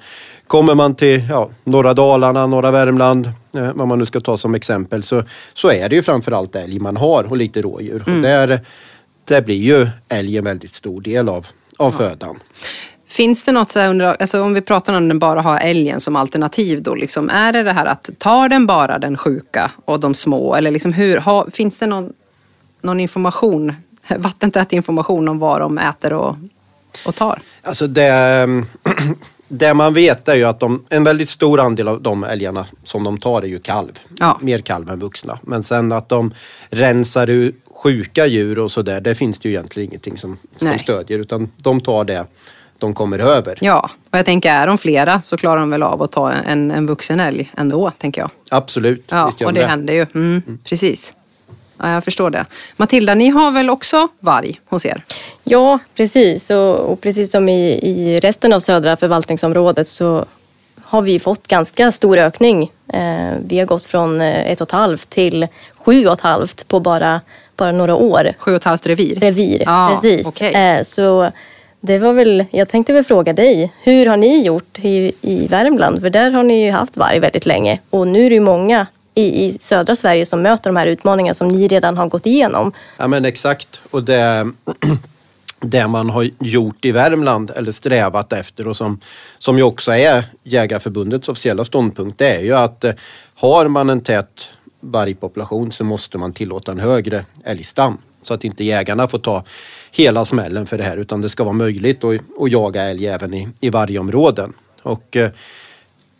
kommer 0.48 0.76
man 0.76 0.96
till 0.96 1.24
ja, 1.30 1.50
norra 1.64 1.94
Dalarna, 1.94 2.48
norra 2.48 2.72
Värmland, 2.72 3.32
eh, 3.54 3.74
vad 3.74 3.88
man 3.88 4.00
nu 4.00 4.06
ska 4.06 4.20
ta 4.20 4.38
som 4.38 4.56
exempel, 4.56 5.04
så, 5.04 5.24
så 5.54 5.72
är 5.72 5.90
det 5.90 5.96
ju 5.96 6.02
framförallt 6.02 6.56
älg 6.56 6.80
man 6.80 6.98
har 6.98 7.24
och 7.24 7.38
lite 7.38 7.62
rådjur. 7.62 8.04
Och 8.06 8.22
där, 8.22 8.66
där 9.26 9.42
blir 9.42 9.56
ju 9.56 9.88
älg 10.10 10.38
en 10.38 10.44
väldigt 10.44 10.74
stor 10.74 11.02
del 11.02 11.30
av, 11.30 11.48
av 11.78 11.92
födan. 11.92 12.40
Finns 13.08 13.44
det 13.44 13.52
något 13.52 13.72
så 13.72 13.80
här 13.80 13.90
under, 13.90 14.06
alltså 14.20 14.42
om 14.42 14.54
vi 14.54 14.62
pratar 14.62 14.94
om 14.94 15.08
den 15.08 15.20
bara 15.20 15.42
har 15.42 15.60
älgen 15.60 16.00
som 16.00 16.16
alternativ 16.16 16.84
då, 16.84 16.96
liksom, 16.96 17.30
är 17.30 17.54
det 17.54 17.64
det 17.64 17.74
här 17.74 17.86
att 17.86 18.10
tar 18.18 18.50
den 18.50 18.66
bara 18.66 19.00
den 19.00 19.18
sjuka 19.18 19.72
och 19.86 20.00
de 20.00 20.14
små? 20.14 20.56
Eller 20.56 20.72
liksom 20.72 20.94
hur, 20.94 21.18
ha, 21.18 21.48
finns 21.54 21.78
det 21.78 21.86
någon, 21.86 22.14
någon 22.82 23.00
information, 23.00 23.74
vattentät 24.18 24.74
information 24.74 25.28
om 25.28 25.40
vad 25.40 25.62
de 25.62 25.78
äter 25.78 26.14
och, 26.14 26.36
och 27.06 27.16
tar? 27.16 27.42
Alltså 27.62 27.88
det, 27.88 28.48
det 29.48 29.74
man 29.74 29.94
vet 29.94 30.30
är 30.30 30.36
ju 30.36 30.44
att 30.44 30.60
de, 30.60 30.86
en 30.90 31.04
väldigt 31.04 31.30
stor 31.30 31.60
andel 31.60 31.88
av 31.88 32.02
de 32.02 32.24
älgarna 32.24 32.66
som 32.84 33.04
de 33.04 33.18
tar 33.18 33.42
är 33.42 33.48
ju 33.48 33.60
kalv. 33.60 34.00
Ja. 34.20 34.38
Mer 34.42 34.60
kalv 34.60 34.90
än 34.90 35.00
vuxna. 35.00 35.40
Men 35.42 35.64
sen 35.64 35.92
att 35.92 36.10
de 36.10 36.34
rensar 36.70 37.30
ur 37.30 37.56
sjuka 37.84 38.26
djur 38.26 38.60
och 38.60 38.72
sådär, 38.72 39.02
det 39.02 39.16
finns 39.16 39.40
det 39.40 39.50
ju 39.50 39.56
egentligen 39.56 39.90
ingenting 39.90 40.18
som, 40.18 40.38
som 40.58 40.68
Nej. 40.68 40.80
stödjer. 40.80 41.20
Utan 41.20 41.52
de 41.58 41.82
tar 41.82 42.04
det 42.04 42.26
de 42.82 42.94
kommer 42.94 43.20
över. 43.20 43.58
Ja, 43.62 43.90
och 44.12 44.18
jag 44.18 44.26
tänker 44.26 44.52
är 44.52 44.68
de 44.68 44.78
flera 44.78 45.22
så 45.22 45.38
klarar 45.38 45.60
de 45.60 45.70
väl 45.70 45.84
av 45.84 46.02
att 46.02 46.12
ta 46.12 46.32
en, 46.32 46.72
en 46.72 46.86
vuxen 46.86 47.20
älg 47.20 47.52
ändå, 47.58 47.92
tänker 47.98 48.22
jag. 48.22 48.30
Absolut. 48.52 49.06
Ja, 49.10 49.26
och 49.26 49.54
de 49.54 49.60
det, 49.60 49.66
händer 49.66 49.94
ju. 49.94 50.06
Mm, 50.16 50.60
Precis. 50.64 51.16
Ja, 51.82 51.94
jag 51.94 52.04
förstår 52.04 52.30
det. 52.30 52.46
Matilda, 52.78 53.16
ni 53.16 53.30
har 53.30 53.52
väl 53.52 53.70
också 53.70 54.08
varg 54.20 54.60
hos 54.70 54.86
er? 54.86 55.04
Ja, 55.44 55.80
precis. 55.96 56.50
Och, 56.50 56.76
och 56.80 57.02
precis 57.02 57.32
som 57.32 57.50
i, 57.50 57.72
i 57.72 58.20
resten 58.20 58.54
av 58.54 58.60
södra 58.60 58.98
förvaltningsområdet 58.98 59.88
så 59.88 60.26
har 60.82 61.02
vi 61.02 61.20
fått 61.20 61.48
ganska 61.48 61.92
stor 61.92 62.18
ökning. 62.18 62.72
Eh, 62.94 63.32
vi 63.48 63.60
har 63.60 63.66
gått 63.66 63.86
från 63.86 64.22
eh, 64.22 64.52
ett 64.52 64.62
och 64.62 64.68
ett 64.68 64.72
halvt 64.72 65.10
till 65.10 65.48
sju 65.78 66.08
och 66.08 66.14
ett 66.14 66.22
halvt 66.22 66.68
på 66.68 66.80
bara, 66.80 67.22
bara 67.58 67.72
några 67.72 67.96
år. 67.96 68.32
Sju 68.38 68.52
och 68.52 68.58
ett 68.58 68.64
halvt 68.64 68.88
revir? 68.88 69.16
Revir, 69.20 69.64
Ja, 69.66 69.92
precis. 70.02 70.26
okej. 70.28 70.54
Eh, 70.54 70.84
så 70.84 71.32
det 71.82 72.00
var 72.00 72.14
väl, 72.14 72.46
jag 72.52 72.70
tänkte 72.70 72.94
väl 72.94 73.04
fråga 73.04 73.34
dig, 73.34 73.72
hur 73.84 74.06
har 74.06 74.18
ni 74.18 74.44
gjort 74.46 74.80
i, 74.80 75.12
i 75.22 75.48
Värmland? 75.48 76.02
För 76.02 76.10
där 76.10 76.32
har 76.32 76.44
ni 76.44 76.66
ju 76.66 76.72
haft 76.72 76.98
varg 76.98 77.20
väldigt 77.20 77.46
länge 77.46 77.80
och 77.90 78.08
nu 78.08 78.26
är 78.26 78.30
det 78.30 78.34
ju 78.36 78.42
många 78.42 78.88
i, 79.16 79.46
i 79.46 79.58
södra 79.60 79.96
Sverige 79.96 80.26
som 80.26 80.42
möter 80.42 80.70
de 80.70 80.76
här 80.76 80.88
utmaningarna 80.88 81.34
som 81.34 81.48
ni 81.48 81.68
redan 81.68 81.98
har 81.98 82.08
gått 82.08 82.26
igenom. 82.26 82.72
Ja 82.98 83.08
men 83.08 83.26
exakt. 83.26 83.82
Och 83.92 84.04
det, 84.04 84.52
det 85.60 85.88
man 85.88 86.10
har 86.10 86.30
gjort 86.40 86.86
i 86.86 86.92
Värmland 86.92 87.52
eller 87.56 87.72
strävat 87.72 88.34
efter 88.34 88.68
och 88.68 88.78
som, 88.78 89.00
som 89.38 89.58
ju 89.58 89.64
också 89.64 89.92
är 89.92 90.26
Jägarförbundets 90.44 91.30
officiella 91.30 91.66
ståndpunkt 91.66 92.18
det 92.18 92.36
är 92.36 92.42
ju 92.42 92.56
att 92.56 92.84
eh, 92.84 92.94
har 93.36 93.68
man 93.68 93.90
en 93.90 94.02
tät 94.02 94.50
vargpopulation 94.80 95.72
så 95.72 95.84
måste 95.84 96.18
man 96.18 96.34
tillåta 96.34 96.72
en 96.72 96.80
högre 96.80 97.26
älgstam. 97.44 97.98
Så 98.24 98.34
att 98.34 98.44
inte 98.44 98.64
jägarna 98.64 99.08
får 99.08 99.20
ta 99.20 99.44
hela 99.92 100.26
smällen 100.26 100.68
för 100.68 100.78
det 100.78 100.84
här 100.84 100.98
utan 100.98 101.22
det 101.22 101.30
ska 101.30 101.44
vara 101.44 101.54
möjligt 101.54 102.04
att, 102.04 102.22
att 102.40 102.52
jaga 102.52 102.84
älg 102.84 103.08
även 103.08 103.34
i, 103.34 103.50
i 103.60 103.70
vargområden. 103.70 104.54
Och 104.82 105.18
eh, 105.18 105.32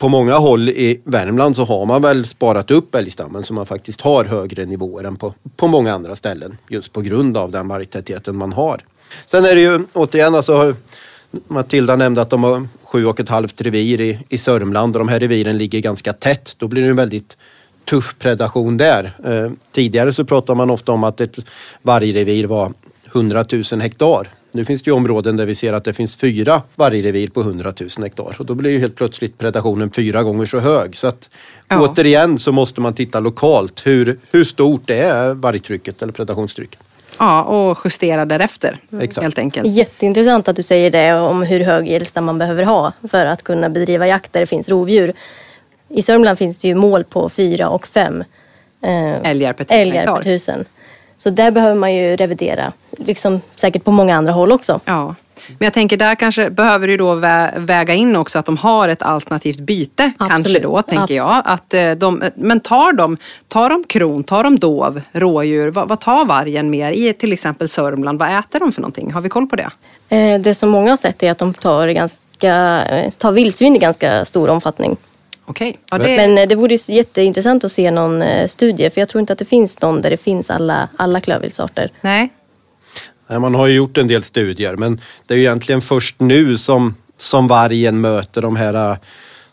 på 0.02 0.10
många 0.10 0.36
håll 0.36 0.70
i 0.70 1.02
Värmland 1.04 1.56
så 1.56 1.66
har 1.66 1.86
man 1.86 2.02
väl 2.02 2.26
sparat 2.26 2.72
upp 2.72 2.96
älgstammen 2.96 3.44
så 3.44 3.54
man 3.54 3.66
faktiskt 3.66 4.02
har 4.02 4.26
högre 4.26 4.66
nivåer 4.66 5.04
än 5.04 5.16
på, 5.16 5.34
på 5.56 5.68
många 5.68 5.94
andra 5.94 6.16
ställen. 6.16 6.58
Just 6.70 6.94
på 6.94 7.02
grund 7.02 7.38
av 7.38 7.52
den 7.52 7.68
vargtätheten 7.68 8.36
man 8.36 8.54
har. 8.54 8.82
Sen 9.26 9.46
är 9.46 9.56
det 9.56 9.62
ju 9.62 9.86
återigen 9.94 10.36
alltså 10.36 10.76
Matilda 11.48 11.96
nämnde 11.96 12.22
att 12.22 12.30
de 12.30 12.44
har 12.44 12.68
sju 12.84 13.06
och 13.06 13.20
ett 13.20 13.30
halvt 13.30 13.62
revir 13.62 14.02
i, 14.02 14.20
i 14.30 14.38
Sörmland 14.38 14.96
och 14.96 15.00
de 15.00 15.08
här 15.08 15.20
reviren 15.20 15.58
ligger 15.58 15.80
ganska 15.80 16.14
tätt. 16.14 16.56
Då 16.58 16.68
blir 16.68 16.84
det 16.84 16.90
en 16.90 16.96
väldigt 16.96 17.38
tuff 17.86 18.16
predation 18.20 18.78
där. 18.78 19.18
Eh, 19.26 19.52
tidigare 19.72 20.14
så 20.14 20.26
pratade 20.26 20.58
man 20.58 20.70
ofta 20.70 20.92
om 20.92 21.04
att 21.04 21.22
ett 21.22 21.40
vargrevir 21.82 22.46
var 22.46 22.74
100 23.14 23.46
000 23.72 23.82
hektar. 23.82 24.28
Nu 24.54 24.66
finns 24.66 24.84
det 24.84 24.90
ju 24.90 24.96
områden 24.96 25.38
där 25.38 25.46
vi 25.46 25.56
ser 25.56 25.74
att 25.74 25.84
det 25.84 25.94
finns 25.94 26.16
fyra 26.16 26.62
vargrevir 26.76 27.28
på 27.28 27.42
100 27.42 27.74
000 27.80 27.90
hektar 28.02 28.36
och 28.40 28.46
då 28.46 28.56
blir 28.56 28.72
ju 28.72 28.80
helt 28.80 28.96
plötsligt 28.96 29.38
predationen 29.38 29.92
fyra 29.92 30.24
gånger 30.24 30.46
så 30.46 30.60
hög. 30.60 30.96
Så 30.98 31.08
att 31.08 31.30
Ja. 31.68 31.80
återigen 31.80 32.40
så 32.40 32.52
måste 32.52 32.82
man 32.82 32.94
titta 32.94 33.20
lokalt 33.20 33.88
hur, 33.88 34.20
hur 34.32 34.44
stort 34.44 34.82
det 34.86 34.98
är 34.98 35.34
vargtrycket 35.34 36.02
eller 36.02 36.14
predationstrycket. 36.14 36.80
Ja, 37.20 37.44
och 37.44 37.78
justera 37.86 38.26
därefter 38.26 38.78
Exakt. 39.02 39.24
helt 39.24 39.40
enkelt. 39.40 39.68
Jätteintressant 39.68 40.48
att 40.48 40.56
du 40.56 40.64
säger 40.64 40.92
det 40.92 41.14
om 41.14 41.44
hur 41.44 41.60
hög 41.60 41.88
älgstam 41.90 42.26
man 42.26 42.38
behöver 42.38 42.64
ha 42.64 42.94
för 43.12 43.26
att 43.26 43.44
kunna 43.44 43.70
bedriva 43.70 44.08
jakt 44.08 44.34
där 44.34 44.40
det 44.40 44.46
finns 44.46 44.70
rovdjur. 44.70 45.14
I 45.90 46.04
Sörmland 46.04 46.38
finns 46.38 46.58
det 46.58 46.68
ju 46.68 46.76
mål 46.76 47.04
på 47.04 47.30
fyra 47.30 47.70
och 47.70 47.88
fem 47.88 48.24
eh, 48.84 49.30
Älgar 49.32 49.54
per 49.54 50.24
tusen 50.24 50.66
Så 51.22 51.30
där 51.30 51.52
behöver 51.52 51.76
man 51.76 51.94
ju 51.94 52.16
revidera, 52.16 52.72
liksom 52.98 53.42
säkert 53.56 53.84
på 53.84 53.92
många 53.92 54.16
andra 54.16 54.32
håll 54.34 54.52
också. 54.52 54.80
Ja. 54.86 55.16
Men 55.48 55.66
jag 55.66 55.74
tänker 55.74 55.98
där 55.98 56.16
kanske 56.16 56.50
behöver 56.50 56.88
du 56.88 56.98
då 56.98 57.16
vä- 57.16 57.60
väga 57.66 57.94
in 57.94 58.16
också 58.16 58.40
att 58.40 58.46
de 58.46 58.58
har 58.58 58.90
ett 58.90 59.02
alternativt 59.02 59.60
byte. 59.60 60.12
Kanske 60.18 60.36
Absolut. 60.38 60.64
då, 60.64 60.82
tänker 60.82 61.04
Absolut. 61.04 61.18
jag. 61.18 61.42
Att 61.46 61.74
eh, 61.74 61.92
de, 61.92 62.24
men 62.36 62.60
tar 62.60 62.94
de, 62.94 63.18
tar 63.48 63.70
de 63.70 63.84
kron, 63.84 64.24
tar 64.24 64.44
de 64.44 64.60
dov, 64.60 65.02
rådjur? 65.12 65.72
Vad, 65.72 65.88
vad 65.88 66.00
tar 66.00 66.26
vargen 66.26 66.70
mer 66.70 66.92
i 66.92 67.14
till 67.14 67.34
exempel 67.34 67.68
Sörmland? 67.70 68.20
Vad 68.20 68.40
äter 68.40 68.60
de 68.60 68.72
för 68.72 68.82
någonting? 68.82 69.12
Har 69.12 69.22
vi 69.22 69.30
koll 69.30 69.48
på 69.48 69.56
det? 69.56 69.70
Eh, 70.10 70.40
det 70.42 70.56
som 70.56 70.70
många 70.70 70.90
har 70.90 70.98
sett 70.98 71.24
är 71.24 71.32
att 71.32 71.38
de 71.38 71.54
tar, 71.54 71.88
ganska, 71.88 72.84
eh, 72.86 73.12
tar 73.18 73.32
vildsvin 73.32 73.76
i 73.76 73.80
ganska 73.80 74.26
stor 74.26 74.50
omfattning. 74.50 74.98
Okej. 75.52 75.78
Ja, 75.92 75.98
det, 75.98 76.18
Men 76.18 76.38
eh, 76.38 76.48
det 76.48 76.56
vore 76.56 76.76
ju 76.76 76.94
jätteintressant 76.94 77.64
att 77.64 77.72
se 77.72 77.92
någon 77.92 78.22
eh, 78.22 78.48
studie 78.48 78.90
för 78.90 79.02
jag 79.02 79.10
tror 79.10 79.20
inte 79.20 79.34
att 79.34 79.40
det 79.40 79.46
finns 79.46 79.82
någon 79.82 80.02
där 80.02 80.10
det 80.10 80.18
finns 80.18 80.50
alla, 80.50 80.90
alla 80.98 81.22
klövviltsarter. 81.22 81.90
nej. 82.02 82.30
Nej, 83.28 83.40
Man 83.40 83.56
har 83.56 83.68
ju 83.68 83.76
gjort 83.76 83.98
en 83.98 84.08
del 84.08 84.24
studier 84.24 84.76
men 84.76 85.02
det 85.28 85.34
är 85.34 85.38
ju 85.38 85.44
egentligen 85.44 85.82
först 85.82 86.20
nu 86.20 86.58
som, 86.58 86.96
som 87.18 87.48
vargen 87.48 88.02
möter 88.02 88.42
de 88.42 88.56
här 88.56 88.92
äh, 88.92 88.98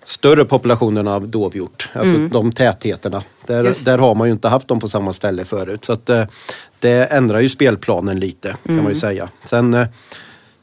större 0.04 0.44
populationerna 0.44 1.14
av 1.14 1.28
dovhjort. 1.28 1.90
Alltså 1.92 2.18
de 2.18 2.52
tätheterna. 2.52 3.22
Där, 3.46 3.64
Just. 3.64 3.84
där 3.84 3.98
har 3.98 4.14
man 4.14 4.28
ju 4.28 4.32
inte 4.32 4.48
haft 4.48 4.68
dem 4.68 4.80
på 4.80 4.88
samma 4.88 5.12
ställe 5.12 5.44
förut. 5.44 5.84
Så 5.84 5.92
att, 5.92 6.08
eh, 6.08 6.24
det 6.78 7.04
ändrar 7.04 7.40
ju 7.40 7.48
spelplanen 7.48 8.20
lite 8.20 8.56
kan 8.66 8.76
man 8.76 8.88
ju 8.88 8.94
säga. 8.94 9.28
Sen 9.44 9.74
eh, 9.74 9.86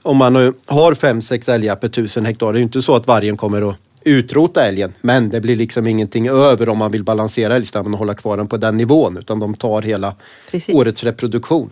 om 0.02 0.18
man 0.18 0.54
har 0.66 0.94
fem 0.94 1.22
sex 1.22 1.50
älgar 1.50 1.76
per 1.76 1.90
tusen 1.90 2.26
hektar, 2.26 2.54
det 2.54 2.58
är 2.58 2.60
ju 2.60 2.64
inte 2.64 2.82
så 2.82 2.96
att 2.96 3.08
vargen 3.08 3.38
kommer 3.38 3.70
att 3.70 3.76
utrota 4.06 4.66
älgen. 4.66 4.94
Men 5.02 5.30
det 5.30 5.42
blir 5.42 5.56
liksom 5.56 5.88
ingenting 5.88 6.30
över 6.30 6.70
om 6.70 6.78
man 6.78 6.92
vill 6.92 7.04
balansera 7.04 7.56
älgstammen 7.56 7.94
och 7.94 8.00
hålla 8.00 8.14
kvar 8.14 8.38
den 8.38 8.48
på 8.48 8.58
den 8.58 8.78
nivån. 8.78 9.18
Utan 9.18 9.40
de 9.40 9.54
tar 9.54 9.82
hela 9.82 10.16
Precis. 10.52 10.76
årets 10.76 11.04
reproduktion. 11.04 11.70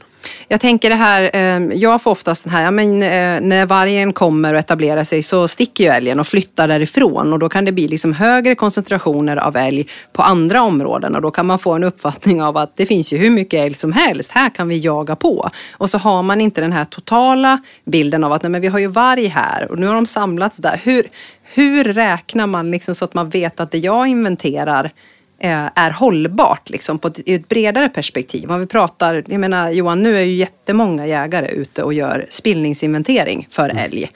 Jag 0.48 0.62
tänker 0.62 0.90
det 0.90 0.96
här, 0.96 1.30
eh, 1.34 1.78
jag 1.78 2.02
får 2.02 2.12
oftast 2.12 2.44
den 2.44 2.54
här, 2.54 2.64
ja, 2.64 2.72
men, 2.72 3.02
eh, 3.02 3.42
när 3.42 3.66
vargen 3.66 4.14
kommer 4.14 4.54
och 4.54 4.60
etablerar 4.60 5.04
sig 5.04 5.24
så 5.24 5.48
sticker 5.48 5.84
ju 5.84 5.90
älgen 5.90 6.20
och 6.20 6.28
flyttar 6.28 6.68
därifrån 6.68 7.34
och 7.34 7.40
då 7.40 7.50
kan 7.50 7.66
det 7.66 7.72
bli 7.72 7.88
liksom 7.88 8.14
högre 8.14 8.56
koncentrationer 8.56 9.38
av 9.38 9.56
älg 9.58 9.88
på 10.14 10.22
andra 10.22 10.62
områden 10.62 11.16
och 11.16 11.22
då 11.22 11.32
kan 11.32 11.46
man 11.46 11.60
få 11.60 11.74
en 11.74 11.84
uppfattning 11.84 12.44
av 12.44 12.58
att 12.58 12.76
det 12.76 12.86
finns 12.86 13.14
ju 13.14 13.18
hur 13.18 13.30
mycket 13.30 13.66
älg 13.66 13.74
som 13.74 13.92
helst, 13.92 14.32
här 14.32 14.50
kan 14.50 14.68
vi 14.68 14.78
jaga 14.78 15.16
på. 15.16 15.50
Och 15.72 15.90
så 15.90 15.98
har 15.98 16.24
man 16.24 16.42
inte 16.42 16.62
den 16.62 16.72
här 16.72 16.86
totala 16.86 17.62
bilden 17.86 18.24
av 18.24 18.34
att 18.34 18.44
nej, 18.44 18.50
men 18.50 18.62
vi 18.62 18.68
har 18.68 18.80
ju 18.80 18.88
varg 18.88 19.28
här 19.28 19.72
och 19.72 19.80
nu 19.80 19.88
har 19.88 19.96
de 19.96 20.06
samlats 20.06 20.58
där. 20.58 20.82
Hur, 20.84 21.08
hur 21.56 21.84
räknar 21.84 22.48
man 22.48 22.72
liksom 22.72 22.96
så 22.96 23.06
att 23.06 23.14
man 23.14 23.30
vet 23.30 23.60
att 23.60 23.72
det 23.72 23.78
jag 23.78 24.08
inventerar 24.08 24.92
eh, 25.40 25.70
är 25.76 25.92
hållbart 25.92 26.70
liksom, 26.70 27.00
på 27.00 27.08
ett, 27.08 27.20
i 27.26 27.34
ett 27.34 27.50
bredare 27.50 27.90
perspektiv. 27.90 28.52
Om 28.52 28.60
vi 28.60 28.66
pratar, 28.66 29.24
jag 29.28 29.40
menar 29.40 29.70
Johan, 29.72 30.04
nu 30.04 30.18
är 30.18 30.22
ju 30.22 30.34
jättemånga 30.34 31.08
jägare 31.08 31.48
ute 31.48 31.84
och 31.84 31.94
gör 31.94 32.26
spillningsinventering 32.30 33.48
för 33.50 33.70
älg. 33.70 34.10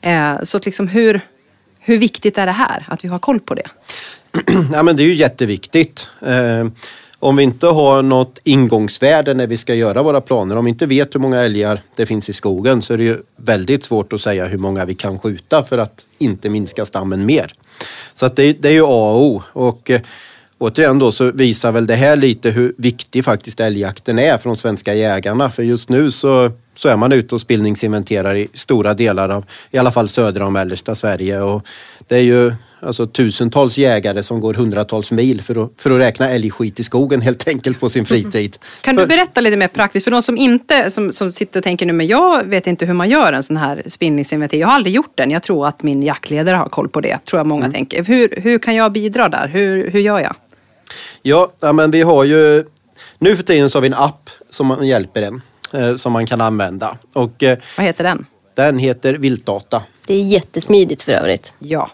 Eh, 0.00 0.42
så 0.42 0.56
att 0.56 0.64
liksom 0.64 0.88
hur, 0.88 1.20
hur 1.78 1.98
viktigt 1.98 2.38
är 2.38 2.46
det 2.46 2.52
här, 2.52 2.84
att 2.88 3.04
vi 3.04 3.08
har 3.08 3.18
koll 3.18 3.40
på 3.40 3.54
det? 3.54 3.68
Ja, 4.72 4.82
men 4.82 4.96
det 4.96 5.02
är 5.02 5.06
ju 5.06 5.14
jätteviktigt. 5.14 6.08
Eh, 6.20 6.66
om 7.24 7.36
vi 7.36 7.42
inte 7.42 7.66
har 7.66 8.02
något 8.02 8.38
ingångsvärde 8.44 9.34
när 9.34 9.46
vi 9.46 9.56
ska 9.56 9.74
göra 9.74 10.02
våra 10.02 10.20
planer, 10.20 10.56
om 10.56 10.64
vi 10.64 10.70
inte 10.70 10.86
vet 10.86 11.14
hur 11.14 11.20
många 11.20 11.40
älgar 11.40 11.80
det 11.96 12.06
finns 12.06 12.28
i 12.28 12.32
skogen 12.32 12.82
så 12.82 12.92
är 12.92 12.98
det 12.98 13.04
ju 13.04 13.22
väldigt 13.36 13.84
svårt 13.84 14.12
att 14.12 14.20
säga 14.20 14.46
hur 14.46 14.58
många 14.58 14.84
vi 14.84 14.94
kan 14.94 15.18
skjuta 15.18 15.64
för 15.64 15.78
att 15.78 16.04
inte 16.18 16.50
minska 16.50 16.86
stammen 16.86 17.26
mer. 17.26 17.52
Så 18.14 18.26
att 18.26 18.36
det, 18.36 18.52
det 18.52 18.68
är 18.68 18.72
ju 18.72 18.82
A 18.82 19.12
och 19.12 19.22
O. 19.22 19.42
Och, 19.52 19.90
eh, 19.90 20.00
återigen 20.58 20.98
då 20.98 21.12
så 21.12 21.30
visar 21.30 21.72
väl 21.72 21.86
det 21.86 21.94
här 21.94 22.16
lite 22.16 22.50
hur 22.50 22.74
viktig 22.78 23.24
faktiskt 23.24 23.60
älgjakten 23.60 24.18
är 24.18 24.38
för 24.38 24.48
de 24.48 24.56
svenska 24.56 24.94
jägarna. 24.94 25.50
För 25.50 25.62
just 25.62 25.88
nu 25.88 26.10
så, 26.10 26.50
så 26.74 26.88
är 26.88 26.96
man 26.96 27.12
ute 27.12 27.34
och 27.34 27.40
spillningsinventerar 27.40 28.34
i 28.34 28.48
stora 28.54 28.94
delar 28.94 29.28
av, 29.28 29.44
i 29.70 29.78
alla 29.78 29.92
fall 29.92 30.08
södra 30.08 30.46
och 30.46 30.52
mellersta 30.52 30.94
Sverige. 30.94 31.40
Och 31.40 31.66
det 32.08 32.16
är 32.16 32.22
ju 32.22 32.52
alltså 32.84 33.06
tusentals 33.06 33.78
jägare 33.78 34.22
som 34.22 34.40
går 34.40 34.54
hundratals 34.54 35.12
mil 35.12 35.42
för 35.42 35.64
att, 35.64 35.70
för 35.76 35.90
att 35.90 36.00
räkna 36.00 36.28
älgskit 36.30 36.80
i 36.80 36.82
skogen 36.82 37.20
helt 37.20 37.48
enkelt 37.48 37.80
på 37.80 37.88
sin 37.88 38.06
fritid. 38.06 38.58
Kan 38.80 38.94
för, 38.94 39.02
du 39.02 39.08
berätta 39.08 39.40
lite 39.40 39.56
mer 39.56 39.68
praktiskt 39.68 40.04
för 40.04 40.10
de 40.10 40.22
som 40.22 40.36
inte, 40.36 40.90
som, 40.90 41.12
som 41.12 41.32
sitter 41.32 41.60
och 41.60 41.64
tänker 41.64 41.86
nu, 41.86 41.92
men 41.92 42.06
jag 42.06 42.44
vet 42.44 42.66
inte 42.66 42.86
hur 42.86 42.94
man 42.94 43.08
gör 43.08 43.32
en 43.32 43.42
sån 43.42 43.56
här 43.56 43.82
spillningsinventering. 43.86 44.60
Jag 44.60 44.68
har 44.68 44.74
aldrig 44.74 44.94
gjort 44.94 45.12
den. 45.14 45.30
Jag 45.30 45.42
tror 45.42 45.66
att 45.66 45.82
min 45.82 46.02
jaktledare 46.02 46.56
har 46.56 46.68
koll 46.68 46.88
på 46.88 47.00
det, 47.00 47.18
tror 47.24 47.40
jag 47.40 47.46
många 47.46 47.70
tänker. 47.70 48.04
Hur, 48.04 48.34
hur 48.36 48.58
kan 48.58 48.74
jag 48.74 48.92
bidra 48.92 49.28
där? 49.28 49.48
Hur, 49.48 49.90
hur 49.90 50.00
gör 50.00 50.20
jag? 50.20 50.34
Ja, 51.22 51.72
men 51.72 51.90
vi 51.90 52.02
har 52.02 52.24
ju... 52.24 52.64
Nu 53.18 53.36
för 53.36 53.42
tiden 53.42 53.70
så 53.70 53.78
har 53.78 53.82
vi 53.82 53.88
en 53.88 53.94
app 53.94 54.30
som 54.50 54.86
hjälper 54.86 55.22
en. 55.22 55.42
Eh, 55.72 55.96
som 55.96 56.12
man 56.12 56.26
kan 56.26 56.40
använda. 56.40 56.98
Och 57.12 57.42
eh, 57.42 57.58
Vad 57.76 57.86
heter 57.86 58.04
den? 58.04 58.26
den 58.54 58.78
heter 58.78 59.14
Viltdata. 59.14 59.82
Det 60.06 60.14
är 60.14 60.22
jättesmidigt 60.22 61.02
för 61.02 61.12
övrigt. 61.12 61.52
Ja. 61.58 61.90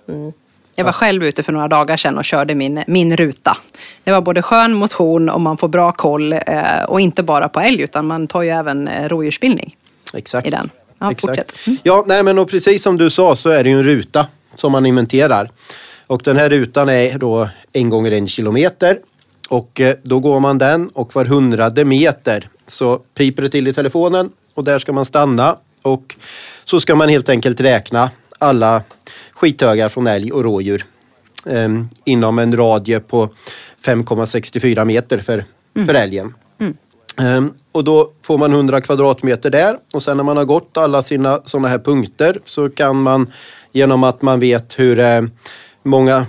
Jag 0.80 0.84
var 0.84 0.92
själv 0.92 1.24
ute 1.24 1.42
för 1.42 1.52
några 1.52 1.68
dagar 1.68 1.96
sedan 1.96 2.18
och 2.18 2.24
körde 2.24 2.54
min, 2.54 2.84
min 2.86 3.16
ruta. 3.16 3.56
Det 4.04 4.12
var 4.12 4.20
både 4.20 4.42
skön 4.42 4.74
motion 4.74 5.28
och 5.28 5.40
man 5.40 5.56
får 5.56 5.68
bra 5.68 5.92
koll. 5.92 6.32
Eh, 6.32 6.82
och 6.88 7.00
inte 7.00 7.22
bara 7.22 7.48
på 7.48 7.60
älg 7.60 7.82
utan 7.82 8.06
man 8.06 8.26
tar 8.26 8.42
ju 8.42 8.48
även 8.48 8.88
eh, 8.88 9.08
rådjursbildning 9.08 9.76
Exakt. 10.14 10.46
i 10.46 10.50
den. 10.50 10.70
Ja, 10.98 11.12
fortsätt. 11.18 11.52
Mm. 11.66 11.78
Ja, 11.82 12.04
nej, 12.06 12.22
men 12.22 12.38
och 12.38 12.50
precis 12.50 12.82
som 12.82 12.98
du 12.98 13.10
sa 13.10 13.36
så 13.36 13.50
är 13.50 13.64
det 13.64 13.70
ju 13.70 13.76
en 13.76 13.82
ruta 13.82 14.26
som 14.54 14.72
man 14.72 14.86
inventerar. 14.86 15.48
Och 16.06 16.22
den 16.24 16.36
här 16.36 16.48
rutan 16.48 16.88
är 16.88 17.18
då 17.18 17.48
en 17.72 17.90
gånger 17.90 18.12
en 18.12 18.28
kilometer. 18.28 18.98
Och 19.48 19.80
eh, 19.80 19.96
då 20.02 20.18
går 20.18 20.40
man 20.40 20.58
den 20.58 20.88
och 20.88 21.14
var 21.14 21.24
hundrade 21.24 21.84
meter 21.84 22.48
så 22.66 22.98
piper 22.98 23.42
det 23.42 23.48
till 23.48 23.68
i 23.68 23.72
telefonen 23.72 24.30
och 24.54 24.64
där 24.64 24.78
ska 24.78 24.92
man 24.92 25.04
stanna. 25.04 25.56
Och 25.82 26.16
så 26.64 26.80
ska 26.80 26.94
man 26.94 27.08
helt 27.08 27.28
enkelt 27.28 27.60
räkna 27.60 28.10
alla 28.38 28.82
skithögar 29.40 29.88
från 29.88 30.06
älg 30.06 30.32
och 30.32 30.44
rådjur 30.44 30.84
eh, 31.46 31.68
inom 32.04 32.38
en 32.38 32.56
radie 32.56 33.00
på 33.00 33.28
5,64 33.84 34.84
meter 34.84 35.18
för, 35.18 35.44
för 35.86 35.94
älgen. 35.94 36.34
Ehm, 37.20 37.52
och 37.72 37.84
då 37.84 38.12
får 38.22 38.38
man 38.38 38.52
100 38.52 38.80
kvadratmeter 38.80 39.50
där 39.50 39.78
och 39.94 40.02
sen 40.02 40.16
när 40.16 40.24
man 40.24 40.36
har 40.36 40.44
gått 40.44 40.76
alla 40.76 41.02
sina 41.02 41.40
sådana 41.44 41.68
här 41.68 41.78
punkter 41.78 42.40
så 42.44 42.70
kan 42.70 43.02
man 43.02 43.32
genom 43.72 44.04
att 44.04 44.22
man 44.22 44.40
vet 44.40 44.78
hur 44.78 44.98
eh, 44.98 45.22
många 45.82 46.26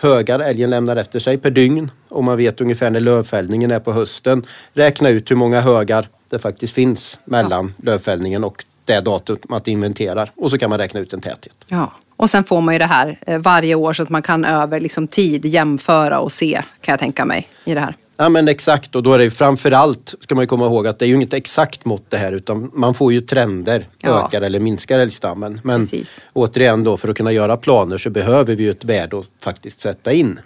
högar 0.00 0.40
älgen 0.40 0.70
lämnar 0.70 0.96
efter 0.96 1.20
sig 1.20 1.38
per 1.38 1.50
dygn 1.50 1.90
och 2.08 2.24
man 2.24 2.36
vet 2.36 2.60
ungefär 2.60 2.90
när 2.90 3.00
lövfällningen 3.00 3.70
är 3.70 3.80
på 3.80 3.92
hösten 3.92 4.46
räkna 4.72 5.08
ut 5.08 5.30
hur 5.30 5.36
många 5.36 5.60
högar 5.60 6.08
det 6.30 6.38
faktiskt 6.38 6.74
finns 6.74 7.20
mellan 7.24 7.74
lövfällningen 7.82 8.44
och 8.44 8.64
det 8.84 9.00
datum 9.00 9.38
man 9.48 9.60
inventerar 9.64 10.32
och 10.36 10.50
så 10.50 10.58
kan 10.58 10.70
man 10.70 10.78
räkna 10.78 11.00
ut 11.00 11.12
en 11.12 11.20
täthet. 11.20 11.56
Ja. 11.66 11.92
Och 12.18 12.30
sen 12.30 12.44
får 12.44 12.60
man 12.60 12.74
ju 12.74 12.78
det 12.78 12.84
här 12.86 13.18
eh, 13.26 13.38
varje 13.38 13.74
år 13.74 13.92
så 13.92 14.02
att 14.02 14.08
man 14.10 14.22
kan 14.22 14.44
över 14.44 14.80
liksom, 14.80 15.06
tid 15.08 15.44
jämföra 15.44 16.20
och 16.20 16.32
se, 16.32 16.62
kan 16.80 16.92
jag 16.92 17.00
tänka 17.00 17.24
mig, 17.24 17.48
i 17.64 17.74
det 17.74 17.80
här. 17.80 17.94
Ja 18.20 18.28
men 18.28 18.48
exakt 18.48 18.96
och 18.96 19.02
då 19.02 19.12
är 19.12 19.18
det 19.18 19.30
framförallt 19.30 20.14
ska 20.20 20.34
man 20.34 20.42
ju 20.42 20.46
komma 20.46 20.66
ihåg 20.66 20.86
att 20.86 20.98
det 20.98 21.04
är 21.04 21.06
ju 21.06 21.14
inget 21.14 21.32
exakt 21.32 21.84
mått 21.84 22.04
det 22.10 22.16
här 22.16 22.32
utan 22.32 22.70
man 22.74 22.94
får 22.94 23.12
ju 23.12 23.20
trender, 23.20 23.86
Ja. 23.98 24.24
ökar 24.26 24.42
eller 24.42 24.60
minskar 24.60 24.98
älgstammen. 24.98 25.60
Men 25.64 25.80
Precis. 25.80 26.20
återigen 26.32 26.84
då 26.84 26.96
för 26.96 27.08
att 27.08 27.16
kunna 27.16 27.32
göra 27.32 27.56
planer 27.56 27.98
så 27.98 28.10
behöver 28.10 28.54
vi 28.56 28.64
ju 28.64 28.70
ett 28.70 28.84
värde 28.84 29.18
att 29.18 29.26
faktiskt 29.44 29.80
sätta 29.80 30.12
in. 30.12 30.40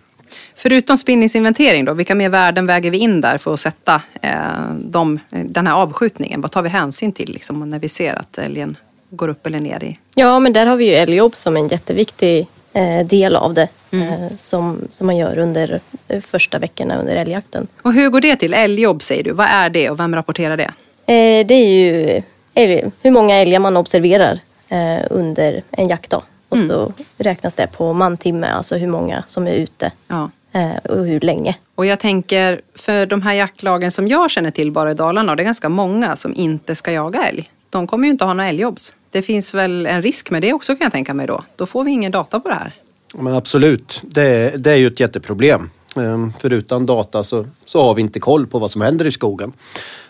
Förutom 0.56 0.96
spillningsinventering 0.96 1.84
då, 1.84 1.94
vilka 1.94 2.14
mer 2.14 2.28
värden 2.28 2.66
väger 2.66 2.90
vi 2.90 2.98
in 2.98 3.20
där 3.20 3.38
för 3.38 3.54
att 3.54 3.60
sätta 3.60 4.02
eh, 4.22 4.32
de, 4.80 5.18
den 5.30 5.66
här 5.66 5.74
avskjutningen? 5.74 6.40
Vad 6.40 6.50
tar 6.50 6.62
vi 6.62 6.68
hänsyn 6.68 7.12
till 7.12 7.32
liksom, 7.32 7.70
när 7.70 7.78
vi 7.78 7.88
ser 7.88 8.14
att 8.14 8.38
älgen 8.38 8.76
går 9.16 9.28
upp 9.28 9.46
eller 9.46 9.60
ner 9.60 9.84
i... 9.84 9.98
Ja, 10.14 10.38
men 10.38 10.52
där 10.52 10.66
har 10.66 10.76
vi 10.76 10.84
ju 10.84 10.92
älgjobb 10.94 11.34
som 11.34 11.56
en 11.56 11.68
jätteviktig 11.68 12.46
eh, 12.72 13.06
del 13.06 13.36
av 13.36 13.54
det. 13.54 13.68
Eh, 13.90 14.36
som, 14.36 14.80
som 14.90 15.06
man 15.06 15.16
gör 15.16 15.38
under 15.38 15.80
eh, 16.08 16.20
första 16.20 16.58
veckorna 16.58 17.00
under 17.00 17.16
älgjakten. 17.16 17.66
Och 17.82 17.92
hur 17.92 18.08
går 18.10 18.20
det 18.20 18.36
till? 18.36 18.54
Älgjobb 18.54 19.02
säger 19.02 19.24
du, 19.24 19.32
vad 19.32 19.46
är 19.46 19.70
det 19.70 19.90
och 19.90 20.00
vem 20.00 20.14
rapporterar 20.14 20.56
det? 20.56 20.72
Eh, 21.14 21.46
det 21.46 21.54
är 21.54 21.68
ju 21.68 22.22
älg, 22.54 22.84
hur 23.02 23.10
många 23.10 23.36
älgar 23.36 23.58
man 23.58 23.76
observerar 23.76 24.38
eh, 24.68 25.04
under 25.10 25.62
en 25.70 25.88
jaktdag. 25.88 26.22
Och 26.48 26.58
så 26.58 26.92
räknas 27.18 27.54
det 27.54 27.66
på 27.66 27.92
mantimme, 27.92 28.46
alltså 28.46 28.76
hur 28.76 28.86
många 28.86 29.24
som 29.26 29.46
är 29.46 29.52
ute 29.54 29.92
Ja. 30.08 30.30
eh, 30.52 30.76
och 30.92 31.06
hur 31.06 31.20
länge. 31.20 31.54
Och 31.74 31.86
jag 31.86 31.98
tänker, 32.00 32.60
för 32.74 33.06
de 33.06 33.22
här 33.22 33.32
jaktlagen 33.32 33.90
som 33.90 34.08
jag 34.08 34.30
känner 34.30 34.50
till 34.50 34.72
bara 34.72 34.90
i 34.90 34.94
Dalarna, 34.94 35.32
och 35.32 35.36
det 35.36 35.42
är 35.42 35.44
ganska 35.44 35.68
många 35.68 36.16
som 36.16 36.34
inte 36.34 36.74
ska 36.74 36.92
jaga 36.92 37.22
älg. 37.28 37.50
De 37.70 37.86
kommer 37.86 38.04
ju 38.06 38.10
inte 38.12 38.24
ha 38.24 38.32
några 38.34 38.48
älgjobbs. 38.48 38.94
Det 39.12 39.22
finns 39.22 39.54
väl 39.54 39.86
en 39.86 40.02
risk 40.02 40.30
med 40.30 40.42
det 40.42 40.52
också 40.52 40.76
kan 40.76 40.84
jag 40.84 40.92
tänka 40.92 41.14
mig 41.14 41.26
då. 41.26 41.44
Då 41.56 41.66
får 41.66 41.84
vi 41.84 41.90
ingen 41.90 42.12
data 42.12 42.40
på 42.40 42.48
det 42.48 42.54
här. 42.54 42.74
Men 43.14 43.34
absolut, 43.34 44.02
det, 44.02 44.54
det 44.64 44.70
är 44.70 44.76
ju 44.76 44.86
ett 44.86 45.00
jätteproblem. 45.00 45.70
Ehm, 45.96 46.32
för 46.40 46.52
utan 46.52 46.86
data 46.86 47.24
så, 47.24 47.46
så 47.64 47.82
har 47.82 47.94
vi 47.94 48.02
inte 48.02 48.20
koll 48.20 48.46
på 48.46 48.58
vad 48.58 48.70
som 48.70 48.82
händer 48.82 49.06
i 49.06 49.10
skogen. 49.10 49.52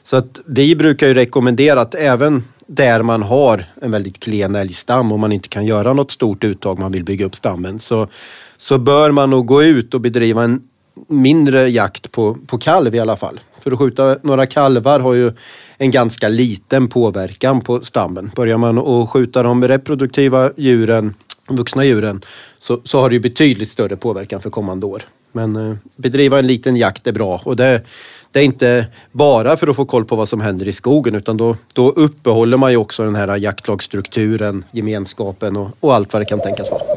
Så 0.02 0.16
att 0.16 0.40
vi 0.46 0.76
brukar 0.76 1.06
ju 1.06 1.14
rekommendera 1.14 1.80
att 1.80 1.94
även 1.94 2.44
där 2.66 3.02
man 3.02 3.22
har 3.22 3.64
en 3.82 3.90
väldigt 3.90 4.20
klen 4.20 4.54
älgstam 4.54 5.12
och 5.12 5.18
man 5.18 5.32
inte 5.32 5.48
kan 5.48 5.66
göra 5.66 5.92
något 5.92 6.10
stort 6.10 6.44
uttag, 6.44 6.78
man 6.78 6.92
vill 6.92 7.04
bygga 7.04 7.26
upp 7.26 7.34
stammen, 7.34 7.78
så, 7.78 8.08
så 8.56 8.78
bör 8.78 9.10
man 9.10 9.30
nog 9.30 9.46
gå 9.46 9.62
ut 9.62 9.94
och 9.94 10.00
bedriva 10.00 10.42
en 10.42 10.62
mindre 11.08 11.68
jakt 11.68 12.12
på, 12.12 12.36
på 12.46 12.58
kalv 12.58 12.94
i 12.94 13.00
alla 13.00 13.16
fall. 13.16 13.40
För 13.62 13.72
att 13.72 13.78
skjuta 13.78 14.18
några 14.22 14.46
kalvar 14.46 15.00
har 15.00 15.14
ju 15.14 15.32
en 15.78 15.90
ganska 15.90 16.28
liten 16.28 16.88
påverkan 16.88 17.60
på 17.60 17.80
stammen. 17.80 18.30
Börjar 18.36 18.58
man 18.58 18.78
att 18.78 19.10
skjuta 19.10 19.42
de 19.42 19.68
reproduktiva 19.68 20.50
djuren, 20.56 21.14
vuxna 21.48 21.84
djuren, 21.84 22.24
så, 22.58 22.80
så 22.84 23.00
har 23.00 23.08
det 23.08 23.14
ju 23.14 23.20
betydligt 23.20 23.70
större 23.70 23.96
påverkan 23.96 24.40
för 24.40 24.50
kommande 24.50 24.86
år. 24.86 25.02
Men 25.32 25.56
eh, 25.56 25.76
bedriva 25.96 26.38
en 26.38 26.46
liten 26.46 26.76
jakt 26.76 27.06
är 27.06 27.12
bra 27.12 27.40
och 27.44 27.56
det, 27.56 27.82
det 28.30 28.40
är 28.40 28.44
inte 28.44 28.86
bara 29.12 29.56
för 29.56 29.68
att 29.68 29.76
få 29.76 29.84
koll 29.84 30.04
på 30.04 30.16
vad 30.16 30.28
som 30.28 30.40
händer 30.40 30.68
i 30.68 30.72
skogen 30.72 31.14
utan 31.14 31.36
då, 31.36 31.56
då 31.72 31.90
uppehåller 31.90 32.56
man 32.56 32.70
ju 32.70 32.76
också 32.76 33.04
den 33.04 33.14
här 33.14 33.36
jaktlagstrukturen, 33.36 34.64
gemenskapen 34.70 35.56
och, 35.56 35.70
och 35.80 35.94
allt 35.94 36.12
vad 36.12 36.22
det 36.22 36.26
kan 36.26 36.40
tänkas 36.40 36.70
vara. 36.70 36.91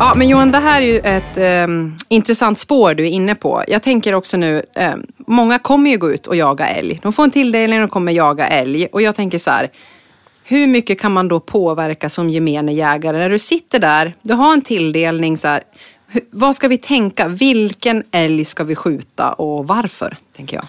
Ja, 0.00 0.12
men 0.16 0.28
Johan, 0.28 0.50
det 0.50 0.58
här 0.58 0.82
är 0.82 0.86
ju 0.86 0.98
ett 0.98 1.64
um, 1.68 1.96
intressant 2.08 2.58
spår 2.58 2.94
du 2.94 3.04
är 3.04 3.10
inne 3.10 3.34
på. 3.34 3.64
Jag 3.68 3.82
tänker 3.82 4.14
också 4.14 4.36
nu, 4.36 4.62
um, 4.74 5.06
många 5.16 5.58
kommer 5.58 5.90
ju 5.90 5.98
gå 5.98 6.12
ut 6.12 6.26
och 6.26 6.36
jaga 6.36 6.68
älg. 6.68 7.00
De 7.02 7.12
får 7.12 7.24
en 7.24 7.30
tilldelning 7.30 7.82
och 7.82 7.90
kommer 7.90 8.12
jaga 8.12 8.48
älg. 8.48 8.86
Och 8.86 9.02
jag 9.02 9.16
tänker 9.16 9.38
så 9.38 9.50
här, 9.50 9.70
hur 10.44 10.66
mycket 10.66 11.00
kan 11.00 11.12
man 11.12 11.28
då 11.28 11.40
påverka 11.40 12.08
som 12.08 12.30
gemene 12.30 12.72
jägare? 12.72 13.18
När 13.18 13.30
du 13.30 13.38
sitter 13.38 13.78
där, 13.78 14.14
du 14.22 14.34
har 14.34 14.52
en 14.52 14.62
tilldelning, 14.62 15.38
så 15.38 15.48
här, 15.48 15.62
hur, 16.06 16.22
vad 16.30 16.56
ska 16.56 16.68
vi 16.68 16.78
tänka? 16.78 17.28
Vilken 17.28 18.02
älg 18.10 18.44
ska 18.44 18.64
vi 18.64 18.74
skjuta 18.74 19.32
och 19.32 19.66
varför? 19.66 20.16
Tänker 20.36 20.56
jag. 20.56 20.64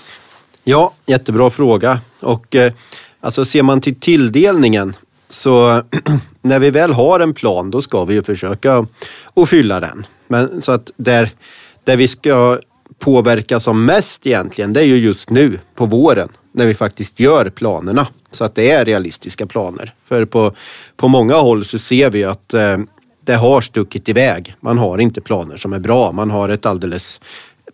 Ja, 0.63 0.93
jättebra 1.05 1.49
fråga. 1.49 1.99
Och 2.19 2.55
eh, 2.55 2.73
alltså 3.21 3.45
ser 3.45 3.63
man 3.63 3.81
till 3.81 3.95
tilldelningen 3.95 4.95
så 5.29 5.83
när 6.41 6.59
vi 6.59 6.71
väl 6.71 6.93
har 6.93 7.19
en 7.19 7.33
plan 7.33 7.71
då 7.71 7.81
ska 7.81 8.05
vi 8.05 8.13
ju 8.13 8.23
försöka 8.23 8.85
att 9.33 9.49
fylla 9.49 9.79
den. 9.79 10.05
Men 10.27 10.61
så 10.61 10.71
att 10.71 10.91
där, 10.95 11.29
där 11.83 11.97
vi 11.97 12.07
ska 12.07 12.59
påverka 12.99 13.59
som 13.59 13.85
mest 13.85 14.27
egentligen 14.27 14.73
det 14.73 14.81
är 14.81 14.85
ju 14.85 14.97
just 14.97 15.29
nu 15.29 15.59
på 15.75 15.85
våren 15.85 16.29
när 16.51 16.65
vi 16.65 16.73
faktiskt 16.73 17.19
gör 17.19 17.49
planerna. 17.49 18.07
Så 18.31 18.43
att 18.43 18.55
det 18.55 18.71
är 18.71 18.85
realistiska 18.85 19.45
planer. 19.45 19.93
För 20.05 20.25
på, 20.25 20.53
på 20.97 21.07
många 21.07 21.35
håll 21.35 21.65
så 21.65 21.79
ser 21.79 22.09
vi 22.09 22.23
att 22.23 22.53
eh, 22.53 22.77
det 23.21 23.35
har 23.35 23.61
stuckit 23.61 24.09
iväg. 24.09 24.55
Man 24.59 24.77
har 24.77 24.97
inte 24.97 25.21
planer 25.21 25.57
som 25.57 25.73
är 25.73 25.79
bra. 25.79 26.11
Man 26.11 26.31
har 26.31 26.49
ett 26.49 26.65
alldeles 26.65 27.21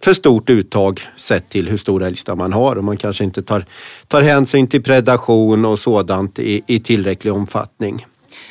för 0.01 0.13
stort 0.13 0.49
uttag 0.49 1.01
sett 1.17 1.49
till 1.49 1.69
hur 1.69 1.77
stor 1.77 2.03
älgstam 2.03 2.37
man 2.37 2.53
har 2.53 2.75
och 2.75 2.83
man 2.83 2.97
kanske 2.97 3.23
inte 3.23 3.41
tar, 3.41 3.65
tar 4.07 4.21
hänsyn 4.21 4.67
till 4.67 4.83
predation 4.83 5.65
och 5.65 5.79
sådant 5.79 6.39
i, 6.39 6.61
i 6.67 6.79
tillräcklig 6.79 7.33
omfattning. 7.33 8.05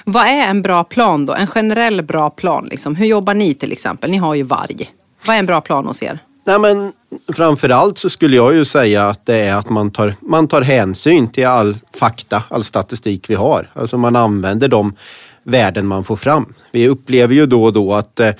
Vad 0.05 0.27
är 0.27 0.49
en 0.49 0.63
bra 0.63 0.85
plan 0.85 1.27
då? 1.27 1.35
En 1.35 1.47
generell 1.47 2.03
bra 2.03 2.31
plan? 2.31 2.69
Liksom. 2.71 2.97
Hur 2.97 3.07
jobbar 3.07 3.35
ni 3.35 3.55
till 3.55 3.73
exempel? 3.73 4.11
Ni 4.11 4.17
har 4.17 4.35
ju 4.35 4.43
varg. 4.43 4.91
Vad 5.27 5.37
är 5.37 5.39
en 5.39 5.47
bra 5.47 5.61
plan 5.61 5.87
hos 5.87 6.03
er? 6.03 6.19
Nej, 6.47 6.59
men 6.59 6.93
framförallt 7.33 7.99
så 7.99 8.11
skulle 8.11 8.37
jag 8.37 8.55
ju 8.55 8.65
säga 8.65 9.09
att 9.09 9.27
det 9.27 9.37
är 9.37 9.55
att 9.55 9.71
man 9.71 9.91
tar, 9.91 10.15
man 10.21 10.49
tar 10.49 10.63
hänsyn 10.63 11.29
till 11.29 11.47
all 11.47 11.77
fakta, 11.95 12.43
all 12.49 12.65
statistik 12.65 13.31
vi 13.31 13.35
har. 13.35 13.71
Alltså 13.75 13.99
man 13.99 14.17
använder 14.17 14.69
de 14.69 14.93
värden 15.43 15.87
man 15.87 16.05
får 16.05 16.17
fram. 16.17 16.55
Vi 16.73 16.89
upplever 16.89 17.35
ju 17.35 17.47
då 17.47 17.65
och 17.65 17.73
då 17.73 17.95
att 17.95 18.21
eh, 18.21 18.31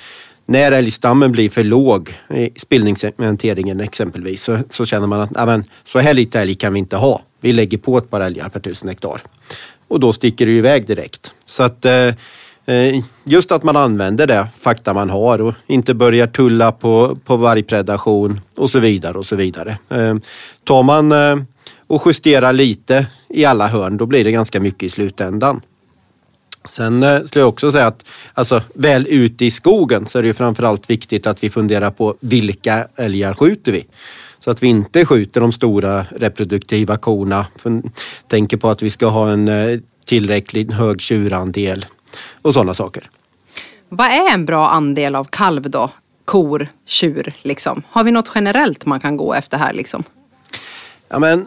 när 0.47 0.73
älgstammen 0.73 1.33
blir 1.33 1.51
för 1.51 1.65
låg 1.65 2.19
i 2.35 2.51
spillningssegmenteringen 2.57 3.81
exempelvis 3.81 4.43
så, 4.43 4.59
så 4.71 4.87
känner 4.87 5.07
man 5.07 5.21
att 5.21 5.37
amen, 5.37 5.65
så 5.85 5.99
här 5.99 6.15
lite 6.15 6.41
älg 6.41 6.55
kan 6.55 6.73
vi 6.73 6.79
inte 6.79 6.97
ha. 6.97 7.23
Vi 7.41 7.53
lägger 7.53 7.79
på 7.79 7.99
ett 7.99 8.11
par 8.11 8.21
älgar 8.21 8.49
per 8.49 8.61
tusen 8.61 8.89
hektar. 8.89 9.21
Och 9.89 10.01
då 10.01 10.13
sticker 10.13 10.47
det 10.47 10.53
ju 10.53 10.59
iväg 10.59 10.87
direkt. 10.87 11.33
Så 11.45 11.63
att 11.63 11.85
eh, 11.85 12.15
eh, 12.67 13.05
just 13.25 13.53
att 13.53 13.63
man 13.63 13.77
använder 13.77 14.27
det 14.27 14.49
fakta 14.61 14.95
man 14.95 15.11
har 15.11 15.41
och 15.41 15.55
inte 15.67 15.95
börjar 15.95 16.27
tulla 16.27 16.73
på, 16.73 17.17
på 17.25 17.37
vargpredation 17.37 18.41
och 18.57 18.71
så 18.71 18.79
vidare 18.79 19.19
och 19.19 19.27
så 19.27 19.37
vidare. 19.37 19.79
Eh, 19.89 20.15
tar 20.65 20.83
man 20.83 21.13
eh, 21.13 21.37
och 21.87 22.03
justerar 22.07 22.53
lite 22.53 23.07
i 23.29 23.45
alla 23.45 23.67
hörn, 23.67 23.97
då 23.97 24.07
blir 24.07 24.25
det 24.25 24.33
ganska 24.33 24.61
mycket 24.61 24.83
i 24.83 24.89
slutändan. 24.89 25.61
Sen 26.69 27.27
skulle 27.29 27.43
jag 27.43 27.49
också 27.49 27.73
säga 27.73 27.87
att 27.87 28.05
alltså, 28.35 28.63
väl 28.75 29.07
ute 29.09 29.45
i 29.45 29.51
skogen 29.51 30.07
så 30.07 30.19
är 30.19 30.23
det 30.23 30.35
framförallt 30.35 30.91
viktigt 30.91 31.27
att 31.27 31.45
vi 31.45 31.51
funderar 31.51 31.91
på 31.91 32.15
vilka 32.21 32.87
älgar 32.97 33.35
skjuter 33.35 33.73
vi? 33.73 33.87
Så 34.39 34.51
att 34.51 34.63
vi 34.63 34.67
inte 34.67 35.07
skjuter 35.07 35.41
de 35.41 35.53
stora 35.53 36.07
reproduktiva 36.17 36.97
korna. 36.97 37.47
Tänker 38.29 38.57
på 38.57 38.69
att 38.69 38.83
vi 38.83 38.91
ska 38.91 39.07
ha 39.07 39.31
en 39.31 39.51
tillräckligt 40.05 40.73
hög 40.73 41.01
tjurandel 41.01 41.87
och 42.43 42.55
sådana 42.55 42.75
saker. 42.75 43.11
Vad 43.89 44.07
är 44.07 44.33
en 44.33 44.47
bra 44.47 44.69
andel 44.69 45.15
av 45.15 45.25
kalv 45.25 45.71
då? 45.71 45.91
Kor, 46.25 46.69
tjur, 46.87 47.35
liksom? 47.43 47.83
Har 47.91 48.05
vi 48.05 48.11
något 48.11 48.31
generellt 48.35 48.87
man 48.87 49.01
kan 49.01 49.17
gå 49.17 49.35
efter 49.35 49.59
här 49.59 49.73
liksom? 49.73 50.05
Ja, 51.09 51.19
men, 51.19 51.47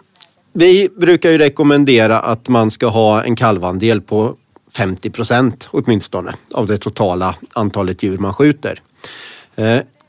vi 0.54 0.90
brukar 0.96 1.30
ju 1.30 1.38
rekommendera 1.38 2.20
att 2.20 2.50
man 2.50 2.72
ska 2.72 2.88
ha 2.88 3.24
en 3.24 3.36
kalvandel 3.36 4.02
på 4.02 4.36
50 4.78 5.10
procent 5.10 5.68
åtminstone 5.72 6.34
av 6.52 6.68
det 6.68 6.78
totala 6.78 7.36
antalet 7.54 8.04
djur 8.04 8.18
man 8.18 8.34
skjuter. 8.34 8.82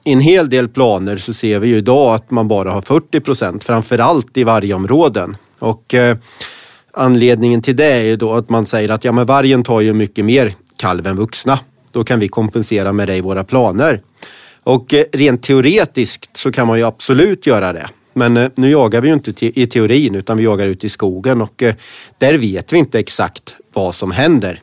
I 0.04 0.12
en 0.12 0.20
hel 0.20 0.50
del 0.50 0.68
planer 0.68 1.16
så 1.16 1.32
ser 1.32 1.58
vi 1.58 1.68
ju 1.68 1.76
idag 1.76 2.14
att 2.14 2.30
man 2.30 2.48
bara 2.48 2.70
har 2.70 2.82
40 2.82 3.20
procent, 3.20 3.64
framförallt 3.64 4.36
i 4.36 4.44
vargområden. 4.44 5.36
Och 5.58 5.94
eh, 5.94 6.16
Anledningen 6.98 7.62
till 7.62 7.76
det 7.76 7.92
är 7.92 8.02
ju 8.02 8.16
då 8.16 8.34
att 8.34 8.48
man 8.48 8.66
säger 8.66 8.88
att 8.88 9.04
ja, 9.04 9.12
men 9.12 9.26
vargen 9.26 9.62
tar 9.62 9.80
ju 9.80 9.92
mycket 9.92 10.24
mer 10.24 10.54
kalv 10.76 11.06
än 11.06 11.16
vuxna. 11.16 11.58
Då 11.92 12.04
kan 12.04 12.20
vi 12.20 12.28
kompensera 12.28 12.92
med 12.92 13.08
det 13.08 13.16
i 13.16 13.20
våra 13.20 13.44
planer. 13.44 14.00
Och 14.62 14.94
eh, 14.94 15.04
rent 15.12 15.42
teoretiskt 15.42 16.36
så 16.36 16.52
kan 16.52 16.66
man 16.66 16.78
ju 16.78 16.84
absolut 16.84 17.46
göra 17.46 17.72
det. 17.72 17.88
Men 18.18 18.36
eh, 18.36 18.50
nu 18.54 18.70
jagar 18.70 19.00
vi 19.00 19.08
ju 19.08 19.14
inte 19.14 19.60
i 19.60 19.66
teorin 19.66 20.14
utan 20.14 20.36
vi 20.36 20.44
jagar 20.44 20.66
ute 20.66 20.86
i 20.86 20.88
skogen 20.88 21.40
och 21.40 21.62
eh, 21.62 21.74
där 22.18 22.38
vet 22.38 22.72
vi 22.72 22.78
inte 22.78 22.98
exakt 22.98 23.54
vad 23.72 23.94
som 23.94 24.10
händer. 24.10 24.62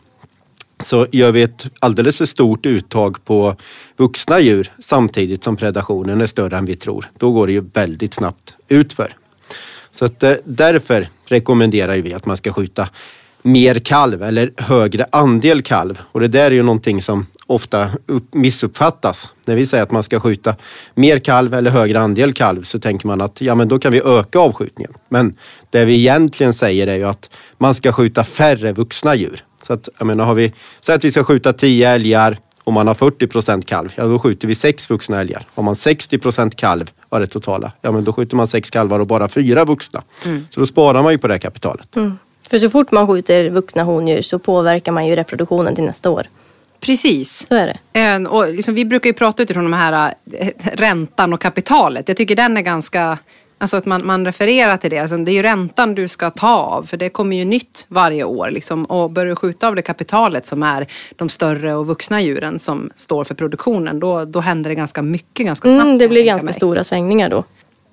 Så 0.80 1.08
gör 1.12 1.32
vi 1.32 1.42
ett 1.42 1.66
alldeles 1.80 2.18
för 2.18 2.26
stort 2.26 2.66
uttag 2.66 3.26
på 3.26 3.56
vuxna 3.98 4.40
djur 4.40 4.72
samtidigt 4.80 5.44
som 5.44 5.56
predationen 5.56 6.22
är 6.22 6.28
större 6.28 6.58
än 6.58 6.66
vi 6.66 6.76
tror, 6.76 7.10
då 7.18 7.32
går 7.32 7.48
det 7.48 7.54
ju 7.54 7.64
väldigt 7.74 8.14
snabbt 8.14 8.56
utför. 8.68 9.16
Så 9.92 10.06
att 10.06 10.24
eh, 10.24 10.34
därför 10.44 11.08
rekommenderar 11.26 11.98
vi 11.98 12.14
att 12.14 12.26
man 12.26 12.38
ska 12.38 12.54
skjuta 12.54 12.90
mer 13.42 13.76
kalv 13.76 14.24
eller 14.24 14.52
högre 14.58 15.06
andel 15.12 15.62
kalv. 15.62 16.02
Och 16.12 16.20
det 16.20 16.28
där 16.28 16.46
är 16.46 16.52
ju 16.52 16.64
någonting 16.64 17.02
som 17.02 17.26
ofta 17.48 17.90
missuppfattas. 18.32 19.32
När 19.46 19.56
vi 19.56 19.66
säger 19.66 19.84
att 19.84 19.92
man 19.92 20.04
ska 20.04 20.20
skjuta 20.20 20.56
mer 20.96 21.20
kalv 21.20 21.54
eller 21.54 21.72
högre 21.72 22.00
andel 22.00 22.34
kalv 22.34 22.64
så 22.64 22.80
tänker 22.80 23.08
man 23.08 23.22
att 23.22 23.42
ja, 23.42 23.56
men 23.56 23.68
då 23.68 23.80
kan 23.80 23.92
vi 23.92 24.02
öka 24.06 24.40
avskjutningen. 24.40 24.94
Men 25.10 25.36
det 25.70 25.86
vi 25.86 25.96
egentligen 25.96 26.54
säger 26.54 26.88
är 26.88 26.96
ju 26.96 27.04
att 27.04 27.30
man 27.58 27.76
ska 27.76 27.92
skjuta 27.92 28.24
färre 28.24 28.74
vuxna 28.74 29.16
djur. 29.16 29.44
Så 29.68 29.74
att, 29.74 29.90
jag 29.98 30.08
menar, 30.08 30.26
har 30.26 30.36
vi, 30.36 30.54
säg 30.82 30.96
att 30.96 31.04
vi 31.04 31.12
ska 31.12 31.24
skjuta 31.24 31.54
10 31.54 31.90
älgar 31.90 32.38
om 32.64 32.74
man 32.74 32.88
har 32.88 32.94
40 32.94 33.28
procent 33.28 33.66
kalv, 33.66 33.94
ja 33.96 34.06
då 34.06 34.20
skjuter 34.20 34.48
vi 34.48 34.56
sex 34.56 34.90
vuxna 34.90 35.22
älgar. 35.22 35.48
Har 35.56 35.64
man 35.64 35.76
60 35.76 36.18
procent 36.18 36.56
kalv 36.56 36.92
av 37.10 37.20
det 37.20 37.28
totala, 37.28 37.72
ja 37.82 37.92
men 37.92 38.04
då 38.04 38.14
skjuter 38.14 38.36
man 38.36 38.48
sex 38.48 38.70
kalvar 38.70 39.00
och 39.00 39.08
bara 39.08 39.30
fyra 39.30 39.66
vuxna. 39.66 40.04
Mm. 40.26 40.48
Så 40.52 40.60
då 40.60 40.66
sparar 40.66 41.04
man 41.04 41.12
ju 41.12 41.18
på 41.18 41.28
det 41.28 41.40
kapitalet. 41.40 41.96
Mm. 41.96 42.18
För 42.50 42.60
så 42.60 42.70
fort 42.70 42.92
man 42.92 43.08
skjuter 43.08 43.50
vuxna 43.50 43.84
hondjur 43.84 44.22
så 44.22 44.40
påverkar 44.40 44.92
man 44.92 45.08
ju 45.08 45.16
reproduktionen 45.16 45.76
till 45.76 45.84
nästa 45.84 46.10
år. 46.10 46.28
Precis. 46.80 47.48
Så 47.48 47.56
är 47.56 47.68
det. 47.94 48.30
Och 48.30 48.54
liksom, 48.54 48.76
vi 48.76 48.86
brukar 48.86 49.10
ju 49.10 49.14
prata 49.14 49.44
utifrån 49.44 49.64
de 49.64 49.74
här 49.74 50.14
äh, 50.40 50.48
räntan 50.74 51.34
och 51.34 51.42
kapitalet. 51.42 52.08
Jag 52.08 52.18
tycker 52.18 52.36
den 52.36 52.58
är 52.58 52.62
ganska 52.62 53.18
Alltså 53.58 53.78
att 53.78 53.86
man, 53.86 54.06
man 54.06 54.26
refererar 54.26 54.78
till 54.78 54.90
det. 54.90 54.98
Alltså 54.98 55.18
det 55.18 55.32
är 55.32 55.34
ju 55.34 55.42
räntan 55.42 55.96
du 55.96 56.08
ska 56.08 56.30
ta 56.30 56.56
av 56.56 56.84
för 56.84 56.98
det 56.98 57.10
kommer 57.10 57.36
ju 57.38 57.46
nytt 57.46 57.86
varje 57.90 58.24
år. 58.24 58.52
Liksom. 58.52 58.86
Och 58.86 59.12
börjar 59.12 59.30
du 59.30 59.36
skjuta 59.36 59.68
av 59.68 59.76
det 59.76 59.82
kapitalet 59.82 60.46
som 60.46 60.64
är 60.64 60.88
de 61.16 61.30
större 61.30 61.76
och 61.76 61.88
vuxna 61.88 62.22
djuren 62.22 62.60
som 62.60 62.92
står 62.96 63.24
för 63.24 63.36
produktionen 63.36 64.00
då, 64.00 64.26
då 64.26 64.40
händer 64.40 64.70
det 64.70 64.76
ganska 64.76 65.02
mycket 65.02 65.46
ganska 65.46 65.70
snabbt. 65.70 65.86
Mm, 65.86 65.98
det 65.98 66.08
blir 66.08 66.24
ganska 66.24 66.54
stora 66.54 66.84
svängningar 66.84 67.30
då. 67.30 67.44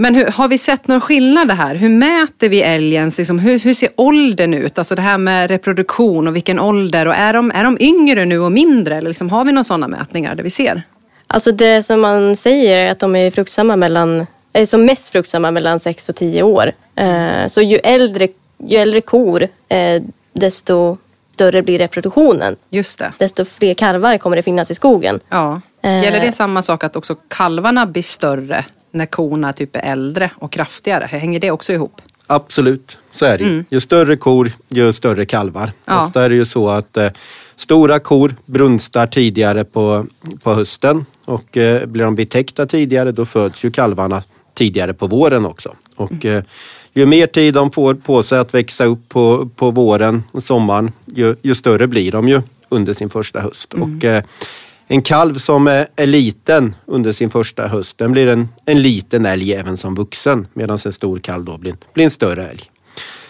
Men 0.02 0.14
hur, 0.14 0.26
har 0.26 0.48
vi 0.48 0.58
sett 0.58 0.88
någon 0.88 1.00
skillnad 1.00 1.50
här? 1.50 1.74
Hur 1.74 1.88
mäter 1.88 2.48
vi 2.48 2.62
älgens, 2.62 3.18
liksom, 3.18 3.38
hur, 3.38 3.58
hur, 3.58 3.74
ser 3.74 3.88
åldern 3.96 4.54
ut? 4.54 4.78
Alltså 4.78 4.94
det 4.94 5.02
här 5.02 5.18
med 5.18 5.50
reproduktion 5.50 6.28
och 6.28 6.36
vilken 6.36 6.60
ålder. 6.60 7.06
Och 7.06 7.14
är, 7.14 7.32
de, 7.32 7.52
är 7.54 7.64
de 7.64 7.76
yngre 7.80 8.24
nu 8.24 8.38
och 8.38 8.52
mindre? 8.52 8.96
Eller 8.96 9.08
liksom, 9.08 9.30
har 9.30 9.44
vi 9.44 9.52
några 9.52 9.64
sådana 9.64 9.88
mätningar 9.88 10.34
där 10.34 10.42
vi 10.42 10.50
ser? 10.50 10.82
Alltså 11.26 11.52
det 11.52 11.82
som 11.82 12.00
man 12.00 12.36
säger 12.36 12.78
är 12.78 12.90
att 12.90 12.98
de 12.98 13.16
är 13.16 13.30
fruktsamma 13.30 13.76
mellan 13.76 14.26
är 14.52 14.66
som 14.66 14.84
mest 14.84 15.08
fruktsamma 15.08 15.50
mellan 15.50 15.80
6 15.80 16.08
och 16.08 16.16
10 16.16 16.42
år. 16.42 16.72
Eh, 16.96 17.46
så 17.46 17.60
ju 17.60 17.76
äldre, 17.76 18.28
ju 18.66 18.78
äldre 18.78 19.00
kor, 19.00 19.48
eh, 19.68 20.02
desto 20.32 20.96
större 21.34 21.62
blir 21.62 21.78
reproduktionen. 21.78 22.56
Just 22.70 22.98
det. 22.98 23.12
Desto 23.18 23.44
fler 23.44 23.74
kalvar 23.74 24.18
kommer 24.18 24.36
det 24.36 24.42
finnas 24.42 24.70
i 24.70 24.74
skogen. 24.74 25.20
Ja. 25.28 25.60
Eh, 25.82 26.04
Gäller 26.04 26.20
det 26.20 26.32
samma 26.32 26.62
sak 26.62 26.84
att 26.84 26.96
också 26.96 27.14
kalvarna 27.28 27.86
blir 27.86 28.02
större 28.02 28.64
när 28.92 29.06
korna 29.06 29.52
typ 29.52 29.76
är 29.76 29.80
äldre 29.80 30.30
och 30.34 30.52
kraftigare? 30.52 31.04
Hänger 31.04 31.40
det 31.40 31.50
också 31.50 31.72
ihop? 31.72 32.00
Absolut, 32.26 32.98
så 33.12 33.24
är 33.24 33.38
det 33.38 33.44
mm. 33.44 33.64
Ju 33.70 33.80
större 33.80 34.16
kor, 34.16 34.52
ju 34.68 34.92
större 34.92 35.26
kalvar. 35.26 35.72
Ja. 35.84 36.06
Ofta 36.06 36.24
är 36.24 36.28
det 36.28 36.34
ju 36.34 36.44
så 36.44 36.68
att 36.68 36.96
eh, 36.96 37.10
stora 37.56 37.98
kor 37.98 38.34
brunstar 38.46 39.06
tidigare 39.06 39.64
på, 39.64 40.06
på 40.42 40.54
hösten 40.54 41.04
och 41.24 41.56
eh, 41.56 41.86
blir 41.86 42.04
de 42.04 42.14
betäckta 42.14 42.66
tidigare 42.66 43.12
då 43.12 43.24
föds 43.24 43.64
ju 43.64 43.70
kalvarna 43.70 44.22
tidigare 44.54 44.94
på 44.94 45.06
våren 45.06 45.46
också. 45.46 45.74
Och, 45.96 46.24
mm. 46.24 46.44
ju 46.92 47.06
mer 47.06 47.26
tid 47.26 47.54
de 47.54 47.70
får 47.70 47.94
på 47.94 48.22
sig 48.22 48.38
att 48.38 48.54
växa 48.54 48.84
upp 48.84 49.08
på, 49.08 49.48
på 49.56 49.70
våren 49.70 50.22
och 50.32 50.42
sommaren, 50.42 50.92
ju, 51.06 51.36
ju 51.42 51.54
större 51.54 51.86
blir 51.86 52.12
de 52.12 52.28
ju 52.28 52.42
under 52.68 52.94
sin 52.94 53.10
första 53.10 53.40
höst. 53.40 53.74
Mm. 53.74 53.96
Och, 53.96 54.04
eh, 54.04 54.24
en 54.86 55.02
kalv 55.02 55.34
som 55.34 55.66
är, 55.66 56.06
liten 56.06 56.74
under 56.86 57.12
sin 57.12 57.30
första 57.30 57.66
höst, 57.66 57.98
den 57.98 58.12
blir 58.12 58.26
en, 58.26 58.48
en 58.66 58.82
liten 58.82 59.26
älg 59.26 59.54
även 59.54 59.76
som 59.76 59.94
vuxen. 59.94 60.46
Medan 60.52 60.78
en 60.84 60.92
stor 60.92 61.18
kalv 61.18 61.44
då 61.44 61.58
blir, 61.58 61.76
blir 61.94 62.04
en 62.04 62.10
större 62.10 62.48
älg. 62.48 62.70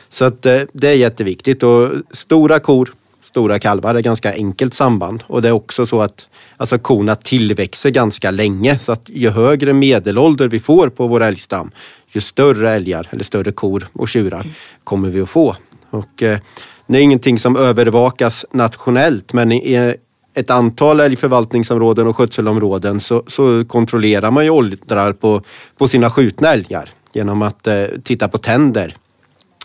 Så 0.08 0.24
att, 0.24 0.46
eh, 0.46 0.60
det 0.72 0.88
är 0.88 0.96
jätteviktigt. 0.96 1.62
Och 1.62 1.90
stora 2.10 2.58
kor, 2.58 2.94
stora 3.20 3.58
kalvar 3.58 3.94
det 3.94 4.00
är 4.00 4.02
ganska 4.02 4.32
enkelt 4.32 4.74
samband. 4.74 5.24
Och 5.26 5.42
det 5.42 5.48
är 5.48 5.52
också 5.52 5.86
så 5.86 6.00
att 6.00 6.28
alltså 6.56 6.78
korna 6.78 7.16
tillväxer 7.16 7.90
ganska 7.90 8.30
länge 8.30 8.78
så 8.78 8.92
att 8.92 9.08
ju 9.08 9.30
högre 9.30 9.72
medelålder 9.72 10.48
vi 10.48 10.60
får 10.60 10.88
på 10.88 11.06
vår 11.06 11.22
älgstam 11.22 11.70
ju 12.12 12.20
större 12.20 12.70
älgar 12.70 13.08
eller 13.10 13.24
större 13.24 13.52
kor 13.52 13.88
och 13.92 14.08
tjurar 14.08 14.46
kommer 14.84 15.08
vi 15.08 15.20
att 15.20 15.28
få. 15.28 15.56
Och, 15.90 16.22
eh, 16.22 16.38
det 16.86 16.98
är 16.98 17.02
ingenting 17.02 17.38
som 17.38 17.56
övervakas 17.56 18.44
nationellt 18.52 19.32
men 19.32 19.52
i 19.52 19.72
eh, 19.72 19.92
ett 20.34 20.50
antal 20.50 21.00
älgförvaltningsområden 21.00 22.06
och 22.06 22.16
skötselområden 22.16 23.00
så, 23.00 23.22
så 23.26 23.64
kontrollerar 23.64 24.30
man 24.30 24.44
ju 24.44 24.50
åldrar 24.50 25.12
på, 25.12 25.42
på 25.78 25.88
sina 25.88 26.10
skjutna 26.10 26.52
älgar 26.52 26.90
genom 27.12 27.42
att 27.42 27.66
eh, 27.66 27.84
titta 28.02 28.28
på 28.28 28.38
tänder. 28.38 28.96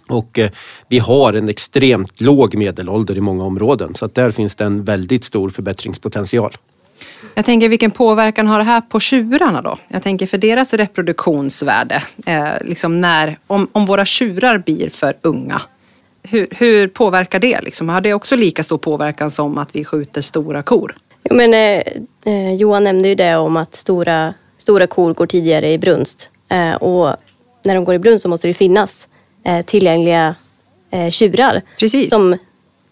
Och 0.07 0.39
eh, 0.39 0.49
vi 0.87 0.99
har 0.99 1.33
en 1.33 1.49
extremt 1.49 2.21
låg 2.21 2.55
medelålder 2.55 3.17
i 3.17 3.21
många 3.21 3.43
områden 3.43 3.95
så 3.95 4.05
att 4.05 4.15
där 4.15 4.31
finns 4.31 4.55
det 4.55 4.63
en 4.63 4.83
väldigt 4.83 5.23
stor 5.23 5.49
förbättringspotential. 5.49 6.57
Jag 7.33 7.45
tänker 7.45 7.69
vilken 7.69 7.91
påverkan 7.91 8.47
har 8.47 8.57
det 8.57 8.63
här 8.63 8.81
på 8.81 8.99
tjurarna 8.99 9.61
då? 9.61 9.77
Jag 9.87 10.03
tänker 10.03 10.27
för 10.27 10.37
deras 10.37 10.73
reproduktionsvärde. 10.73 12.03
Eh, 12.25 12.47
liksom 12.61 13.01
när, 13.01 13.37
om, 13.47 13.67
om 13.71 13.85
våra 13.85 14.05
tjurar 14.05 14.57
blir 14.57 14.89
för 14.89 15.13
unga, 15.21 15.61
hur, 16.29 16.47
hur 16.51 16.87
påverkar 16.87 17.39
det? 17.39 17.61
Liksom? 17.61 17.89
Har 17.89 18.01
det 18.01 18.13
också 18.13 18.35
lika 18.35 18.63
stor 18.63 18.77
påverkan 18.77 19.31
som 19.31 19.57
att 19.57 19.75
vi 19.75 19.85
skjuter 19.85 20.21
stora 20.21 20.63
kor? 20.63 20.95
Jo, 21.23 21.35
men, 21.35 21.53
eh, 21.53 21.83
eh, 22.25 22.53
Johan 22.53 22.83
nämnde 22.83 23.09
ju 23.09 23.15
det 23.15 23.35
om 23.35 23.57
att 23.57 23.75
stora, 23.75 24.33
stora 24.57 24.87
kor 24.87 25.13
går 25.13 25.27
tidigare 25.27 25.71
i 25.71 25.77
brunst. 25.77 26.29
Eh, 26.49 26.73
och 26.75 27.15
när 27.63 27.75
de 27.75 27.85
går 27.85 27.95
i 27.95 27.99
brunst 27.99 28.23
så 28.23 28.29
måste 28.29 28.47
det 28.47 28.53
finnas 28.53 29.07
eh, 29.43 29.65
tillgängliga 29.65 30.35
eh, 30.91 31.09
tjurar 31.09 31.61
Precis. 31.79 32.09
som 32.09 32.37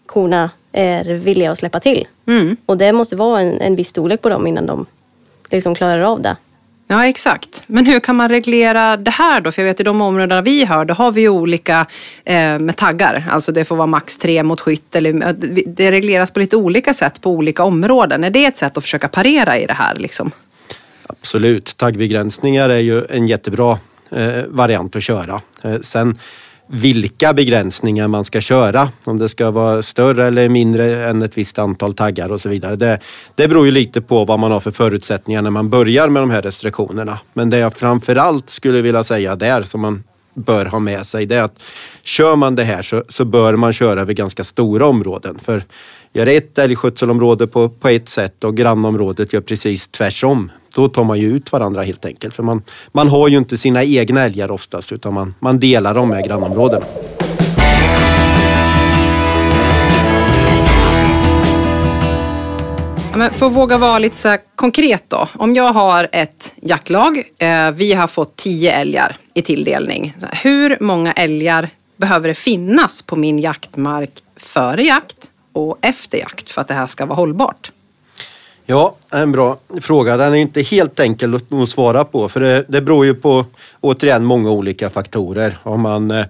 korna 0.06 0.50
är 0.72 1.04
villiga 1.04 1.50
att 1.50 1.58
släppa 1.58 1.80
till. 1.80 2.06
Mm. 2.26 2.56
Och 2.66 2.76
det 2.76 2.92
måste 2.92 3.16
vara 3.16 3.40
en, 3.40 3.60
en 3.60 3.76
viss 3.76 3.88
storlek 3.88 4.22
på 4.22 4.28
dem 4.28 4.46
innan 4.46 4.66
de 4.66 4.86
liksom 5.50 5.74
klarar 5.74 6.00
av 6.00 6.22
det. 6.22 6.36
Ja, 6.88 7.06
exakt. 7.06 7.64
Men 7.66 7.86
hur 7.86 8.00
kan 8.00 8.16
man 8.16 8.28
reglera 8.28 8.96
det 8.96 9.10
här 9.10 9.40
då? 9.40 9.52
För 9.52 9.62
jag 9.62 9.66
vet 9.66 9.80
i 9.80 9.82
de 9.82 10.00
områdena 10.00 10.42
vi 10.42 10.64
har, 10.64 10.84
då 10.84 10.94
har 10.94 11.12
vi 11.12 11.28
olika 11.28 11.86
eh, 12.24 12.58
med 12.58 12.76
taggar. 12.76 13.24
Alltså 13.30 13.52
det 13.52 13.64
får 13.64 13.76
vara 13.76 13.86
max 13.86 14.16
tre 14.16 14.42
mot 14.42 14.60
skytt. 14.60 14.96
Eller, 14.96 15.34
det 15.66 15.90
regleras 15.90 16.30
på 16.30 16.38
lite 16.38 16.56
olika 16.56 16.94
sätt 16.94 17.20
på 17.20 17.30
olika 17.30 17.64
områden. 17.64 18.24
Är 18.24 18.30
det 18.30 18.44
ett 18.44 18.56
sätt 18.56 18.76
att 18.76 18.84
försöka 18.84 19.08
parera 19.08 19.58
i 19.58 19.66
det 19.66 19.72
här? 19.72 19.96
Liksom? 19.96 20.30
Absolut. 21.06 21.76
Taggbegränsningar 21.76 22.68
är 22.68 22.78
ju 22.78 23.04
en 23.10 23.26
jättebra 23.26 23.78
eh, 24.10 24.44
variant 24.48 24.96
att 24.96 25.02
köra. 25.02 25.40
Eh, 25.62 25.80
sen 25.80 26.18
vilka 26.66 27.32
begränsningar 27.32 28.08
man 28.08 28.24
ska 28.24 28.40
köra. 28.40 28.88
Om 29.04 29.18
det 29.18 29.28
ska 29.28 29.50
vara 29.50 29.82
större 29.82 30.26
eller 30.26 30.48
mindre 30.48 31.08
än 31.08 31.22
ett 31.22 31.38
visst 31.38 31.58
antal 31.58 31.94
taggar 31.94 32.32
och 32.32 32.40
så 32.40 32.48
vidare. 32.48 32.76
Det, 32.76 32.98
det 33.34 33.48
beror 33.48 33.66
ju 33.66 33.72
lite 33.72 34.00
på 34.00 34.24
vad 34.24 34.38
man 34.38 34.52
har 34.52 34.60
för 34.60 34.70
förutsättningar 34.70 35.42
när 35.42 35.50
man 35.50 35.68
börjar 35.68 36.08
med 36.08 36.22
de 36.22 36.30
här 36.30 36.42
restriktionerna. 36.42 37.18
Men 37.32 37.50
det 37.50 37.58
jag 37.58 37.76
framförallt 37.76 38.50
skulle 38.50 38.82
vilja 38.82 39.04
säga 39.04 39.36
där 39.36 39.62
som 39.62 39.80
man 39.80 40.04
bör 40.34 40.66
ha 40.66 40.78
med 40.78 41.06
sig 41.06 41.26
det 41.26 41.36
är 41.36 41.42
att 41.42 41.62
kör 42.02 42.36
man 42.36 42.54
det 42.54 42.64
här 42.64 42.82
så, 42.82 43.04
så 43.08 43.24
bör 43.24 43.56
man 43.56 43.72
köra 43.72 44.00
över 44.00 44.12
ganska 44.12 44.44
stora 44.44 44.86
områden. 44.86 45.38
För 45.42 45.64
gör 46.12 46.26
ett 46.26 46.58
älgskötselområde 46.58 47.46
på, 47.46 47.68
på 47.68 47.88
ett 47.88 48.08
sätt 48.08 48.44
och 48.44 48.56
grannområdet 48.56 49.32
gör 49.32 49.40
precis 49.40 49.88
tvärsom. 49.88 50.50
Då 50.76 50.88
tar 50.88 51.04
man 51.04 51.18
ju 51.18 51.36
ut 51.36 51.52
varandra 51.52 51.82
helt 51.82 52.04
enkelt. 52.04 52.34
För 52.34 52.42
man, 52.42 52.62
man 52.92 53.08
har 53.08 53.28
ju 53.28 53.36
inte 53.36 53.56
sina 53.56 53.84
egna 53.84 54.22
älgar 54.22 54.50
oftast 54.50 54.92
utan 54.92 55.14
man, 55.14 55.34
man 55.38 55.60
delar 55.60 55.94
dem 55.94 56.08
med 56.08 56.24
grannområdena. 56.24 56.86
men 63.16 63.32
för 63.32 63.46
att 63.46 63.52
våga 63.52 63.78
vara 63.78 63.98
lite 63.98 64.16
så 64.16 64.36
konkret 64.56 65.04
då. 65.08 65.28
Om 65.34 65.54
jag 65.54 65.72
har 65.72 66.08
ett 66.12 66.54
jaktlag, 66.60 67.22
eh, 67.38 67.70
vi 67.70 67.92
har 67.92 68.06
fått 68.06 68.36
tio 68.36 68.72
älgar 68.72 69.16
i 69.34 69.42
tilldelning. 69.42 70.16
Hur 70.32 70.76
många 70.80 71.12
älgar 71.12 71.68
behöver 71.96 72.28
det 72.28 72.34
finnas 72.34 73.02
på 73.02 73.16
min 73.16 73.38
jaktmark 73.38 74.10
före 74.36 74.82
jakt 74.82 75.30
och 75.52 75.78
efter 75.80 76.18
jakt 76.18 76.50
för 76.50 76.60
att 76.60 76.68
det 76.68 76.74
här 76.74 76.86
ska 76.86 77.06
vara 77.06 77.16
hållbart? 77.16 77.72
Ja, 78.68 78.94
en 79.10 79.32
bra 79.32 79.56
fråga. 79.80 80.16
Den 80.16 80.32
är 80.32 80.38
inte 80.38 80.62
helt 80.62 81.00
enkel 81.00 81.34
att 81.34 81.68
svara 81.68 82.04
på 82.04 82.28
för 82.28 82.40
det, 82.40 82.64
det 82.68 82.80
beror 82.80 83.06
ju 83.06 83.14
på 83.14 83.44
återigen 83.80 84.24
många 84.24 84.50
olika 84.50 84.90
faktorer. 84.90 85.58
Har 85.62 85.76
man 85.76 86.10
eh, 86.10 86.26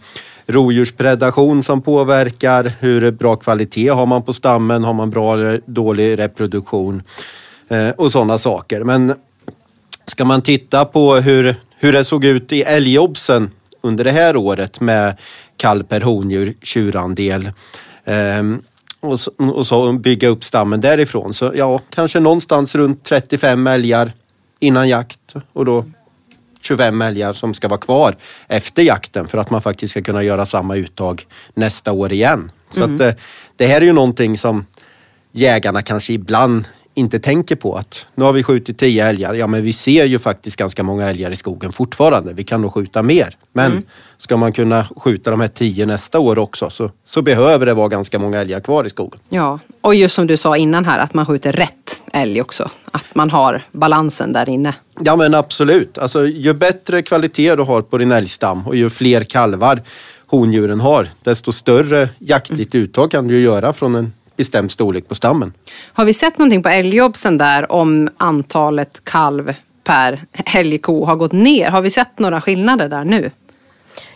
rovdjurspredation 0.47 1.63
som 1.63 1.83
påverkar, 1.83 2.73
hur 2.81 3.11
bra 3.11 3.37
kvalitet 3.37 3.89
har 3.89 4.07
man 4.07 4.23
på 4.23 4.33
stammen, 4.33 4.85
har 4.85 4.93
man 4.93 5.11
bra 5.11 5.35
eller 5.35 5.61
dålig 5.67 6.19
reproduktion 6.19 7.03
eh, 7.69 7.91
och 7.91 8.13
sådana 8.13 8.39
saker. 8.39 8.85
Men 8.85 9.15
ska 10.05 10.25
man 10.25 10.43
titta 10.43 10.85
på 10.85 11.15
hur, 11.15 11.55
hur 11.79 11.93
det 11.93 12.05
såg 12.05 12.25
ut 12.25 12.53
i 12.53 12.63
älgobsen 12.63 13.51
under 13.81 14.05
det 14.05 14.11
här 14.11 14.37
året 14.37 14.81
med 14.81 15.17
kalv 15.57 15.83
per 15.83 16.01
hondjur, 16.01 16.55
tjurandel 16.63 17.47
eh, 18.05 18.43
och 19.07 19.21
så, 19.21 19.31
och 19.39 19.67
så 19.67 19.93
bygga 19.93 20.29
upp 20.29 20.45
stammen 20.45 20.81
därifrån. 20.81 21.33
Så 21.33 21.53
ja, 21.55 21.81
kanske 21.91 22.21
någonstans 22.21 22.75
runt 22.75 23.05
35 23.05 23.67
älgar 23.67 24.13
innan 24.61 24.89
jakt 24.89 25.35
och 25.53 25.65
då 25.65 25.85
25 26.61 27.03
älgar 27.03 27.33
som 27.33 27.55
ska 27.55 27.69
vara 27.69 27.81
kvar 27.81 28.17
efter 28.49 28.83
jakten 28.83 29.29
för 29.29 29.39
att 29.39 29.51
man 29.51 29.63
faktiskt 29.63 29.91
ska 29.91 30.03
kunna 30.03 30.23
göra 30.23 30.47
samma 30.47 30.77
uttag 30.77 31.27
nästa 31.55 31.93
år 31.93 32.13
igen. 32.13 32.51
Så 32.71 32.83
mm. 32.83 32.95
att 32.95 32.99
det, 32.99 33.09
eh, 33.09 33.15
det 33.57 33.67
här 33.67 33.81
är 33.81 33.85
ju 33.85 33.93
någonting 33.93 34.39
som 34.39 34.67
jägarna 35.33 35.83
kanske 35.83 36.13
ibland 36.13 36.65
inte 36.99 37.19
tänker 37.19 37.57
på 37.57 37.75
att 37.75 38.07
nu 38.15 38.25
har 38.25 38.33
vi 38.33 38.43
skjutit 38.43 38.79
tio 38.79 39.09
älgar. 39.09 39.35
Ja, 39.35 39.47
men 39.47 39.63
vi 39.63 39.73
ser 39.73 40.05
ju 40.05 40.19
faktiskt 40.19 40.57
ganska 40.57 40.83
många 40.83 41.09
älgar 41.09 41.31
i 41.31 41.37
skogen 41.37 41.73
fortfarande. 41.73 42.33
Vi 42.33 42.45
kan 42.45 42.63
nog 42.63 42.73
skjuta 42.73 43.03
mer. 43.03 43.37
Men 43.53 43.73
mm. 43.73 43.85
ska 44.19 44.37
man 44.37 44.53
kunna 44.53 44.87
skjuta 44.97 45.31
de 45.31 45.41
här 45.41 45.49
tio 45.49 45.87
nästa 45.87 46.19
år 46.19 46.39
också 46.39 46.71
så, 46.71 46.91
så 47.05 47.23
behöver 47.23 47.67
det 47.67 47.75
vara 47.75 47.89
ganska 47.89 48.19
många 48.19 48.41
älgar 48.41 48.61
kvar 48.61 48.85
i 48.85 48.91
skogen. 48.91 49.21
Ja, 49.29 49.59
och 49.81 49.95
just 49.95 50.15
som 50.15 50.27
du 50.27 50.37
sa 50.37 50.57
innan 50.57 50.85
här 50.85 50.99
att 50.99 51.15
man 51.15 51.27
skjuter 51.27 51.53
rätt 51.53 52.03
älg 52.13 52.41
också. 52.41 52.71
Att 52.93 53.15
man 53.15 53.31
har 53.31 53.63
balansen 53.73 54.33
där 54.33 54.49
inne. 54.49 54.75
Ja, 55.01 55.17
men 55.17 55.35
absolut. 55.35 55.99
Alltså, 55.99 56.27
ju 56.27 56.53
bättre 56.53 57.03
kvalitet 57.03 57.57
du 57.57 57.63
har 57.63 57.83
på 57.83 57.99
din 57.99 58.13
älgstam 58.13 58.67
och 58.67 58.77
ju 58.77 58.91
fler 58.91 59.25
kalvar 59.25 59.83
hondjuren 60.27 60.81
har, 60.81 61.09
desto 61.23 61.53
större 61.53 62.09
jaktligt 62.19 62.75
uttag 62.75 63.11
kan 63.11 63.27
du 63.27 63.41
göra 63.41 63.73
från 63.73 63.95
en 63.95 64.13
bestämd 64.37 64.71
storlek 64.71 65.09
på 65.09 65.15
stammen. 65.15 65.53
Har 65.93 66.05
vi 66.05 66.13
sett 66.13 66.39
någonting 66.39 66.63
på 66.63 66.69
älgjobbsen 66.69 67.39
där 67.39 67.73
om 67.73 68.09
antalet 68.17 69.05
kalv 69.05 69.55
per 69.85 70.25
älgko 70.55 71.05
har 71.05 71.17
gått 71.17 71.33
ner? 71.33 71.71
Har 71.71 71.81
vi 71.81 71.91
sett 71.91 72.19
några 72.19 72.41
skillnader 72.41 72.89
där 72.89 73.05
nu? 73.05 73.31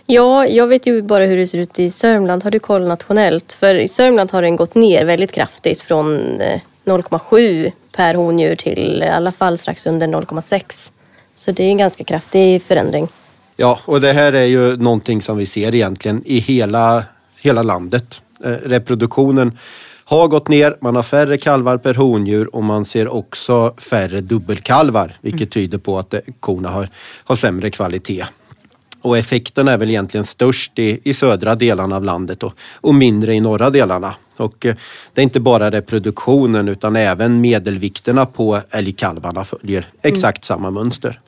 Ja, 0.07 0.47
jag 0.47 0.67
vet 0.67 0.87
ju 0.87 1.03
bara 1.03 1.25
hur 1.25 1.37
det 1.37 1.47
ser 1.47 1.59
ut 1.59 1.79
i 1.79 1.91
Sörmland. 1.91 2.45
Har 2.45 2.51
du 2.51 2.59
koll 2.59 2.87
nationellt? 2.87 3.53
För 3.53 3.75
i 3.75 3.89
Sörmland 3.89 4.31
har 4.31 4.43
den 4.43 4.57
gått 4.57 4.75
ner 4.75 5.05
väldigt 5.05 5.33
kraftigt 5.33 5.81
från 5.81 6.41
0,7 6.85 7.67
eh, 7.67 7.73
per 7.93 8.15
hondjur 8.15 8.57
till 8.57 9.03
i 9.03 9.09
alla 9.09 9.33
fall 9.33 9.59
strax 9.59 9.87
under 9.87 10.07
0,6. 10.07 10.91
Så 11.35 11.53
det 11.53 11.63
är 11.63 11.69
en 11.69 11.79
ganska 11.79 12.05
kraftig 12.05 12.63
förändring. 12.63 13.09
Ja, 13.57 13.79
och 13.85 14.01
det 14.01 14.13
här 14.13 14.33
är 14.33 14.45
ju 14.45 14.77
någonting 14.77 15.23
som 15.23 15.37
vi 15.37 15.47
ser 15.47 15.75
egentligen 15.75 16.23
i 16.27 16.39
hela, 16.39 17.05
hela 17.41 17.63
landet. 17.63 18.23
Eh, 18.45 18.51
reproduktionen 18.51 19.59
har 20.19 20.29
gått 20.29 20.49
ner, 20.49 20.77
man 20.81 20.97
har 20.97 21.03
färre 21.03 21.37
kalvar 21.37 21.77
per 21.77 21.95
hondjur 21.95 22.55
och 22.55 22.65
man 22.65 22.85
ser 22.85 23.09
också 23.09 23.75
färre 23.79 24.21
dubbelkalvar 24.21 25.15
vilket 25.21 25.41
mm. 25.41 25.51
tyder 25.51 25.79
på 25.79 25.99
att 25.99 26.15
korna 26.41 26.69
har, 26.69 26.89
har 27.25 27.37
sämre 27.37 27.71
kvalitet. 27.71 28.25
Och 29.03 29.19
effekten 29.19 29.69
är 29.69 29.79
väl 29.79 29.91
egentligen 29.91 30.27
störst 30.27 30.79
i, 30.79 31.01
i 31.05 31.15
södra 31.15 31.55
delarna 31.55 31.97
av 31.97 32.05
landet 32.05 32.43
och, 32.43 32.55
och 32.75 32.95
mindre 32.95 33.35
i 33.35 33.41
norra 33.41 33.71
delarna. 33.71 34.15
Och 34.37 34.67
eh, 34.67 34.75
det 35.15 35.21
är 35.21 35.23
inte 35.23 35.41
bara 35.41 35.71
reproduktionen 35.71 36.69
utan 36.69 36.97
även 36.97 37.41
medelvikterna 37.41 38.27
på 38.27 38.61
älgkalvarna 38.71 39.45
följer 39.45 39.87
exakt 40.03 40.51
mm. 40.51 40.59
samma 40.59 40.71
mönster. 40.71 41.21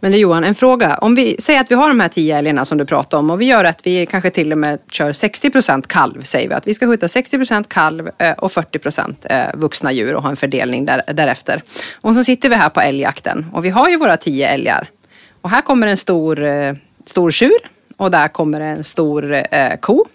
Men 0.00 0.12
det 0.12 0.18
Johan, 0.18 0.44
en 0.44 0.54
fråga. 0.54 0.98
Om 0.98 1.14
vi 1.14 1.36
säger 1.38 1.60
att 1.60 1.70
vi 1.70 1.74
har 1.74 1.88
de 1.88 2.00
här 2.00 2.08
tio 2.08 2.38
älgarna 2.38 2.64
som 2.64 2.78
du 2.78 2.84
pratade 2.86 3.20
om 3.20 3.30
och 3.30 3.40
vi 3.40 3.44
gör 3.44 3.64
att 3.64 3.86
vi 3.86 4.06
kanske 4.06 4.30
till 4.30 4.52
och 4.52 4.58
med 4.58 4.78
kör 4.90 5.12
60 5.12 5.50
procent 5.50 5.88
kalv, 5.88 6.22
säger 6.22 6.48
vi. 6.48 6.54
Att 6.54 6.66
vi 6.66 6.74
ska 6.74 6.86
skjuta 6.86 7.08
60 7.08 7.38
procent 7.38 7.68
kalv 7.68 8.10
eh, 8.18 8.32
och 8.32 8.52
40 8.52 8.78
procent 8.78 9.26
eh, 9.30 9.44
vuxna 9.54 9.92
djur 9.92 10.14
och 10.14 10.22
ha 10.22 10.30
en 10.30 10.36
fördelning 10.36 10.86
där, 10.86 11.02
därefter. 11.14 11.62
Och 11.94 12.14
så 12.14 12.24
sitter 12.24 12.48
vi 12.48 12.54
här 12.54 12.68
på 12.68 12.80
älgjakten 12.80 13.46
och 13.52 13.64
vi 13.64 13.70
har 13.70 13.88
ju 13.88 13.96
våra 13.96 14.16
tio 14.16 14.48
älgar. 14.48 14.88
Och 15.40 15.50
här 15.50 15.60
kommer 15.60 15.86
en 15.86 15.96
stor, 15.96 16.42
eh, 16.42 16.74
stor 17.06 17.30
tjur 17.30 17.58
och 17.96 18.10
där 18.10 18.28
kommer 18.28 18.60
en 18.60 18.84
stor 18.84 19.42
ko 19.76 20.06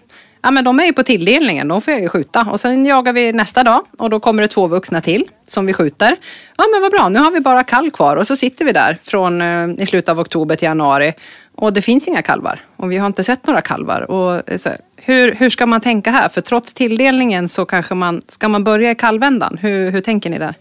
Ja, 0.42 0.50
men 0.50 0.64
de 0.64 0.80
är 0.80 0.84
ju 0.84 0.92
på 0.92 1.02
tilldelningen, 1.02 1.68
de 1.68 1.80
får 1.82 1.92
jag 1.92 2.02
ju 2.02 2.08
skjuta. 2.08 2.46
Och 2.50 2.60
sen 2.60 2.86
jagar 2.86 3.12
vi 3.12 3.32
nästa 3.32 3.64
dag 3.64 3.84
och 3.98 4.10
då 4.10 4.20
kommer 4.20 4.42
det 4.42 4.48
två 4.48 4.66
vuxna 4.66 5.00
till 5.00 5.24
som 5.46 5.66
vi 5.66 5.72
skjuter. 5.72 6.16
Ja 6.56 6.64
men 6.72 6.82
vad 6.82 6.90
bra, 6.90 7.08
nu 7.08 7.18
har 7.18 7.30
vi 7.30 7.40
bara 7.40 7.64
kalv 7.64 7.90
kvar 7.90 8.16
och 8.16 8.26
så 8.26 8.36
sitter 8.36 8.64
vi 8.64 8.72
där 8.72 8.98
från 9.02 9.42
eh, 9.42 9.82
i 9.82 9.86
slutet 9.86 10.08
av 10.08 10.20
oktober 10.20 10.56
till 10.56 10.66
januari 10.66 11.12
och 11.56 11.72
det 11.72 11.82
finns 11.82 12.08
inga 12.08 12.22
kalvar 12.22 12.60
och 12.76 12.92
vi 12.92 12.96
har 12.96 13.06
inte 13.06 13.24
sett 13.24 13.46
några 13.46 13.60
kalvar. 13.60 14.10
Och, 14.10 14.50
eh, 14.50 14.56
så, 14.56 14.70
hur, 14.96 15.34
hur 15.34 15.50
ska 15.50 15.66
man 15.66 15.80
tänka 15.80 16.10
här? 16.10 16.28
För 16.28 16.40
trots 16.40 16.74
tilldelningen 16.74 17.48
så 17.48 17.64
kanske 17.64 17.94
man, 17.94 18.22
ska 18.28 18.48
man 18.48 18.64
börja 18.64 18.90
i 18.90 18.94
kalvändan? 18.94 19.58
Hur, 19.60 19.90
hur 19.90 20.00
tänker 20.00 20.30
ni 20.30 20.38
där? 20.38 20.54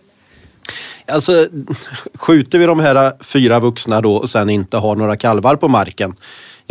Alltså, 1.08 1.48
skjuter 2.16 2.60
vi 2.60 2.66
de 2.66 2.80
här 2.80 3.24
fyra 3.24 3.60
vuxna 3.60 4.02
då 4.02 4.16
och 4.16 4.30
sen 4.30 4.50
inte 4.50 4.78
har 4.78 4.96
några 4.96 5.16
kalvar 5.16 5.56
på 5.56 5.68
marken 5.68 6.16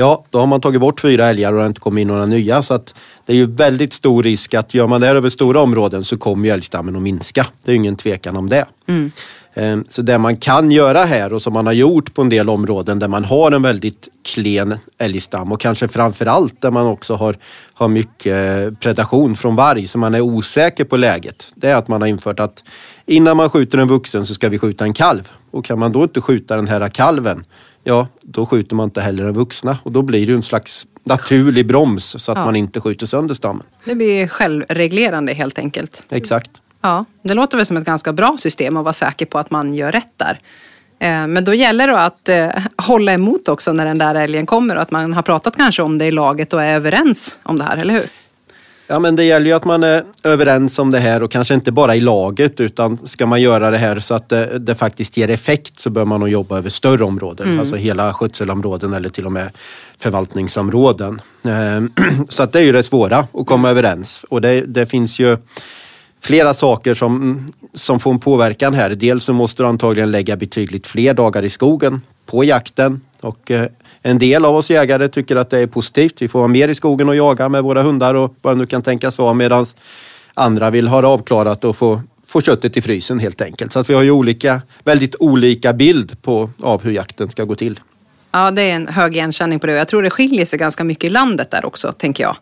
ja, 0.01 0.25
då 0.31 0.39
har 0.39 0.47
man 0.47 0.61
tagit 0.61 0.81
bort 0.81 1.01
fyra 1.01 1.27
älgar 1.27 1.53
och 1.53 1.57
det 1.57 1.63
har 1.63 1.69
inte 1.69 1.81
kommit 1.81 2.03
in 2.03 2.09
några 2.09 2.27
nya. 2.27 2.63
Så 2.63 2.75
att 2.75 2.95
det 3.27 3.33
är 3.33 3.37
ju 3.37 3.47
väldigt 3.47 3.93
stor 3.93 4.23
risk 4.23 4.55
att 4.55 4.75
gör 4.75 4.87
man 4.87 5.01
det 5.01 5.07
här 5.07 5.15
över 5.15 5.31
stora 5.31 5.61
områden 5.61 6.05
så 6.05 6.19
kommer 6.19 6.49
ju 6.49 6.55
älgstammen 6.55 6.97
att 6.97 7.03
minska. 7.03 7.47
Det 7.65 7.73
är 7.73 7.77
ingen 7.77 7.97
tvekan 7.97 8.37
om 8.37 8.49
det. 8.49 8.67
Mm. 8.87 9.11
Ehm, 9.55 9.85
så 9.89 10.03
det 10.03 10.19
man 10.19 10.37
kan 10.37 10.71
göra 10.71 11.05
här 11.05 11.33
och 11.33 11.43
som 11.43 11.53
man 11.53 11.67
har 11.67 11.73
gjort 11.73 12.15
på 12.15 12.23
en 12.23 12.29
del 12.29 12.49
områden 12.49 12.99
där 12.99 13.09
man 13.09 13.25
har 13.25 13.53
en 13.53 13.63
väldigt 13.63 14.09
klen 14.25 14.79
älgstam 14.99 15.53
och 15.53 15.61
kanske 15.61 15.89
framförallt 15.89 16.61
där 16.61 16.71
man 16.71 16.87
också 16.87 17.15
har, 17.15 17.37
har 17.75 17.89
mycket 17.89 18.81
predation 18.81 19.37
från 19.37 19.57
varg 19.57 19.89
så 19.89 19.99
man 19.99 20.15
är 20.15 20.21
osäker 20.21 20.85
på 20.85 20.97
läget. 20.97 21.47
Det 21.55 21.69
är 21.69 21.75
att 21.75 21.89
man 21.89 22.01
har 22.01 22.09
infört 22.09 22.41
att 22.41 22.65
innan 23.11 23.37
man 23.37 23.51
skjuter 23.51 23.79
en 23.79 23.89
vuxen 23.89 24.27
så 24.27 24.35
ska 24.35 24.49
vi 24.49 24.59
skjuta 24.59 24.85
en 24.85 24.93
kalv. 24.93 25.29
Och 25.51 25.65
kan 25.65 25.79
man 25.79 25.93
då 25.93 26.03
inte 26.03 26.21
skjuta 26.21 26.57
den 26.57 26.69
här 26.69 26.89
kalven 26.89 27.45
ja 27.85 28.09
då 28.23 28.47
skjuter 28.47 28.77
man 28.77 28.85
inte 28.85 29.01
heller 29.01 29.25
den 29.25 29.35
vuxna 29.35 29.79
och 29.83 29.93
då 29.93 30.03
blir 30.03 30.27
det 30.27 30.33
en 30.33 30.43
slags 30.43 30.87
naturlig 31.05 31.67
broms 31.67 32.05
så 32.19 32.33
att 32.33 32.39
ja. 32.39 32.45
man 32.45 32.57
inte 32.57 32.81
skjuter 32.81 33.07
sönder 33.07 33.35
stammen. 33.35 33.63
Det 33.85 33.95
blir 33.95 34.27
självreglerande 34.27 35.33
helt 35.33 35.59
enkelt. 35.59 36.05
Exakt. 36.11 36.51
Ja, 36.81 37.05
det 37.23 37.35
låter 37.35 37.57
väl 37.57 37.67
som 37.67 37.77
ett 37.77 37.85
ganska 37.85 38.13
bra 38.13 38.37
system 38.39 38.77
att 38.77 38.85
vara 38.85 38.93
säker 38.93 39.27
på 39.27 39.39
att 39.39 39.51
man 39.51 39.75
gör 39.75 39.93
rätt 39.93 40.13
där. 40.17 40.39
Eh, 40.99 41.27
men 41.27 41.45
då 41.45 41.55
gäller 41.55 41.87
det 41.87 42.05
att 42.05 42.29
eh, 42.29 42.49
hålla 42.77 43.13
emot 43.13 43.49
också 43.49 43.73
när 43.73 43.87
den 43.87 43.99
där 43.99 44.15
älgen 44.15 44.47
kommer 44.47 44.77
och 44.77 44.83
att 44.83 44.91
man 44.91 45.13
har 45.13 45.23
pratat 45.23 45.57
kanske 45.57 45.83
om 45.83 45.99
det 45.99 46.07
i 46.07 46.11
laget 46.11 46.53
och 46.53 46.63
är 46.63 46.75
överens 46.75 47.39
om 47.43 47.59
det 47.59 47.65
här, 47.65 47.77
eller 47.77 47.95
hur? 47.95 48.03
Ja 48.91 48.99
men 48.99 49.17
det 49.17 49.25
gäller 49.25 49.47
ju 49.47 49.53
att 49.53 49.65
man 49.65 49.83
är 49.83 50.05
överens 50.25 50.79
om 50.79 50.91
det 50.91 50.99
här 50.99 51.23
och 51.23 51.31
kanske 51.31 51.55
inte 51.55 51.73
bara 51.73 51.97
i 51.97 52.01
laget 52.01 52.61
utan 52.61 52.99
ska 53.07 53.27
man 53.27 53.43
göra 53.43 53.71
det 53.71 53.79
här 53.79 54.01
så 54.01 54.15
att 54.15 54.29
det, 54.29 54.59
det 54.59 54.75
faktiskt 54.75 55.17
ger 55.17 55.31
effekt 55.31 55.81
så 55.81 55.91
bör 55.91 56.05
man 56.05 56.21
nog 56.21 56.29
jobba 56.29 56.59
över 56.59 56.71
större 56.71 57.05
områden. 57.05 57.47
Mm. 57.47 57.61
Alltså 57.61 57.77
hela 57.77 58.13
skötselområden 58.15 58.93
eller 58.93 59.09
till 59.09 59.27
och 59.27 59.33
med 59.33 59.51
förvaltningsområden. 59.99 61.21
Ehm, 61.45 61.93
så 62.29 62.43
att 62.43 62.53
det 62.53 62.59
är 62.59 62.63
ju 62.63 62.73
det 62.73 62.83
svåra 62.83 63.19
att 63.19 63.47
komma 63.47 63.69
mm. 63.69 63.79
överens 63.79 64.25
och 64.29 64.41
det, 64.41 64.61
det 64.61 64.87
finns 64.87 65.19
ju 65.19 65.37
flera 66.21 66.55
saker 66.55 66.95
som, 66.95 67.47
som 67.75 68.01
får 68.01 68.11
en 68.11 68.19
påverkan 68.19 68.75
här. 68.75 68.91
Dels 68.91 69.25
så 69.25 69.33
måste 69.33 69.63
du 69.63 69.67
antagligen 69.67 70.11
lägga 70.11 70.37
betydligt 70.37 70.87
fler 70.87 71.15
dagar 71.15 71.43
i 71.43 71.51
skogen 71.51 72.01
på 72.31 72.45
jakten. 72.45 73.01
Och 73.21 73.51
eh, 73.51 73.67
en 74.03 74.19
del 74.19 74.45
av 74.45 74.57
oss 74.57 74.71
jägare 74.71 75.09
tycker 75.09 75.37
att 75.37 75.51
det 75.51 75.59
är 75.59 75.67
positivt. 75.67 76.23
Vi 76.23 76.29
får 76.29 76.39
vara 76.39 76.49
mer 76.49 76.69
i 76.69 76.75
skogen 76.75 77.09
och 77.09 77.17
jaga 77.17 77.49
med 77.49 77.63
våra 77.63 77.83
hundar 77.83 78.15
och 78.15 78.35
vad 78.43 78.55
det 78.55 78.59
nu 78.59 78.67
kan 78.67 78.83
tänkas 78.83 79.19
vara. 79.19 79.35
Medan 79.35 79.67
andra 80.35 80.71
vill 80.71 80.89
ha 80.89 81.01
det 81.01 81.07
avklarat 81.07 81.65
och 81.65 81.77
få, 81.77 82.03
få 82.27 82.41
köttet 82.41 82.77
i 82.77 82.83
frysen 82.83 83.19
helt 83.19 83.41
enkelt. 83.41 83.73
Så 83.73 83.79
att 83.79 83.91
vi 83.91 83.95
har 83.95 84.03
ju 84.03 84.11
olika, 84.11 84.63
väldigt 84.85 85.15
olika 85.19 85.73
bild 85.73 86.23
på, 86.23 86.51
av 86.63 86.85
hur 86.85 86.93
jakten 86.93 87.31
ska 87.31 87.45
gå 87.45 87.55
till. 87.55 87.81
Ja, 88.33 88.51
det 88.51 88.63
är 88.63 88.77
en 88.77 88.89
hög 88.89 89.17
igenkänning 89.17 89.59
på 89.59 89.67
det. 89.67 89.73
Jag 89.73 89.89
tror 89.89 90.03
det 90.03 90.11
skiljer 90.11 90.47
sig 90.47 90.59
ganska 90.59 90.85
mycket 90.85 91.05
i 91.05 91.09
landet 91.09 91.51
där 91.51 91.65
också, 91.65 91.93
tänker 91.93 92.25
jag. 92.25 92.37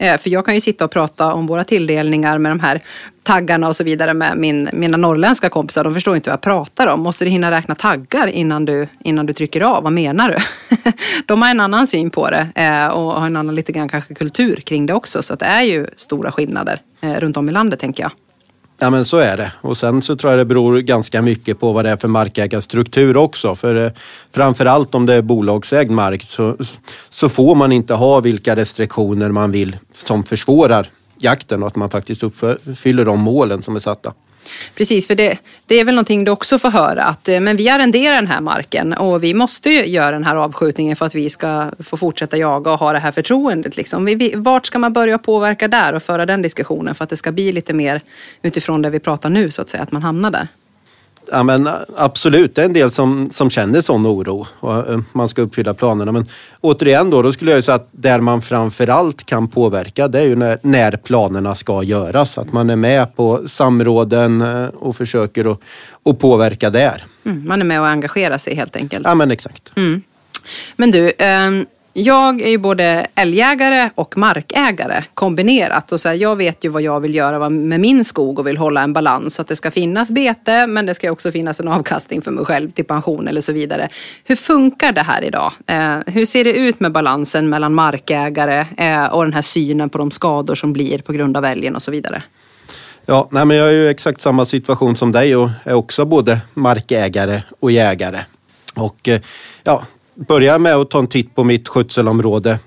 Eh, 0.00 0.18
för 0.18 0.30
jag 0.30 0.44
kan 0.44 0.54
ju 0.54 0.60
sitta 0.60 0.84
och 0.84 0.90
prata 0.90 1.32
om 1.32 1.46
våra 1.46 1.64
tilldelningar 1.64 2.38
med 2.38 2.52
de 2.52 2.60
här 2.60 2.80
taggarna 3.22 3.68
och 3.68 3.76
så 3.76 3.84
vidare 3.84 4.14
med 4.14 4.36
min, 4.36 4.68
mina 4.72 4.96
norrländska 4.96 5.48
kompisar. 5.48 5.84
De 5.84 5.94
förstår 5.94 6.16
inte 6.16 6.30
vad 6.30 6.34
jag 6.34 6.40
pratar 6.40 6.86
om. 6.86 7.00
Måste 7.00 7.24
du 7.24 7.30
hinna 7.30 7.50
räkna 7.50 7.74
taggar 7.74 8.26
innan 8.26 8.64
du, 8.64 8.88
innan 9.04 9.26
du 9.26 9.32
trycker 9.32 9.60
av? 9.60 9.82
Vad 9.82 9.92
menar 9.92 10.28
du? 10.28 10.36
De 11.26 11.42
har 11.42 11.48
en 11.48 11.60
annan 11.60 11.86
syn 11.86 12.10
på 12.10 12.30
det 12.30 12.48
eh, 12.54 12.86
och 12.86 13.12
har 13.12 13.26
en 13.26 13.36
annan 13.36 13.54
lite 13.54 13.72
grann 13.72 13.88
kanske 13.88 14.14
kultur 14.14 14.56
kring 14.56 14.86
det 14.86 14.94
också. 14.94 15.22
Så 15.22 15.34
det 15.34 15.44
är 15.44 15.62
ju 15.62 15.86
stora 15.96 16.32
skillnader 16.32 16.80
eh, 17.00 17.14
runt 17.14 17.36
om 17.36 17.48
i 17.48 17.52
landet 17.52 17.80
tänker 17.80 18.02
jag. 18.02 18.12
Ja 18.82 18.90
men 18.90 19.04
så 19.04 19.18
är 19.18 19.36
det. 19.36 19.52
Och 19.60 19.76
sen 19.76 20.02
så 20.02 20.16
tror 20.16 20.32
jag 20.32 20.40
det 20.40 20.44
beror 20.44 20.78
ganska 20.78 21.22
mycket 21.22 21.60
på 21.60 21.72
vad 21.72 21.84
det 21.84 21.90
är 21.90 21.96
för 21.96 22.08
markägarstruktur 22.08 23.16
också. 23.16 23.54
För 23.54 23.76
eh, 23.76 23.92
framförallt 24.32 24.94
om 24.94 25.06
det 25.06 25.14
är 25.14 25.22
bolagsägd 25.22 25.90
mark 25.90 26.26
så, 26.28 26.56
så 27.10 27.28
får 27.28 27.54
man 27.54 27.72
inte 27.72 27.94
ha 27.94 28.20
vilka 28.20 28.56
restriktioner 28.56 29.30
man 29.30 29.50
vill 29.50 29.76
som 29.92 30.24
försvårar 30.24 30.86
jakten 31.18 31.62
och 31.62 31.68
att 31.68 31.76
man 31.76 31.90
faktiskt 31.90 32.22
uppfyller 32.22 33.04
de 33.04 33.20
målen 33.20 33.62
som 33.62 33.76
är 33.76 33.80
satta. 33.80 34.12
Precis, 34.74 35.06
för 35.06 35.14
det, 35.14 35.38
det 35.66 35.80
är 35.80 35.84
väl 35.84 35.94
någonting 35.94 36.24
du 36.24 36.30
också 36.30 36.58
får 36.58 36.70
höra 36.70 37.04
att 37.04 37.28
eh, 37.28 37.40
men 37.40 37.56
vi 37.56 37.68
arrenderar 37.68 38.14
den 38.14 38.26
här 38.26 38.40
marken 38.40 38.92
och 38.92 39.24
vi 39.24 39.34
måste 39.34 39.70
göra 39.70 40.10
den 40.10 40.24
här 40.24 40.36
avskjutningen 40.36 40.96
för 40.96 41.06
att 41.06 41.14
vi 41.14 41.30
ska 41.30 41.70
få 41.78 41.96
fortsätta 41.96 42.36
jaga 42.36 42.72
och 42.72 42.78
ha 42.78 42.92
det 42.92 42.98
här 42.98 43.12
förtroendet. 43.12 43.76
Liksom. 43.76 44.04
Vi, 44.04 44.14
vi, 44.14 44.32
vart 44.36 44.66
ska 44.66 44.78
man 44.78 44.92
börja 44.92 45.18
påverka 45.18 45.68
där 45.68 45.92
och 45.92 46.02
föra 46.02 46.26
den 46.26 46.42
diskussionen 46.42 46.94
för 46.94 47.04
att 47.04 47.10
det 47.10 47.16
ska 47.16 47.32
bli 47.32 47.52
lite 47.52 47.72
mer 47.72 48.00
utifrån 48.42 48.82
det 48.82 48.90
vi 48.90 49.00
pratar 49.00 49.30
nu 49.30 49.50
så 49.50 49.62
att 49.62 49.70
säga, 49.70 49.82
att 49.82 49.92
man 49.92 50.02
hamnar 50.02 50.30
där? 50.30 50.48
Ja, 51.32 51.42
men 51.42 51.68
absolut, 51.96 52.54
det 52.54 52.62
är 52.62 52.66
en 52.66 52.72
del 52.72 52.90
som, 52.90 53.30
som 53.30 53.50
känner 53.50 53.80
sån 53.80 54.06
oro 54.06 54.46
och 54.60 54.90
eh, 54.90 55.00
man 55.12 55.28
ska 55.28 55.42
uppfylla 55.42 55.74
planerna. 55.74 56.12
Men 56.12 56.26
återigen 56.60 57.10
då, 57.10 57.22
då 57.22 57.32
skulle 57.32 57.50
jag 57.50 57.64
säga 57.64 57.74
att 57.74 57.88
där 57.90 58.20
man 58.20 58.42
framförallt 58.42 59.26
kan 59.26 59.48
påverka 59.48 60.08
det 60.08 60.18
är 60.18 60.24
ju 60.24 60.36
när, 60.36 60.58
när 60.62 60.92
planerna 60.92 61.54
ska 61.54 61.82
göras. 61.82 62.38
Att 62.38 62.52
man 62.52 62.70
är 62.70 62.76
med 62.76 63.16
på 63.16 63.48
samråden 63.48 64.42
eh, 64.42 64.68
och 64.68 64.96
försöker 64.96 65.52
att, 65.52 65.60
att 66.04 66.18
påverka 66.18 66.70
där. 66.70 67.04
Mm, 67.24 67.48
man 67.48 67.60
är 67.60 67.64
med 67.64 67.80
och 67.80 67.88
engagerar 67.88 68.38
sig 68.38 68.54
helt 68.54 68.76
enkelt. 68.76 69.06
Ja 69.06 69.14
men 69.14 69.30
exakt. 69.30 69.72
Mm. 69.76 70.02
Men 70.76 70.90
du, 70.90 71.10
eh, 71.10 71.50
jag 71.92 72.40
är 72.40 72.48
ju 72.48 72.58
både 72.58 73.06
älgjägare 73.14 73.90
och 73.94 74.18
markägare 74.18 75.04
kombinerat. 75.14 75.92
Och 75.92 76.00
så 76.00 76.08
här, 76.08 76.16
jag 76.16 76.36
vet 76.36 76.64
ju 76.64 76.68
vad 76.68 76.82
jag 76.82 77.00
vill 77.00 77.14
göra 77.14 77.48
med 77.48 77.80
min 77.80 78.04
skog 78.04 78.38
och 78.38 78.46
vill 78.46 78.56
hålla 78.56 78.82
en 78.82 78.92
balans. 78.92 79.40
Att 79.40 79.48
det 79.48 79.56
ska 79.56 79.70
finnas 79.70 80.10
bete 80.10 80.66
men 80.66 80.86
det 80.86 80.94
ska 80.94 81.12
också 81.12 81.32
finnas 81.32 81.60
en 81.60 81.68
avkastning 81.68 82.22
för 82.22 82.30
mig 82.30 82.44
själv 82.44 82.70
till 82.70 82.84
pension 82.84 83.28
eller 83.28 83.40
så 83.40 83.52
vidare. 83.52 83.88
Hur 84.24 84.36
funkar 84.36 84.92
det 84.92 85.02
här 85.02 85.24
idag? 85.24 85.52
Eh, 85.66 85.98
hur 86.06 86.24
ser 86.24 86.44
det 86.44 86.52
ut 86.52 86.80
med 86.80 86.92
balansen 86.92 87.48
mellan 87.48 87.74
markägare 87.74 88.66
eh, 88.76 89.06
och 89.06 89.24
den 89.24 89.32
här 89.32 89.42
synen 89.42 89.90
på 89.90 89.98
de 89.98 90.10
skador 90.10 90.54
som 90.54 90.72
blir 90.72 90.98
på 90.98 91.12
grund 91.12 91.36
av 91.36 91.44
älgen 91.44 91.76
och 91.76 91.82
så 91.82 91.90
vidare? 91.90 92.22
Ja, 93.06 93.28
nej, 93.30 93.44
men 93.44 93.56
jag 93.56 93.68
är 93.68 93.72
ju 93.72 93.88
exakt 93.88 94.20
samma 94.20 94.44
situation 94.44 94.96
som 94.96 95.12
dig 95.12 95.36
och 95.36 95.50
är 95.64 95.74
också 95.74 96.04
både 96.04 96.40
markägare 96.54 97.42
och 97.60 97.70
jägare. 97.70 98.20
Och 98.74 99.08
eh, 99.08 99.20
ja, 99.64 99.82
börjar 100.28 100.58
med 100.58 100.74
att 100.74 100.90
ta 100.90 100.98
en 100.98 101.06
titt 101.06 101.34
på 101.34 101.44
mitt 101.44 101.68
skötselområde 101.68 102.58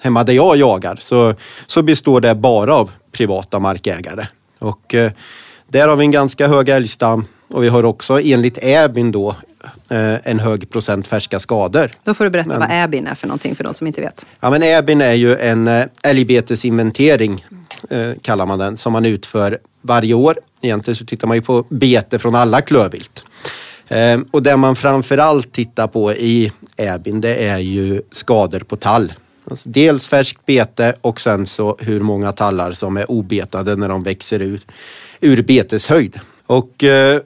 hemma 0.00 0.24
där 0.24 0.32
jag 0.32 0.56
jagar 0.56 0.98
så, 1.02 1.34
så 1.66 1.82
består 1.82 2.20
det 2.20 2.34
bara 2.34 2.74
av 2.74 2.90
privata 3.12 3.58
markägare. 3.58 4.26
Och 4.58 4.94
eh, 4.94 5.12
där 5.68 5.88
har 5.88 5.96
vi 5.96 6.04
en 6.04 6.10
ganska 6.10 6.48
hög 6.48 6.68
älgstam 6.68 7.24
och 7.48 7.64
vi 7.64 7.68
har 7.68 7.84
också 7.84 8.20
enligt 8.20 8.58
ÄBIN 8.58 9.12
då 9.12 9.36
eh, 9.88 10.14
en 10.30 10.40
hög 10.40 10.70
procent 10.70 11.06
färska 11.06 11.38
skador. 11.38 11.90
Då 12.04 12.14
får 12.14 12.24
du 12.24 12.30
berätta 12.30 12.48
men, 12.48 12.60
vad 12.60 12.70
ÄBIN 12.70 13.06
är 13.06 13.14
för 13.14 13.26
någonting 13.26 13.54
för 13.54 13.64
de 13.64 13.74
som 13.74 13.86
inte 13.86 14.00
vet. 14.00 14.26
Ja, 14.40 14.50
men 14.50 14.62
ÄBIN 14.62 15.00
är 15.00 15.12
ju 15.12 15.36
en 15.36 15.68
eh, 15.68 15.86
älgbetesinventering 16.02 17.44
eh, 17.90 18.10
kallar 18.22 18.46
man 18.46 18.58
den 18.58 18.76
som 18.76 18.92
man 18.92 19.04
utför 19.04 19.58
varje 19.82 20.14
år. 20.14 20.38
Egentligen 20.60 20.96
så 20.96 21.06
tittar 21.06 21.28
man 21.28 21.36
ju 21.36 21.42
på 21.42 21.64
bete 21.68 22.18
från 22.18 22.34
alla 22.34 22.60
klövvilt. 22.60 23.24
Ehm, 23.88 24.26
och 24.30 24.42
det 24.42 24.56
man 24.56 24.76
framförallt 24.76 25.52
tittar 25.52 25.86
på 25.86 26.12
i 26.12 26.52
Äbin 26.76 27.20
det 27.20 27.34
är 27.34 27.58
ju 27.58 28.02
skador 28.10 28.60
på 28.60 28.76
tall. 28.76 29.12
Alltså 29.50 29.68
dels 29.68 30.08
färskt 30.08 30.46
bete 30.46 30.94
och 31.00 31.20
sen 31.20 31.46
så 31.46 31.76
hur 31.80 32.00
många 32.00 32.32
tallar 32.32 32.72
som 32.72 32.96
är 32.96 33.10
obetade 33.10 33.76
när 33.76 33.88
de 33.88 34.02
växer 34.02 34.42
ur, 34.42 34.60
ur 35.20 35.42
beteshöjd. 35.42 36.20
Och 36.46 36.84
eh, 36.84 37.20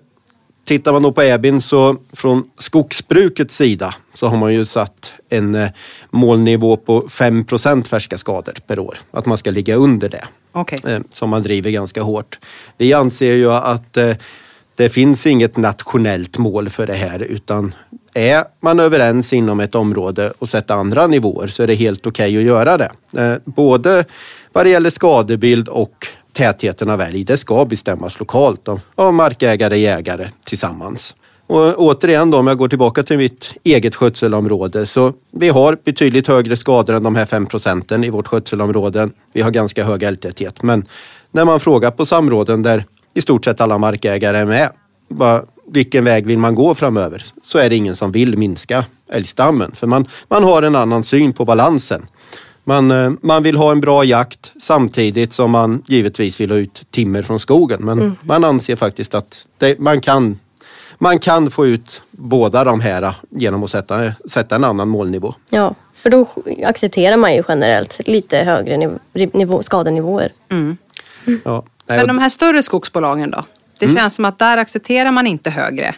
tittar 0.65 0.93
man 0.93 1.03
då 1.03 1.13
på 1.13 1.23
Äbin 1.23 1.61
så 1.61 1.97
från 2.13 2.51
skogsbrukets 2.59 3.57
sida 3.57 3.95
så 4.15 4.27
har 4.27 4.37
man 4.37 4.55
ju 4.55 4.65
satt 4.65 5.13
en 5.29 5.55
eh, 5.55 5.71
målnivå 6.11 6.77
på 6.77 7.09
5 7.09 7.45
färska 7.85 8.19
skador 8.19 8.55
per 8.67 8.79
år. 8.79 8.99
Att 9.11 9.27
man 9.27 9.39
ska 9.39 9.51
ligga 9.51 9.75
under 9.75 10.09
det. 10.09 10.25
Okay. 10.53 10.79
Eh, 10.85 11.01
som 11.11 11.31
man 11.31 11.43
driver 11.43 11.71
ganska 11.71 12.03
hårt. 12.03 12.39
Vi 12.77 12.93
anser 12.93 13.35
ju 13.35 13.53
att 13.53 13.97
eh, 13.97 14.15
det 14.79 14.89
finns 14.89 15.27
inget 15.27 15.57
nationellt 15.57 16.39
mål 16.39 16.69
för 16.69 16.87
det 16.87 16.95
här 16.95 17.23
utan 17.23 17.75
är 18.15 18.45
man 18.61 18.81
överens 18.81 19.33
inom 19.33 19.61
ett 19.61 19.75
område 19.75 20.33
och 20.39 20.49
sätter 20.49 20.75
andra 20.75 21.07
nivåer 21.07 21.47
så 21.47 21.63
är 21.63 21.67
det 21.67 21.75
helt 21.75 22.07
okej 22.07 22.31
okay 22.31 22.39
att 22.39 22.47
göra 22.47 22.77
det. 22.77 22.91
Eh, 23.17 23.39
både 23.45 24.05
vad 24.53 24.67
det 24.67 24.71
gäller 24.71 24.91
skadebild 24.91 25.69
och 25.69 26.07
tätheten 26.33 26.91
av 26.91 27.01
älg. 27.01 27.25
Det 27.25 27.37
ska 27.37 27.65
bestämmas 27.65 28.19
lokalt 28.19 28.69
av, 28.69 28.81
av 28.95 29.15
markägare 29.15 29.75
och 29.75 29.81
jägare 29.81 30.29
tillsammans. 30.45 31.15
Och 31.47 31.75
återigen 31.77 32.31
då, 32.31 32.39
om 32.39 32.47
jag 32.47 32.59
går 32.59 32.69
tillbaka 32.69 33.03
till 33.03 33.19
mitt 33.19 33.55
eget 33.65 33.95
skötselområde 33.95 34.87
så 34.87 35.13
vi 35.31 35.49
har 35.49 35.79
betydligt 35.85 36.29
högre 36.29 36.57
skador 36.57 36.95
än 36.95 37.03
de 37.03 37.17
här 37.17 37.27
5 37.27 37.47
procenten 37.47 38.05
i 38.05 38.11
vårt 38.11 38.29
skötselområde. 38.29 39.11
Vi 39.33 39.43
har 39.43 39.51
ganska 39.51 39.85
hög 39.85 40.03
älgtäthet 40.03 40.63
men 40.63 40.87
när 41.33 41.45
man 41.45 41.61
frågar 41.61 41.91
på 41.91 42.07
samråden 42.07 42.63
där 42.63 42.85
i 43.15 43.21
stort 43.21 43.45
sett 43.45 43.61
alla 43.61 43.79
markägare 43.79 44.39
är 44.39 44.45
med. 44.45 44.71
Bara, 45.09 45.43
vilken 45.67 46.05
väg 46.05 46.27
vill 46.27 46.39
man 46.39 46.55
gå 46.55 46.75
framöver? 46.75 47.25
Så 47.43 47.59
är 47.59 47.71
det 47.71 47.77
ingen 47.77 47.97
som 47.97 48.13
vill 48.13 48.39
minska 48.39 48.85
älgstammen. 49.11 49.73
För 49.73 49.87
man, 49.87 50.07
man 50.29 50.45
har 50.45 50.63
en 50.63 50.77
annan 50.77 51.05
syn 51.05 51.33
på 51.33 51.45
balansen. 51.45 52.07
Man, 52.65 52.91
eh, 52.91 53.11
man 53.21 53.43
vill 53.43 53.57
ha 53.57 53.73
en 53.73 53.81
bra 53.81 54.05
jakt 54.05 54.53
samtidigt 54.61 55.33
som 55.33 55.51
man 55.51 55.83
givetvis 55.87 56.41
vill 56.41 56.51
ha 56.51 56.59
ut 56.59 56.83
timmer 56.91 57.23
från 57.23 57.39
skogen. 57.39 57.85
Men 57.85 57.99
mm. 57.99 58.17
man 58.23 58.45
anser 58.45 58.77
faktiskt 58.77 59.15
att 59.15 59.47
det, 59.59 59.79
man, 59.79 60.01
kan, 60.01 60.39
man 60.99 61.19
kan 61.19 61.51
få 61.51 61.67
ut 61.67 62.03
båda 62.11 62.65
de 62.65 62.81
här 62.81 63.15
genom 63.31 63.65
att 63.65 63.71
sätta, 63.71 64.13
sätta 64.31 64.57
en 64.57 64.65
annan 64.65 64.89
målnivå. 64.89 65.35
Ja, 65.51 65.75
för 66.03 66.11
då 66.11 66.27
accepterar 66.65 67.17
man 67.17 67.35
ju 67.35 67.43
generellt 67.49 68.09
lite 68.09 68.39
högre 68.39 68.99
nivå, 69.33 69.63
skadenivåer. 69.63 70.33
Mm. 70.49 70.77
Mm. 71.27 71.41
Ja. 71.45 71.65
Men 71.89 72.07
de 72.07 72.19
här 72.19 72.29
större 72.29 72.63
skogsbolagen 72.63 73.31
då? 73.31 73.45
Det 73.79 73.85
mm. 73.85 73.97
känns 73.97 74.15
som 74.15 74.25
att 74.25 74.39
där 74.39 74.59
accepterar 74.59 75.11
man 75.11 75.27
inte 75.27 75.51
högre 75.51 75.95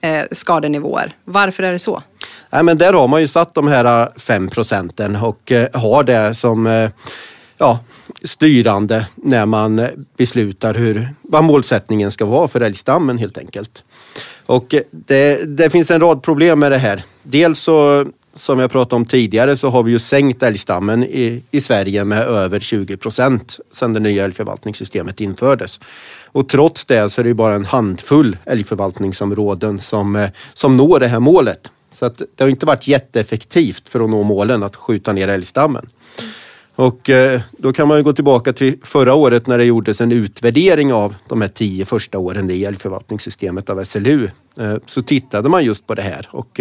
eh, 0.00 0.24
skadenivåer. 0.30 1.12
Varför 1.24 1.62
är 1.62 1.72
det 1.72 1.78
så? 1.78 2.02
Nej, 2.50 2.62
men 2.62 2.78
där 2.78 2.92
har 2.92 3.08
man 3.08 3.20
ju 3.20 3.26
satt 3.26 3.54
de 3.54 3.68
här 3.68 4.18
5 4.18 4.48
procenten 4.48 5.16
och 5.16 5.52
eh, 5.52 5.68
har 5.80 6.02
det 6.02 6.34
som 6.34 6.66
eh, 6.66 6.90
ja, 7.58 7.78
styrande 8.22 9.06
när 9.14 9.46
man 9.46 9.88
beslutar 10.16 10.74
hur, 10.74 11.08
vad 11.22 11.44
målsättningen 11.44 12.10
ska 12.10 12.24
vara 12.24 12.48
för 12.48 12.60
älgstammen 12.60 13.18
helt 13.18 13.38
enkelt. 13.38 13.82
Och 14.46 14.74
det, 14.90 15.56
det 15.56 15.70
finns 15.70 15.90
en 15.90 16.00
rad 16.00 16.22
problem 16.22 16.58
med 16.58 16.72
det 16.72 16.78
här. 16.78 17.02
Dels 17.22 17.58
så 17.58 18.06
som 18.34 18.58
jag 18.58 18.70
pratade 18.70 18.96
om 18.96 19.04
tidigare 19.04 19.56
så 19.56 19.68
har 19.68 19.82
vi 19.82 19.92
ju 19.92 19.98
sänkt 19.98 20.42
älgstammen 20.42 21.04
i, 21.04 21.42
i 21.50 21.60
Sverige 21.60 22.04
med 22.04 22.22
över 22.22 22.60
20 22.60 22.96
procent 22.96 23.60
sedan 23.72 23.92
det 23.92 24.00
nya 24.00 24.24
älgförvaltningssystemet 24.24 25.20
infördes. 25.20 25.80
Och 26.26 26.48
trots 26.48 26.84
det 26.84 27.10
så 27.10 27.20
är 27.20 27.24
det 27.24 27.34
bara 27.34 27.54
en 27.54 27.64
handfull 27.64 28.36
älgförvaltningsområden 28.44 29.80
som, 29.80 30.16
eh, 30.16 30.30
som 30.54 30.76
når 30.76 31.00
det 31.00 31.08
här 31.08 31.20
målet. 31.20 31.70
Så 31.92 32.06
att 32.06 32.18
det 32.18 32.44
har 32.44 32.48
inte 32.48 32.66
varit 32.66 32.88
jätteeffektivt 32.88 33.88
för 33.88 34.00
att 34.00 34.10
nå 34.10 34.22
målen 34.22 34.62
att 34.62 34.76
skjuta 34.76 35.12
ner 35.12 35.28
älgstammen. 35.28 35.88
Och 36.76 37.10
eh, 37.10 37.40
då 37.58 37.72
kan 37.72 37.88
man 37.88 37.96
ju 37.96 38.02
gå 38.02 38.12
tillbaka 38.12 38.52
till 38.52 38.78
förra 38.82 39.14
året 39.14 39.46
när 39.46 39.58
det 39.58 39.64
gjordes 39.64 40.00
en 40.00 40.12
utvärdering 40.12 40.92
av 40.92 41.14
de 41.28 41.40
här 41.40 41.48
tio 41.48 41.84
första 41.84 42.18
åren 42.18 42.50
i 42.50 42.64
älgförvaltningssystemet 42.64 43.70
av 43.70 43.84
SLU. 43.84 44.30
Eh, 44.58 44.76
så 44.86 45.02
tittade 45.02 45.48
man 45.48 45.64
just 45.64 45.86
på 45.86 45.94
det 45.94 46.02
här 46.02 46.28
och 46.30 46.60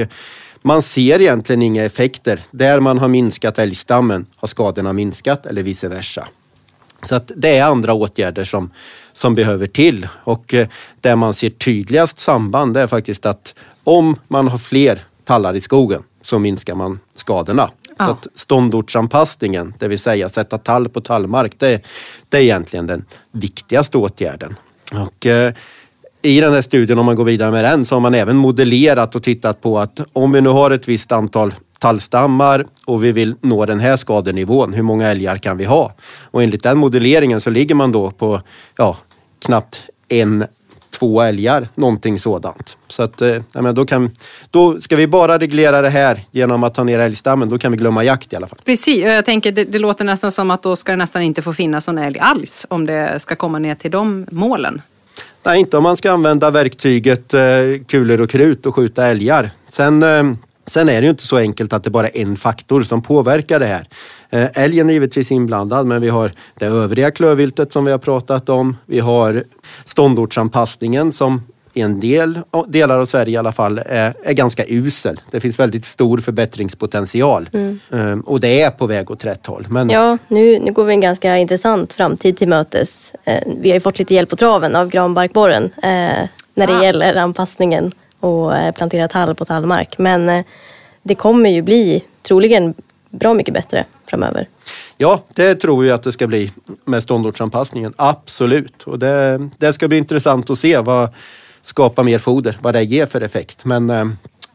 man 0.64 0.82
ser 0.82 1.22
egentligen 1.22 1.62
inga 1.62 1.84
effekter. 1.84 2.40
Där 2.52 2.80
man 2.80 2.98
har 2.98 3.08
minskat 3.08 3.60
älgstammen 3.60 4.26
har 4.36 4.48
skadorna 4.48 4.94
minskat 4.94 5.46
eller 5.46 5.64
vice 5.64 5.88
versa. 5.88 6.28
Så 7.04 7.16
att 7.16 7.32
det 7.36 7.58
är 7.58 7.64
andra 7.64 7.94
åtgärder 7.94 8.44
som, 8.44 8.72
som 9.14 9.36
behöver 9.36 9.68
till 9.68 10.08
och 10.24 10.54
eh, 10.54 10.68
där 11.02 11.16
man 11.16 11.34
ser 11.34 11.50
tydligast 11.50 12.20
samband 12.20 12.78
är 12.78 12.88
faktiskt 12.88 13.26
att 13.26 13.56
om 13.84 14.16
man 14.28 14.48
har 14.48 14.58
fler 14.58 15.04
tallar 15.24 15.54
i 15.54 15.62
skogen 15.62 16.04
så 16.22 16.40
minskar 16.40 16.76
man 16.76 17.00
skadorna. 17.16 17.70
Ja. 17.98 18.06
Så 18.06 18.12
att 18.12 18.28
ståndortsanpassningen, 18.36 19.74
det 19.80 19.88
vill 19.88 20.00
säga 20.00 20.30
sätta 20.30 20.58
tall 20.58 20.90
på 20.90 21.02
tallmark, 21.02 21.54
det, 21.58 21.86
det 22.30 22.38
är 22.38 22.42
egentligen 22.42 22.88
den 22.88 23.06
viktigaste 23.32 23.98
åtgärden. 23.98 24.56
Och, 24.94 25.26
eh, 25.26 25.54
i 26.24 26.42
den 26.42 26.54
här 26.54 26.62
studien, 26.62 27.00
om 27.00 27.06
man 27.06 27.16
går 27.16 27.24
vidare 27.24 27.52
med 27.52 27.64
den, 27.64 27.86
så 27.86 27.96
har 27.96 28.00
man 28.00 28.14
även 28.14 28.36
modellerat 28.36 29.16
och 29.16 29.24
tittat 29.24 29.62
på 29.62 29.80
att 29.80 30.00
om 30.14 30.32
vi 30.32 30.42
nu 30.42 30.50
har 30.50 30.72
ett 30.72 30.88
visst 30.88 31.12
antal 31.12 31.54
tallstammar 31.80 32.66
och 32.86 33.04
vi 33.04 33.12
vill 33.12 33.36
nå 33.42 33.66
den 33.66 33.80
här 33.80 33.98
skadenivån, 33.98 34.74
hur 34.74 34.84
många 34.84 35.08
älgar 35.08 35.36
kan 35.36 35.58
vi 35.58 35.66
ha? 35.66 35.94
Och 36.32 36.44
enligt 36.44 36.64
den 36.64 36.78
modelleringen 36.78 37.42
så 37.42 37.50
ligger 37.50 37.76
man 37.76 37.92
då 37.92 38.12
på 38.12 38.42
ja, 38.78 38.98
knappt 39.46 39.84
en, 40.10 40.46
två 40.92 41.22
älgar, 41.22 41.70
någonting 41.76 42.20
sådant. 42.20 42.78
Så 42.88 43.04
att, 43.04 43.22
eh, 43.22 43.38
ja, 43.54 43.62
men 43.62 43.76
då, 43.76 43.86
kan, 43.86 44.12
då 44.52 44.82
ska 44.82 44.96
vi 44.96 45.08
bara 45.08 45.38
reglera 45.38 45.82
det 45.82 45.90
här 45.90 46.22
genom 46.32 46.64
att 46.64 46.76
ta 46.76 46.84
ner 46.84 47.00
älgstammen, 47.00 47.50
då 47.50 47.58
kan 47.58 47.72
vi 47.72 47.78
glömma 47.78 48.04
jakt 48.04 48.34
i 48.34 48.36
alla 48.36 48.48
fall. 48.48 48.60
Precis, 48.66 49.04
jag 49.04 49.26
tänker 49.26 49.52
det, 49.52 49.64
det 49.64 49.80
låter 49.80 50.06
nästan 50.06 50.32
som 50.32 50.52
att 50.52 50.64
då 50.64 50.76
ska 50.76 50.92
det 50.92 50.98
nästan 50.98 51.22
inte 51.22 51.42
få 51.42 51.54
finnas 51.54 51.88
någon 51.88 51.98
älg 51.98 52.20
alls 52.20 52.66
om 52.70 52.86
det 52.86 53.20
ska 53.20 53.36
komma 53.36 53.60
ner 53.60 53.76
till 53.76 53.92
de 53.92 54.28
målen. 54.32 54.82
Nej, 55.46 55.60
inte 55.60 55.78
om 55.78 55.84
man 55.84 55.98
ska 55.98 56.12
använda 56.12 56.52
verktyget 56.52 57.34
eh, 57.34 57.42
kulor 57.88 58.22
och 58.22 58.30
krut 58.30 58.66
och 58.66 58.76
skjuta 58.76 59.06
älgar. 59.06 59.52
Sen, 59.66 60.04
eh, 60.04 60.24
sen 60.66 60.90
är 60.90 61.02
det 61.02 61.06
ju 61.06 61.10
inte 61.10 61.28
så 61.28 61.38
enkelt 61.38 61.74
att 61.74 61.84
det 61.84 61.90
bara 61.90 62.08
är 62.10 62.22
en 62.22 62.36
faktor 62.36 62.84
som 62.84 63.02
påverkar 63.02 63.60
det 63.60 63.66
här. 63.66 63.88
Eh, 64.30 64.64
älgen 64.64 64.90
är 64.90 64.94
givetvis 64.94 65.32
inblandad, 65.32 65.88
men 65.88 66.02
vi 66.02 66.10
har 66.10 66.32
det 66.60 66.66
övriga 66.66 67.12
klövviltet 67.12 67.72
som 67.72 67.86
vi 67.86 67.92
har 67.92 67.98
pratat 67.98 68.50
om. 68.50 68.78
Vi 68.86 69.00
har 69.00 69.44
ståndortsanpassningen 69.86 71.12
som 71.12 71.42
i 71.74 71.82
en 71.82 72.00
del 72.00 72.40
delar 72.68 73.00
av 73.00 73.06
Sverige 73.06 73.34
i 73.34 73.38
alla 73.38 73.52
fall 73.52 73.78
är, 73.86 74.14
är 74.24 74.34
ganska 74.34 74.64
usel. 74.68 75.20
Det 75.32 75.40
finns 75.40 75.60
väldigt 75.60 75.86
stor 75.86 76.18
förbättringspotential 76.18 77.50
Eh, 77.92 78.20
och 78.26 78.40
det 78.40 78.62
är 78.62 78.70
på 78.72 78.88
väg 78.88 79.12
åt 79.12 79.26
rätt 79.26 79.46
håll. 79.46 79.66
Men 79.70 79.90
Ja, 79.90 80.18
nu, 80.28 80.60
nu 80.60 80.72
går 80.72 80.86
vi 80.86 80.94
en 80.94 81.02
ganska 81.02 81.38
intressant 81.38 81.94
framtid 81.94 82.38
till 82.38 82.48
mötes. 82.48 83.14
Eh, 83.24 83.44
vi 83.62 83.70
har 83.70 83.74
ju 83.76 83.80
fått 83.80 84.00
lite 84.00 84.14
hjälp 84.14 84.30
på 84.30 84.36
traven 84.36 84.76
av 84.76 84.90
granbarkborren 84.90 85.64
eh, 85.64 86.28
när 86.56 86.68
det 86.68 86.78
Ah. 86.80 86.84
gäller 86.84 87.16
anpassningen 87.16 87.92
och 88.20 88.56
eh, 88.58 88.72
plantera 88.72 89.08
tall 89.08 89.36
på 89.36 89.46
tallmark. 89.46 89.98
Men 89.98 90.30
eh, 90.30 90.46
det 91.04 91.16
kommer 91.16 91.50
ju 91.50 91.62
bli 91.62 92.04
troligen 92.22 92.74
bra 93.10 93.34
mycket 93.34 93.54
bättre 93.54 93.86
framöver. 94.10 94.48
Ja, 94.98 95.24
det 95.36 95.56
tror 95.56 95.86
jag 95.86 95.96
att 95.96 96.04
det 96.04 96.12
ska 96.12 96.28
bli 96.28 96.52
med 96.86 97.04
ståndortsanpassningen. 97.04 97.94
Absolut. 97.96 98.84
Och 98.84 99.00
det, 99.00 99.50
det 99.58 99.74
ska 99.74 99.88
bli 99.88 99.98
intressant 99.98 100.50
att 100.50 100.58
se 100.58 100.78
vad 100.78 101.10
skapa 101.64 102.04
mer 102.04 102.18
foder, 102.18 102.58
vad 102.62 102.74
det 102.74 102.84
ger 102.84 103.06
för 103.06 103.22
effekt. 103.22 103.66
Men 103.66 103.90
eh, 103.90 104.06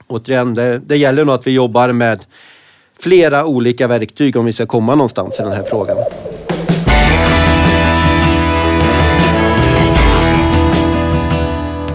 återigen, 0.07 0.55
det, 0.55 0.79
det 0.79 0.97
gäller 0.97 1.25
nog 1.25 1.35
att 1.35 1.47
vi 1.47 1.51
jobbar 1.51 1.93
med 1.93 2.25
flera 2.99 3.47
olika 3.47 3.89
verktyg 3.89 4.37
om 4.37 4.45
vi 4.45 4.53
ska 4.53 4.67
komma 4.67 4.95
någonstans 4.95 5.41
i 5.41 5.43
den 5.43 5.53
här 5.53 5.63
frågan. 5.63 5.97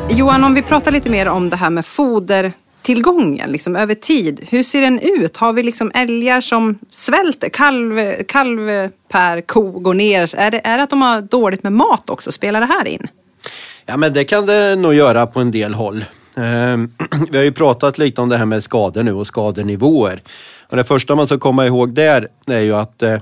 Johan, 0.10 0.44
om 0.44 0.54
vi 0.54 0.62
pratar 0.62 0.92
lite 0.92 1.10
mer 1.10 1.28
om 1.28 1.50
det 1.50 1.56
här 1.56 1.70
med 1.70 1.86
fodertillgången 1.86 3.52
liksom, 3.52 3.76
över 3.76 3.96
tid. 3.96 4.48
Hur 4.50 4.64
ser 4.64 4.82
den 4.82 5.00
ut? 5.00 5.38
Har 5.38 5.54
vi 5.54 5.64
liksom 5.64 5.92
älgar 5.96 6.42
som 6.42 6.80
svälter? 6.92 7.50
Kalv, 7.50 8.14
kalv 8.28 8.90
per 9.10 9.42
ko 9.42 9.72
går 9.72 9.94
ner. 9.94 10.36
Är 10.36 10.52
det, 10.52 10.62
är 10.64 10.78
det 10.78 10.84
att 10.84 10.90
de 10.90 11.02
har 11.02 11.22
dåligt 11.22 11.64
med 11.64 11.74
mat 11.74 12.10
också? 12.10 12.32
Spelar 12.32 12.60
det 12.60 12.66
här 12.66 12.88
in? 12.88 13.08
Ja, 13.86 13.98
men 13.98 14.14
det 14.14 14.24
kan 14.24 14.46
det 14.46 14.76
nog 14.76 14.94
göra 14.94 15.28
på 15.28 15.40
en 15.40 15.52
del 15.52 15.74
håll. 15.74 16.06
Ehm, 16.36 16.92
vi 17.32 17.38
har 17.38 17.44
ju 17.44 17.52
pratat 17.52 17.98
lite 17.98 18.22
om 18.22 18.30
det 18.30 18.38
här 18.38 18.46
med 18.46 18.64
skador 18.64 19.04
nu 19.04 19.14
och 19.14 19.28
skadenivåer. 19.28 20.22
Och 20.70 20.78
det 20.78 20.84
första 20.84 21.16
man 21.16 21.28
ska 21.28 21.38
komma 21.38 21.66
ihåg 21.66 21.94
där 21.94 22.28
är 22.48 22.60
ju 22.60 22.76
att 22.76 23.04
eh, 23.04 23.18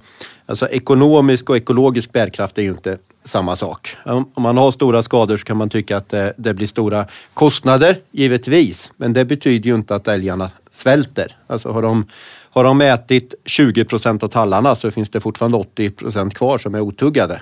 alltså 0.46 0.68
ekonomisk 0.68 1.50
och 1.50 1.58
ekologisk 1.58 2.12
bärkraft 2.12 2.58
är 2.58 2.62
ju 2.62 2.70
inte 2.70 2.98
samma 3.24 3.56
sak. 3.56 3.96
Om 4.06 4.32
man 4.38 4.58
har 4.58 4.72
stora 4.72 5.04
skador 5.04 5.38
så 5.38 5.46
kan 5.46 5.58
man 5.58 5.70
tycka 5.70 5.98
att 5.98 6.10
det, 6.10 6.34
det 6.38 6.54
blir 6.54 6.68
stora 6.68 7.06
kostnader, 7.34 7.98
givetvis. 8.12 8.92
Men 8.98 9.14
det 9.14 9.26
betyder 9.26 9.70
ju 9.70 9.76
inte 9.76 9.96
att 9.96 10.08
älgarna 10.08 10.52
svälter. 10.72 11.38
Alltså 11.48 11.72
har 11.72 11.82
de, 11.82 12.06
har 12.50 12.64
de 12.64 12.82
ätit 12.82 13.34
20 13.46 13.86
procent 13.86 14.24
av 14.24 14.28
tallarna 14.28 14.76
så 14.76 14.92
finns 14.92 15.10
det 15.10 15.20
fortfarande 15.20 15.58
80 15.58 15.90
procent 15.90 16.34
kvar 16.34 16.58
som 16.58 16.76
är 16.76 16.82
otuggade. 16.82 17.42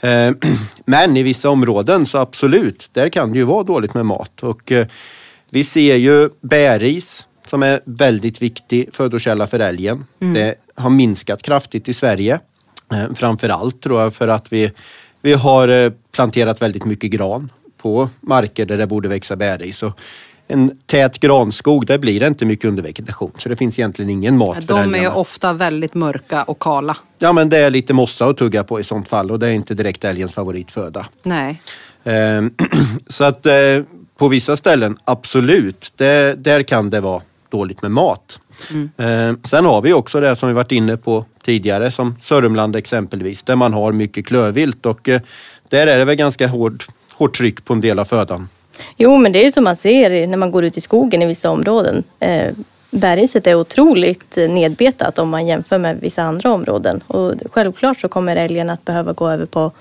Eh, 0.00 0.32
Men 0.84 1.16
i 1.16 1.22
vissa 1.22 1.50
områden 1.50 2.06
så 2.06 2.18
absolut, 2.18 2.90
där 2.92 3.08
kan 3.08 3.32
det 3.32 3.38
ju 3.38 3.44
vara 3.44 3.62
dåligt 3.62 3.94
med 3.94 4.06
mat. 4.06 4.42
Och 4.42 4.72
eh, 4.72 4.86
vi 5.50 5.64
ser 5.64 5.96
ju 5.96 6.30
bäris 6.40 7.26
som 7.46 7.62
är 7.62 7.80
väldigt 7.84 8.42
viktig 8.42 8.88
födokälla 8.92 9.46
för 9.46 9.60
älgen. 9.60 10.06
Det 10.34 10.54
har 10.74 10.90
minskat 10.90 11.42
kraftigt 11.42 11.88
i 11.88 11.94
Sverige. 11.94 12.40
Eh, 12.92 13.14
Framförallt 13.14 13.82
tror 13.82 14.00
jag 14.00 14.14
för 14.14 14.28
att 14.28 14.52
vi, 14.52 14.72
vi 15.22 15.32
har 15.32 15.92
planterat 16.12 16.62
väldigt 16.62 16.84
mycket 16.84 17.10
gran 17.10 17.52
på 17.82 18.08
marker 18.20 18.66
där 18.66 18.76
det 18.76 18.86
borde 18.86 19.08
växa 19.08 19.36
bäris. 19.36 19.82
En 20.50 20.78
tät 20.86 21.20
granskog, 21.20 21.86
där 21.86 21.98
blir 21.98 22.20
det 22.20 22.26
inte 22.26 22.44
mycket 22.44 22.64
undervegetation. 22.68 23.32
Så 23.38 23.48
det 23.48 23.56
finns 23.56 23.78
egentligen 23.78 24.10
ingen 24.10 24.36
mat 24.38 24.56
för 24.56 24.62
De 24.62 24.78
är 24.78 24.82
älgarna. 24.98 25.14
ofta 25.14 25.52
väldigt 25.52 25.94
mörka 25.94 26.42
och 26.42 26.58
kala. 26.58 26.96
Ja 27.18 27.32
men 27.32 27.48
det 27.48 27.58
är 27.58 27.70
lite 27.70 27.92
mossa 27.94 28.26
att 28.26 28.36
tugga 28.36 28.64
på 28.64 28.80
i 28.80 28.84
sånt 28.84 29.08
fall 29.08 29.30
och 29.30 29.38
det 29.38 29.46
är 29.48 29.52
inte 29.52 29.74
direkt 29.74 30.04
älgens 30.04 30.32
favoritföda. 30.32 31.06
Nej. 31.22 31.60
Eh, 32.04 32.42
Så 33.06 33.24
att 33.24 33.46
eh, 33.46 33.52
på 34.18 34.28
vissa 34.28 34.56
ställen, 34.56 34.98
absolut, 35.04 35.92
det, 35.96 36.34
där 36.44 36.62
kan 36.62 36.90
det 36.90 37.00
vara 37.00 37.22
dåligt 37.50 37.82
med 37.82 37.90
mat. 37.90 38.38
Eh, 38.96 39.32
Sen 39.44 39.64
har 39.64 39.80
vi 39.80 39.92
också 39.92 40.20
det 40.20 40.36
som 40.36 40.48
vi 40.48 40.54
varit 40.54 40.72
inne 40.72 40.96
på 40.96 41.24
tidigare, 41.42 41.90
som 41.90 42.16
Sörmland 42.22 42.76
exempelvis, 42.76 43.42
där 43.42 43.56
man 43.56 43.72
har 43.72 43.92
mycket 43.92 44.26
klövvilt 44.26 44.86
och 44.86 45.08
eh, 45.08 45.20
där 45.68 45.86
är 45.86 45.98
det 45.98 46.04
väl 46.04 46.16
ganska 46.16 46.46
hård, 46.48 46.84
hårt 47.12 47.36
tryck 47.36 47.64
på 47.64 47.72
en 47.72 47.80
del 47.80 47.98
av 47.98 48.04
födan. 48.04 48.48
Jo, 48.96 49.18
men 49.18 49.32
det 49.32 49.40
är 49.40 49.44
ju 49.44 49.52
som 49.52 49.64
man 49.64 49.76
ser 49.76 50.26
när 50.26 50.36
man 50.36 50.50
går 50.50 50.64
ut 50.64 50.76
i 50.76 50.80
skogen 50.80 51.22
i 51.22 51.26
vissa 51.26 51.50
områden. 51.50 52.04
Eh, 52.20 52.54
bergriset 52.90 53.46
är 53.46 53.54
otroligt 53.54 54.36
nedbetat 54.36 55.18
om 55.18 55.28
man 55.28 55.46
jämför 55.46 55.78
med 55.78 56.00
vissa 56.00 56.22
andra 56.22 56.52
områden. 56.52 57.02
Och 57.06 57.34
självklart 57.52 57.98
så 57.98 58.08
kommer 58.08 58.36
älgen 58.36 58.70
att 58.70 58.84
behöva 58.84 59.12
gå 59.12 59.28
över 59.28 59.46
på, 59.46 59.72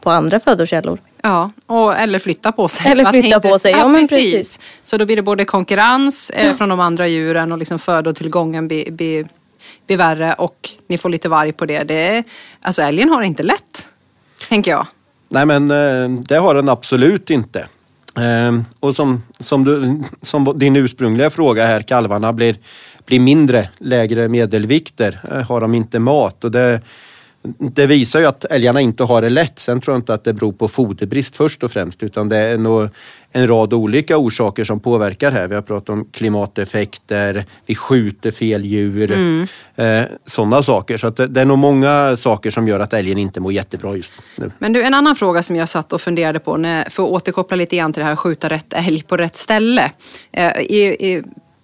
på 0.00 0.10
andra 0.10 0.40
födokällor. 0.40 0.98
Ja, 1.22 1.50
och, 1.66 1.96
eller 1.96 2.18
flytta 2.18 2.52
på 2.52 2.68
sig. 2.68 2.92
Eller 2.92 3.04
flytta 3.04 3.40
på 3.40 3.58
sig, 3.58 3.72
ja, 3.72 3.88
men 3.88 4.08
precis. 4.08 4.60
Så 4.84 4.96
då 4.96 5.04
blir 5.04 5.16
det 5.16 5.22
både 5.22 5.44
konkurrens 5.44 6.30
eh, 6.30 6.56
från 6.56 6.68
de 6.68 6.80
andra 6.80 7.06
djuren 7.06 7.52
och 7.52 7.58
liksom 7.58 7.78
födotillgången 7.78 8.68
blir, 8.68 8.90
blir, 8.90 9.28
blir 9.86 9.96
värre 9.96 10.34
och 10.34 10.70
ni 10.86 10.98
får 10.98 11.08
lite 11.08 11.28
varg 11.28 11.52
på 11.52 11.66
det. 11.66 11.84
det 11.84 11.94
är, 11.94 12.24
alltså 12.60 12.82
älgen 12.82 13.08
har 13.08 13.20
det 13.20 13.26
inte 13.26 13.42
lätt, 13.42 13.88
tänker 14.48 14.70
jag. 14.70 14.86
Nej 15.28 15.46
men 15.46 15.70
eh, 15.70 16.20
det 16.28 16.36
har 16.36 16.54
den 16.54 16.68
absolut 16.68 17.30
inte. 17.30 17.66
Eh, 18.18 18.60
Och 18.80 18.96
som, 18.96 19.22
som, 19.38 19.64
du, 19.64 20.02
som 20.22 20.58
din 20.58 20.76
ursprungliga 20.76 21.30
fråga 21.30 21.66
här, 21.66 21.82
kalvarna 21.82 22.32
blir, 22.32 22.56
blir 23.06 23.20
mindre, 23.20 23.68
lägre 23.78 24.28
medelvikter. 24.28 25.20
Eh, 25.32 25.42
Har 25.48 25.60
de 25.60 25.74
inte 25.74 25.98
mat? 25.98 26.44
Och 26.44 26.50
det, 26.50 26.80
det 27.58 27.86
visar 27.86 28.20
ju 28.20 28.26
att 28.26 28.44
älgarna 28.44 28.80
inte 28.80 29.04
har 29.04 29.22
det 29.22 29.28
lätt. 29.28 29.58
Sen 29.58 29.80
tror 29.80 29.94
jag 29.94 29.98
inte 29.98 30.14
att 30.14 30.24
det 30.24 30.32
beror 30.32 30.52
på 30.52 30.68
foderbrist 30.68 31.36
först 31.36 31.62
och 31.62 31.72
främst 31.72 32.02
utan 32.02 32.28
det 32.28 32.36
är 32.36 32.58
nog 32.58 32.88
en 33.32 33.48
rad 33.48 33.72
olika 33.72 34.18
orsaker 34.18 34.64
som 34.64 34.80
påverkar 34.80 35.32
här. 35.32 35.46
Vi 35.46 35.54
har 35.54 35.62
pratat 35.62 35.88
om 35.88 36.04
klimateffekter, 36.12 37.44
vi 37.66 37.74
skjuter 37.74 38.30
fel 38.30 38.64
djur, 38.64 39.12
eh, 39.76 40.02
sådana 40.26 40.62
saker. 40.62 40.98
Så 40.98 41.10
det, 41.10 41.26
det 41.26 41.40
är 41.40 41.44
nog 41.44 41.58
många 41.58 42.16
saker 42.16 42.50
som 42.50 42.68
gör 42.68 42.80
att 42.80 42.92
älgen 42.92 43.18
inte 43.18 43.40
mår 43.40 43.52
jättebra 43.52 43.96
just 43.96 44.12
nu. 44.36 44.50
Men 44.58 44.72
du, 44.72 44.82
en 44.82 44.94
annan 44.94 45.16
fråga 45.16 45.42
som 45.42 45.56
jag 45.56 45.68
satt 45.68 45.92
och 45.92 46.00
funderade 46.00 46.38
på, 46.38 46.56
när, 46.56 46.90
för 46.90 47.02
att 47.02 47.10
återkoppla 47.10 47.56
lite 47.56 47.76
grann 47.76 47.92
till 47.92 48.00
det 48.00 48.06
här 48.06 48.12
att 48.12 48.18
skjuta 48.18 48.48
rätt 48.48 48.72
älg 48.72 49.02
på 49.02 49.16
rätt 49.16 49.36
ställe. 49.36 49.90
Eh, 50.32 50.60
i, 50.60 50.82
I 50.84 51.22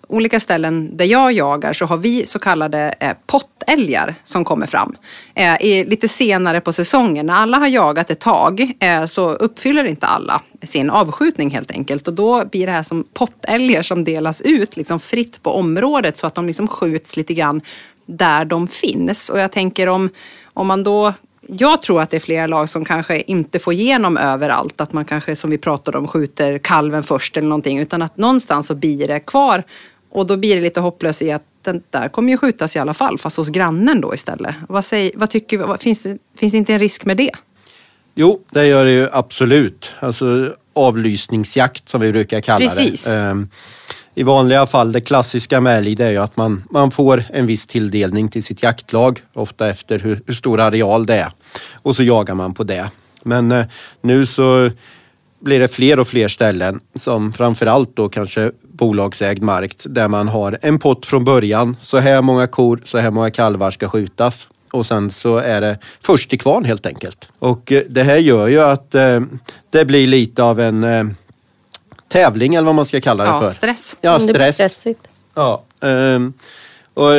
olika 0.08 0.40
ställen 0.40 0.96
där 0.96 1.04
jag 1.04 1.32
jagar 1.32 1.72
så 1.72 1.86
har 1.86 1.96
vi 1.96 2.26
så 2.26 2.38
kallade 2.38 2.94
eh, 3.00 3.12
pottälgar 3.26 4.14
som 4.24 4.44
kommer 4.44 4.66
fram. 4.66 4.96
Eh, 5.34 5.62
i, 5.62 5.84
lite 5.84 6.08
senare 6.08 6.60
på 6.60 6.72
säsongen, 6.72 7.26
när 7.26 7.34
alla 7.34 7.58
har 7.58 7.66
jagat 7.66 8.10
ett 8.10 8.20
tag 8.20 8.72
eh, 8.80 9.06
så 9.06 9.30
uppfyller 9.30 9.84
inte 9.84 10.06
alla 10.06 10.42
sin 10.62 10.90
avskjutning 10.90 11.50
helt 11.50 11.70
enkelt. 11.70 12.08
Och 12.08 12.14
då 12.14 12.44
blir 12.44 12.66
det 12.66 12.72
här 12.72 12.82
som 12.82 13.04
pottälgar 13.14 13.82
som 13.82 14.04
delas 14.04 14.42
ut 14.42 14.76
liksom 14.76 15.00
fritt 15.00 15.42
på 15.42 15.50
området 15.50 16.16
så 16.16 16.26
att 16.26 16.34
de 16.34 16.46
liksom 16.46 16.68
skjuts 16.68 17.16
lite 17.16 17.34
grann 17.34 17.60
där 18.06 18.44
de 18.44 18.68
finns. 18.68 19.30
Och 19.30 19.40
jag 19.40 19.52
tänker 19.52 19.88
om, 19.88 20.10
om 20.52 20.66
man 20.66 20.82
då 20.82 21.12
jag 21.46 21.82
tror 21.82 22.00
att 22.00 22.10
det 22.10 22.16
är 22.16 22.20
flera 22.20 22.46
lag 22.46 22.68
som 22.68 22.84
kanske 22.84 23.20
inte 23.20 23.58
får 23.58 23.72
igenom 23.72 24.16
överallt. 24.16 24.80
Att 24.80 24.92
man 24.92 25.04
kanske, 25.04 25.36
som 25.36 25.50
vi 25.50 25.58
pratade 25.58 25.98
om, 25.98 26.08
skjuter 26.08 26.58
kalven 26.58 27.02
först 27.02 27.36
eller 27.36 27.48
någonting. 27.48 27.78
Utan 27.78 28.02
att 28.02 28.16
någonstans 28.16 28.66
så 28.66 28.74
blir 28.74 29.08
det 29.08 29.20
kvar. 29.20 29.62
Och 30.14 30.26
då 30.26 30.36
blir 30.36 30.56
det 30.56 30.62
lite 30.62 30.80
hopplöst 30.80 31.22
i 31.22 31.32
att 31.32 31.42
den 31.62 31.82
där 31.90 32.08
kommer 32.08 32.30
ju 32.30 32.36
skjutas 32.36 32.76
i 32.76 32.78
alla 32.78 32.94
fall. 32.94 33.18
Fast 33.18 33.36
hos 33.36 33.48
grannen 33.48 34.00
då 34.00 34.14
istället. 34.14 34.54
Vad, 34.68 34.84
säger, 34.84 35.12
vad 35.14 35.30
tycker? 35.30 35.58
Vad, 35.58 35.82
finns, 35.82 36.02
det, 36.02 36.18
finns 36.36 36.52
det 36.52 36.58
inte 36.58 36.72
en 36.72 36.78
risk 36.78 37.04
med 37.04 37.16
det? 37.16 37.30
Jo, 38.14 38.40
det 38.50 38.66
gör 38.66 38.84
det 38.84 38.90
ju 38.90 39.08
absolut. 39.12 39.94
Alltså 40.00 40.54
avlysningsjakt 40.72 41.88
som 41.88 42.00
vi 42.00 42.12
brukar 42.12 42.40
kalla 42.40 42.68
Precis. 42.68 43.04
det. 43.04 43.16
Ehm, 43.16 43.48
i 44.14 44.22
vanliga 44.22 44.66
fall, 44.66 44.92
det 44.92 45.00
klassiska 45.00 45.60
med 45.60 45.78
älg, 45.78 45.94
det 45.94 46.04
är 46.04 46.10
ju 46.10 46.18
att 46.18 46.36
man, 46.36 46.64
man 46.70 46.90
får 46.90 47.24
en 47.32 47.46
viss 47.46 47.66
tilldelning 47.66 48.28
till 48.28 48.44
sitt 48.44 48.62
jaktlag, 48.62 49.22
ofta 49.32 49.70
efter 49.70 49.98
hur, 49.98 50.22
hur 50.26 50.34
stor 50.34 50.60
areal 50.60 51.06
det 51.06 51.14
är. 51.14 51.32
Och 51.72 51.96
så 51.96 52.02
jagar 52.02 52.34
man 52.34 52.54
på 52.54 52.64
det. 52.64 52.90
Men 53.22 53.52
eh, 53.52 53.66
nu 54.00 54.26
så 54.26 54.70
blir 55.40 55.60
det 55.60 55.68
fler 55.68 55.98
och 56.00 56.08
fler 56.08 56.28
ställen 56.28 56.80
som 56.94 57.32
framförallt 57.32 57.96
då 57.96 58.08
kanske 58.08 58.50
bolagsägd 58.78 59.42
mark 59.42 59.76
där 59.84 60.08
man 60.08 60.28
har 60.28 60.58
en 60.62 60.78
pott 60.78 61.06
från 61.06 61.24
början. 61.24 61.76
Så 61.82 61.98
här 61.98 62.22
många 62.22 62.46
kor, 62.46 62.80
så 62.84 62.98
här 62.98 63.10
många 63.10 63.30
kalvar 63.30 63.70
ska 63.70 63.88
skjutas. 63.88 64.46
Och 64.70 64.86
sen 64.86 65.10
så 65.10 65.36
är 65.36 65.60
det 65.60 65.78
först 66.02 66.30
till 66.30 66.40
kvarn 66.40 66.64
helt 66.64 66.86
enkelt. 66.86 67.28
Och 67.38 67.72
eh, 67.72 67.82
det 67.88 68.02
här 68.02 68.16
gör 68.16 68.48
ju 68.48 68.60
att 68.60 68.94
eh, 68.94 69.20
det 69.70 69.84
blir 69.84 70.06
lite 70.06 70.42
av 70.42 70.60
en 70.60 70.84
eh, 70.84 71.04
tävling 72.08 72.54
eller 72.54 72.66
vad 72.66 72.74
man 72.74 72.86
ska 72.86 73.00
kalla 73.00 73.24
det 73.24 73.30
Ja, 73.30 73.40
för. 73.40 73.50
stress. 73.50 73.98
Ja, 74.00 74.18
Det 74.18 74.24
blir 74.24 74.34
stress. 74.34 74.54
stressigt. 74.54 75.00
Ja, 75.34 75.62
ehm, 75.80 76.32
och 76.94 77.10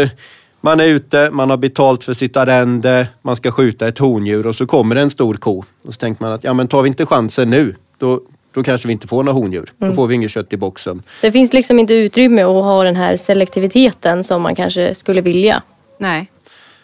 man 0.62 0.80
är 0.80 0.86
ute, 0.86 1.30
man 1.32 1.49
har 1.49 1.58
betalt 1.58 2.03
för 2.03 2.14
sitt 2.14 2.38
arrende, 2.38 3.08
man 3.22 3.36
ska 3.36 3.51
skjuta 3.51 3.88
ett 3.88 3.97
hondjur 3.99 4.47
och 4.47 4.56
så 4.56 4.66
kommer 4.66 4.95
det 4.95 5.01
en 5.01 5.10
stor 5.10 5.34
ko. 5.36 5.64
Och 5.86 5.93
så 5.93 5.99
tänker 5.99 6.24
man 6.24 6.32
att 6.34 6.43
ja, 6.43 6.53
men 6.53 6.68
tar 6.68 6.82
vi 6.82 6.88
inte 6.88 7.06
chansen 7.06 7.49
nu, 7.49 7.76
då, 7.97 8.22
då 8.56 8.64
kanske 8.64 8.88
vi 8.88 8.91
inte 8.91 9.08
får 9.08 9.24
några 9.24 9.39
hondjur. 9.39 9.74
Då 9.78 9.93
får 9.93 10.08
vi 10.08 10.16
inget 10.16 10.32
kött 10.32 10.53
i 10.53 10.58
boxen. 10.58 11.03
Det 11.22 11.32
finns 11.32 11.53
liksom 11.53 11.80
inte 11.80 11.93
utrymme 11.93 12.41
att 12.41 12.64
ha 12.64 12.84
den 12.84 12.95
här 12.95 13.18
selektiviteten 13.18 14.24
som 14.24 14.41
man 14.41 14.56
kanske 14.56 14.95
skulle 14.95 15.22
vilja. 15.22 15.62
Nej. 15.97 16.32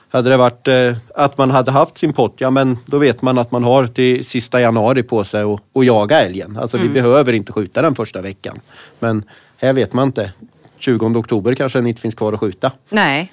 Hade 0.10 0.30
det 0.30 0.38
varit 0.38 0.68
eh, 0.68 0.96
att 1.16 1.38
man 1.38 1.52
hade 1.52 1.72
haft 1.72 1.98
sin 1.98 2.14
pott, 2.14 2.36
ja 2.38 2.50
men 2.50 2.78
då 2.86 2.98
vet 2.98 3.22
man 3.22 3.38
att 3.38 3.52
man 3.52 3.64
har 3.64 3.88
till 3.88 4.26
sista 4.26 4.62
januari 4.62 5.04
på 5.04 5.24
sig 5.24 5.42
att 5.42 5.62
att 5.76 5.86
jaga 5.86 6.22
älgen. 6.22 6.58
Alltså 6.58 6.78
vi 6.78 6.90
behöver 6.90 7.34
inte 7.34 7.52
skjuta 7.52 7.82
den 7.82 7.96
första 7.96 8.22
veckan. 8.22 8.60
Men 9.00 9.24
här 9.58 9.74
vet 9.74 9.94
man 9.94 10.08
inte. 10.08 10.32
20 10.78 11.06
oktober 11.06 11.56
kanske 11.56 11.80
den 11.80 11.88
inte 11.88 12.02
finns 12.02 12.16
kvar 12.16 12.34
att 12.34 12.40
skjuta. 12.40 12.72
Nej. 12.90 13.32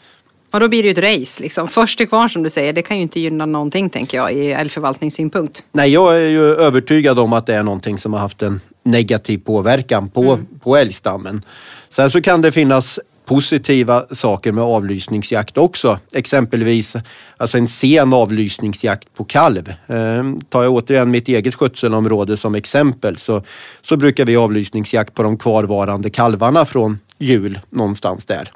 Och 0.51 0.61
då 0.61 0.69
blir 0.69 0.83
det 0.83 0.87
ju 0.87 0.93
ett 0.93 1.21
race. 1.21 1.43
Liksom. 1.43 1.69
Först 1.69 1.99
till 1.99 2.09
kvarn 2.09 2.31
som 2.31 2.43
du 2.43 2.51
säger, 2.51 2.73
det 2.73 2.83
kan 2.83 2.97
ju 2.97 3.03
inte 3.03 3.21
gynna 3.21 3.47
någonting 3.47 3.91
tänker 3.91 4.19
jag 4.19 4.33
i 4.33 4.53
älgförvaltningssynpunkt. 4.53 5.65
Nej, 5.73 5.93
jag 5.93 6.17
är 6.17 6.29
ju 6.29 6.55
övertygad 6.55 7.19
om 7.19 7.33
att 7.33 7.47
det 7.47 7.55
är 7.55 7.63
någonting 7.63 7.99
som 7.99 8.13
har 8.13 8.21
haft 8.21 8.43
en 8.43 8.61
negativ 8.83 9.39
påverkan 9.39 10.09
på, 10.09 10.39
på 10.63 10.77
älgstammen. 10.77 11.43
Sen 11.91 12.11
så 12.11 12.21
kan 12.21 12.43
det 12.43 12.53
finnas 12.53 12.99
positiva 13.29 14.05
saker 14.11 14.53
med 14.53 14.65
avlysningsjakt 14.65 15.59
också. 15.59 15.99
Exempelvis 16.13 16.97
alltså 17.37 17.59
en 17.59 17.69
sen 17.69 18.13
avlysningsjakt 18.13 19.15
på 19.15 19.25
kalv. 19.25 19.69
Eh, 19.87 20.25
tar 20.49 20.63
jag 20.63 20.73
återigen 20.73 21.11
mitt 21.11 21.29
eget 21.29 21.55
skötselområde 21.55 22.37
som 22.37 22.55
exempel 22.55 23.19
så, 23.19 23.43
så 23.83 23.97
brukar 23.97 24.25
vi 24.25 24.37
avlysningsjakt 24.37 25.15
på 25.15 25.23
de 25.23 25.39
kvarvarande 25.39 26.11
kalvarna 26.11 26.65
från 26.65 26.99
jul 27.19 27.61
någonstans 27.71 28.25
där. 28.25 28.51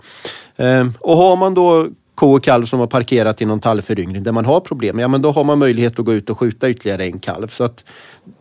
Eh, 0.57 0.87
och 1.01 1.17
har 1.17 1.37
man 1.37 1.55
då 1.55 1.87
ko 2.15 2.33
och 2.37 2.43
kalv 2.45 2.65
som 2.65 2.81
har 2.81 2.87
parkerat 2.87 3.43
i 3.43 3.45
någon 3.45 3.61
tallföryngring 3.61 4.23
där 4.23 4.33
man 4.33 4.45
har 4.45 4.61
problem, 4.61 4.99
ja 4.99 5.09
men 5.09 5.23
då 5.23 5.31
har 5.31 5.45
man 5.45 5.59
möjlighet 5.59 5.99
att 5.99 6.05
gå 6.05 6.15
ut 6.15 6.31
och 6.31 6.39
skjuta 6.39 6.71
ytterligare 6.71 7.05
en 7.05 7.19
kalv. 7.19 7.49
Så 7.49 7.65
att 7.65 7.85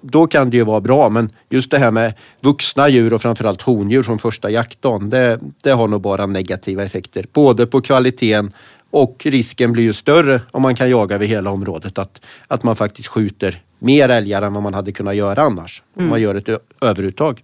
då 0.02 0.28
kan 0.28 0.50
det 0.50 0.58
ju 0.58 0.64
vara 0.64 0.82
bra, 0.82 1.10
men 1.10 1.30
just 1.50 1.72
det 1.72 1.78
här 1.78 1.92
med 1.92 2.14
vuxna 2.42 2.90
djur 2.90 3.14
och 3.14 3.22
framförallt 3.22 3.62
hondjur 3.62 4.04
från 4.04 4.20
första 4.20 4.50
jaktdagen, 4.50 5.10
det, 5.10 5.40
det 5.64 5.72
har 5.72 5.88
nog 5.88 6.02
bara 6.02 6.26
negativa 6.26 6.84
effekter. 6.84 7.26
Både 7.34 7.68
på 7.68 7.82
kvaliteten 7.82 8.54
och 8.92 9.26
risken 9.26 9.72
blir 9.72 9.84
ju 9.84 9.94
större 9.94 10.42
om 10.52 10.62
man 10.62 10.76
kan 10.76 10.90
jaga 10.90 11.16
över 11.16 11.26
hela 11.26 11.50
området. 11.50 11.98
Att, 11.98 12.22
att 12.48 12.64
man 12.64 12.76
faktiskt 12.76 13.08
skjuter 13.08 13.62
mer 13.80 14.10
älgar 14.10 14.42
än 14.42 14.54
vad 14.54 14.64
man 14.64 14.74
hade 14.74 14.92
kunnat 14.92 15.16
göra 15.16 15.42
annars. 15.42 15.84
Om 15.98 16.08
man 16.08 16.22
gör 16.22 16.36
ett 16.36 16.50
överuttag. 16.82 17.42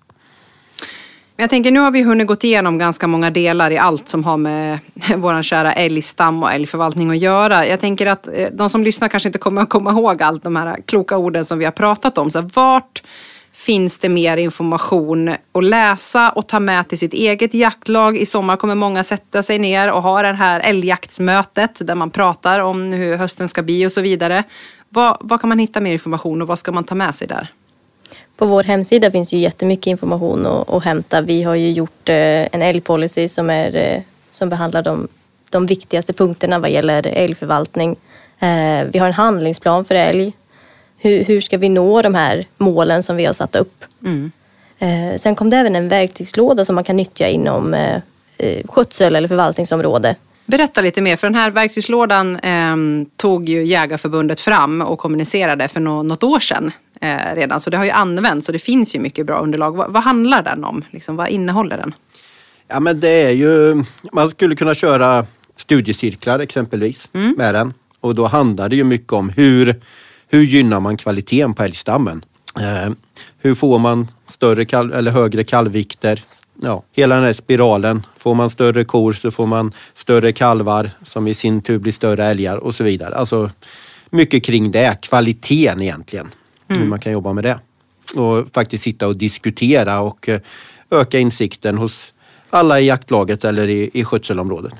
Men 1.38 1.44
jag 1.44 1.50
tänker, 1.50 1.72
nu 1.72 1.80
har 1.80 1.92
vi 1.92 2.02
hunnit 2.02 2.28
gått 2.28 2.44
igenom 2.44 2.78
ganska 2.78 3.08
många 3.08 3.30
delar 3.30 3.72
i 3.72 3.78
allt 3.78 4.10
som 4.10 4.24
har 4.24 4.38
med 4.38 4.80
vår 5.16 5.42
kära 5.42 5.74
älgstam 5.74 6.44
och 6.44 6.52
älgförvaltning 6.52 7.12
att 7.12 7.18
göra. 7.18 7.68
Jag 7.68 7.80
tänker 7.80 8.06
att 8.08 8.28
eh, 8.28 8.48
de 8.52 8.70
som 8.70 8.84
lyssnar 8.84 9.08
kanske 9.08 9.30
inte 9.30 9.40
kommer 9.40 9.62
att 9.62 9.70
komma 9.70 9.92
ihåg 9.92 10.24
allt 10.24 10.44
de 10.44 10.56
här 10.56 10.78
kloka 10.86 11.18
orden 11.18 11.46
som 11.46 11.60
vi 11.60 11.66
har 11.66 11.72
pratat 11.72 12.18
om. 12.18 12.32
Så 12.32 12.42
vart 12.42 13.04
finns 13.54 13.98
det 13.98 14.10
mer 14.10 14.38
information 14.38 15.30
att 15.52 15.64
läsa 15.64 16.30
och 16.30 16.48
ta 16.48 16.60
med 16.60 16.88
till 16.88 16.98
sitt 16.98 17.14
eget 17.14 17.54
jaktlag? 17.54 18.18
I 18.18 18.26
sommar 18.26 18.58
kommer 18.58 18.76
många 18.76 19.04
sätta 19.04 19.44
sig 19.44 19.60
ner 19.60 19.92
och 19.92 20.02
ha 20.02 20.22
det 20.22 20.34
här 20.34 20.60
älgjaktsmötet 20.60 21.88
där 21.88 21.96
man 21.96 22.10
pratar 22.10 22.60
om 22.60 22.94
hur 22.94 23.18
hösten 23.18 23.50
ska 23.50 23.62
bli 23.62 23.86
och 23.86 23.92
så 23.92 24.02
vidare. 24.02 24.44
Vad, 24.90 25.18
vad 25.20 25.42
kan 25.42 25.50
man 25.50 25.60
hitta 25.60 25.80
mer 25.80 25.94
information 25.94 26.42
och 26.42 26.48
vad 26.48 26.60
ska 26.60 26.72
man 26.72 26.84
ta 26.84 26.96
med 26.96 27.16
sig 27.16 27.28
där? 27.28 27.52
På 28.38 28.46
vår 28.46 28.64
hemsida 28.64 29.12
finns 29.12 29.34
ju 29.34 29.38
jättemycket 29.38 29.88
information 29.88 30.46
att, 30.46 30.70
att 30.70 30.84
hämta. 30.84 31.22
Vi 31.22 31.44
har 31.44 31.56
ju 31.56 31.72
gjort 31.72 32.10
eh, 32.10 32.16
en 32.52 32.62
älgpolicy 32.62 33.28
som, 33.30 33.50
är, 33.50 33.76
eh, 33.76 34.02
som 34.32 34.50
behandlar 34.50 34.82
de, 34.82 35.08
de 35.50 35.66
viktigaste 35.66 36.14
punkterna 36.14 36.60
vad 36.60 36.70
gäller 36.70 37.08
älgförvaltning. 37.08 37.96
Eh, 38.40 38.84
vi 38.92 39.00
har 39.00 39.08
en 39.08 39.14
handlingsplan 39.14 39.86
för 39.86 39.96
älg. 39.96 40.34
Hur, 40.98 41.24
hur 41.24 41.42
ska 41.42 41.58
vi 41.58 41.70
nå 41.70 42.02
de 42.02 42.16
här 42.16 42.46
målen 42.58 43.04
som 43.04 43.16
vi 43.16 43.26
har 43.26 43.34
satt 43.34 43.56
upp? 43.56 43.86
Eh, 44.80 45.16
sen 45.16 45.36
kom 45.36 45.50
det 45.50 45.58
även 45.58 45.76
en 45.76 45.90
verktygslåda 45.90 46.66
som 46.66 46.76
man 46.76 46.84
kan 46.84 46.96
nyttja 46.96 47.28
inom 47.28 47.76
skötsel 48.68 49.16
eller 49.16 49.28
förvaltningsområde. 49.28 50.16
Berätta 50.46 50.82
lite 50.82 51.02
mer, 51.02 51.16
för 51.16 51.28
den 51.28 51.36
här 51.36 51.52
verktygslådan 51.52 52.36
eh, 52.36 52.76
tog 53.16 53.50
ju 53.50 53.66
Jägarförbundet 53.66 54.40
fram 54.40 54.82
och 54.82 55.00
kommunicerade 55.00 55.68
för 55.68 55.80
nå- 55.80 56.04
något 56.04 56.24
år 56.24 56.40
sedan 56.40 56.72
eh, 57.02 57.36
redan. 57.36 57.62
Så 57.62 57.70
det 57.70 57.78
har 57.78 57.86
ju 57.86 57.92
använts 57.92 58.50
och 58.50 58.54
det 58.54 58.60
finns 58.60 58.96
ju 58.96 59.00
mycket 59.00 59.26
bra 59.26 59.40
underlag. 59.40 59.72
Vad, 59.76 59.94
vad 59.94 60.04
handlar 60.04 60.44
den 60.44 60.64
om? 60.64 60.84
Liksom, 60.92 61.16
vad 61.16 61.30
innehåller 61.30 61.78
den? 61.78 61.94
Ja 62.68 62.80
men 62.80 63.00
det 63.00 63.24
är 63.24 63.32
ju, 63.32 63.84
man 64.12 64.30
skulle 64.30 64.56
kunna 64.56 64.76
köra 64.76 65.26
studiecirklar 65.56 66.40
exempelvis 66.40 67.10
med 67.12 67.54
den. 67.54 67.74
Och 68.00 68.16
då 68.16 68.26
handlar 68.26 68.70
det 68.70 68.76
ju 68.76 68.84
mycket 68.84 69.14
om 69.14 69.30
hur, 69.30 69.76
hur 70.28 70.44
gynnar 70.44 70.80
man 70.80 70.98
kvaliteten 70.98 71.54
på 71.54 71.64
älgstammen? 71.64 72.26
Eh, 72.60 72.92
hur 73.40 73.56
får 73.56 73.80
man 73.80 74.08
större 74.28 74.66
kalv, 74.66 74.94
eller 74.94 75.12
högre 75.12 75.44
kalvvikter? 75.44 76.24
Ja, 76.62 76.84
hela 76.92 77.16
den 77.16 77.24
här 77.24 77.34
spiralen. 77.34 78.06
Får 78.18 78.36
man 78.36 78.50
större 78.50 78.86
kor 78.86 79.14
så 79.14 79.32
får 79.32 79.46
man 79.46 79.72
större 79.94 80.32
kalvar 80.32 80.90
som 81.04 81.28
i 81.28 81.34
sin 81.34 81.62
tur 81.62 81.80
blir 81.80 81.94
större 81.94 82.26
älgar 82.26 82.58
och 82.58 82.76
så 82.76 82.84
vidare. 82.84 83.16
Alltså 83.16 83.50
mycket 84.10 84.44
kring 84.44 84.72
det, 84.72 85.02
kvaliteten 85.02 85.82
egentligen. 85.82 86.30
Hur 86.68 86.86
man 86.86 87.00
kan 87.00 87.12
jobba 87.14 87.34
med 87.34 87.44
det. 87.44 87.60
Och 88.16 88.48
faktiskt 88.54 88.84
sitta 88.84 89.08
och 89.08 89.18
diskutera 89.18 90.00
och 90.00 90.30
eh, 90.30 90.40
öka 90.92 91.20
insikten 91.20 91.78
hos 91.78 92.14
alla 92.50 92.80
i 92.80 92.86
jaktlaget 92.86 93.46
eller 93.46 93.70
i, 93.70 93.90
i 93.94 94.06
skötselområdet. 94.06 94.74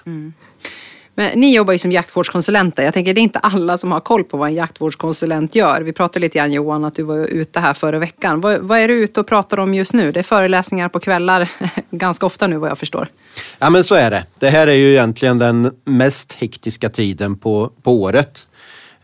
Men 1.20 1.40
ni 1.40 1.56
jobbar 1.56 1.74
ju 1.74 1.80
som 1.80 1.92
jaktvårdskonsulenter. 1.92 2.84
Jag 2.84 2.94
tänker 2.94 3.14
det 3.14 3.22
är 3.22 3.24
inte 3.24 3.40
alla 3.40 3.78
som 3.78 3.92
har 3.92 4.00
koll 4.00 4.24
på 4.24 4.38
vad 4.38 4.50
en 4.50 4.56
jaktvårdskonsulent 4.56 5.56
gör. 5.56 5.82
Vi 5.82 5.94
pratade 5.94 6.20
lite 6.20 6.38
grann 6.38 6.52
Johan 6.52 6.86
att 6.86 6.94
du 6.94 7.04
var 7.04 7.18
ute 7.18 7.60
här 7.60 7.74
förra 7.74 8.00
veckan. 8.00 8.42
Vad, 8.42 8.60
vad 8.60 8.80
är 8.80 8.88
du 8.88 8.94
ute 8.94 9.20
och 9.20 9.28
pratar 9.28 9.60
om 9.60 9.74
just 9.74 9.94
nu? 9.94 10.12
Det 10.12 10.20
är 10.20 10.24
föreläsningar 10.24 10.90
på 10.90 11.00
kvällar 11.00 11.50
ganska 11.90 12.26
ofta 12.26 12.48
nu 12.48 12.58
vad 12.58 12.70
jag 12.70 12.78
förstår. 12.78 13.08
Ja 13.60 13.70
men 13.70 13.84
så 13.84 13.96
är 13.96 14.12
det. 14.12 14.26
Det 14.40 14.50
här 14.50 14.68
är 14.68 14.74
ju 14.74 14.92
egentligen 14.92 15.38
den 15.38 15.72
mest 15.86 16.34
hektiska 16.34 16.90
tiden 16.90 17.36
på, 17.36 17.72
på 17.84 18.02
året. 18.02 18.47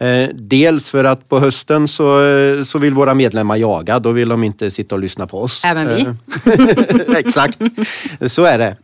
Eh, 0.04 0.30
dels 0.34 0.89
för 0.89 1.04
att 1.04 1.30
på 1.30 1.39
hösten 1.39 1.88
så, 1.88 2.26
eh, 2.26 2.64
så 2.64 2.80
vill 2.80 2.93
våra 2.93 3.14
medlemmar 3.14 3.56
jaga. 3.56 3.99
Då 3.99 4.12
vill 4.12 4.30
de 4.30 4.43
inte 4.43 4.72
sitta 4.72 4.95
och 4.95 5.01
lyssna 5.01 5.28
på 5.28 5.41
oss. 5.41 5.62
Även 5.66 5.88
vi. 5.88 6.01
Eh, 6.01 7.18
Exakt, 7.18 7.60
så 8.26 8.43
är 8.43 8.58
det. 8.58 8.78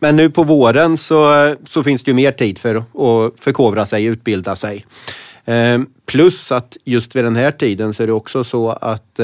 Men 0.00 0.16
nu 0.16 0.30
på 0.30 0.42
våren 0.42 0.98
så, 0.98 1.54
så 1.70 1.82
finns 1.82 2.02
det 2.02 2.10
ju 2.10 2.14
mer 2.14 2.32
tid 2.32 2.58
för 2.58 2.74
att 2.74 3.32
förkovra 3.40 3.86
sig, 3.86 4.04
utbilda 4.04 4.56
sig. 4.56 4.86
Plus 6.06 6.52
att 6.52 6.76
just 6.84 7.16
vid 7.16 7.24
den 7.24 7.36
här 7.36 7.50
tiden 7.50 7.94
så 7.94 8.02
är 8.02 8.06
det 8.06 8.12
också 8.12 8.44
så 8.44 8.70
att 8.70 9.20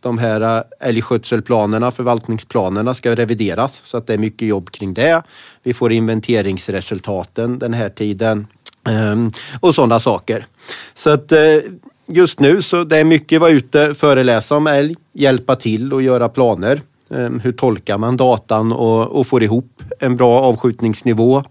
de 0.00 0.18
här 0.18 0.64
älgskötselplanerna, 0.80 1.90
förvaltningsplanerna 1.90 2.94
ska 2.94 3.14
revideras. 3.14 3.80
Så 3.84 3.96
att 3.96 4.06
det 4.06 4.14
är 4.14 4.18
mycket 4.18 4.48
jobb 4.48 4.70
kring 4.70 4.94
det. 4.94 5.22
Vi 5.62 5.74
får 5.74 5.92
inventeringsresultaten 5.92 7.58
den 7.58 7.74
här 7.74 7.88
tiden 7.88 8.46
Ehm, 8.84 9.32
och 9.60 9.74
sådana 9.74 10.00
saker. 10.00 10.46
Så 10.94 11.10
att 11.10 11.32
eh, 11.32 11.58
just 12.06 12.40
nu 12.40 12.62
så 12.62 12.84
det 12.84 12.96
är 12.96 13.04
mycket 13.04 13.40
vara 13.40 13.50
ute, 13.50 13.94
föreläsa 13.94 14.56
om 14.56 14.66
älg, 14.66 14.96
hjälpa 15.12 15.56
till 15.56 15.92
och 15.92 16.02
göra 16.02 16.28
planer. 16.28 16.80
Ehm, 17.10 17.40
hur 17.40 17.52
tolkar 17.52 17.98
man 17.98 18.16
datan 18.16 18.72
och, 18.72 19.20
och 19.20 19.26
får 19.26 19.42
ihop 19.42 19.82
en 19.98 20.16
bra 20.16 20.40
avskjutningsnivå? 20.40 21.44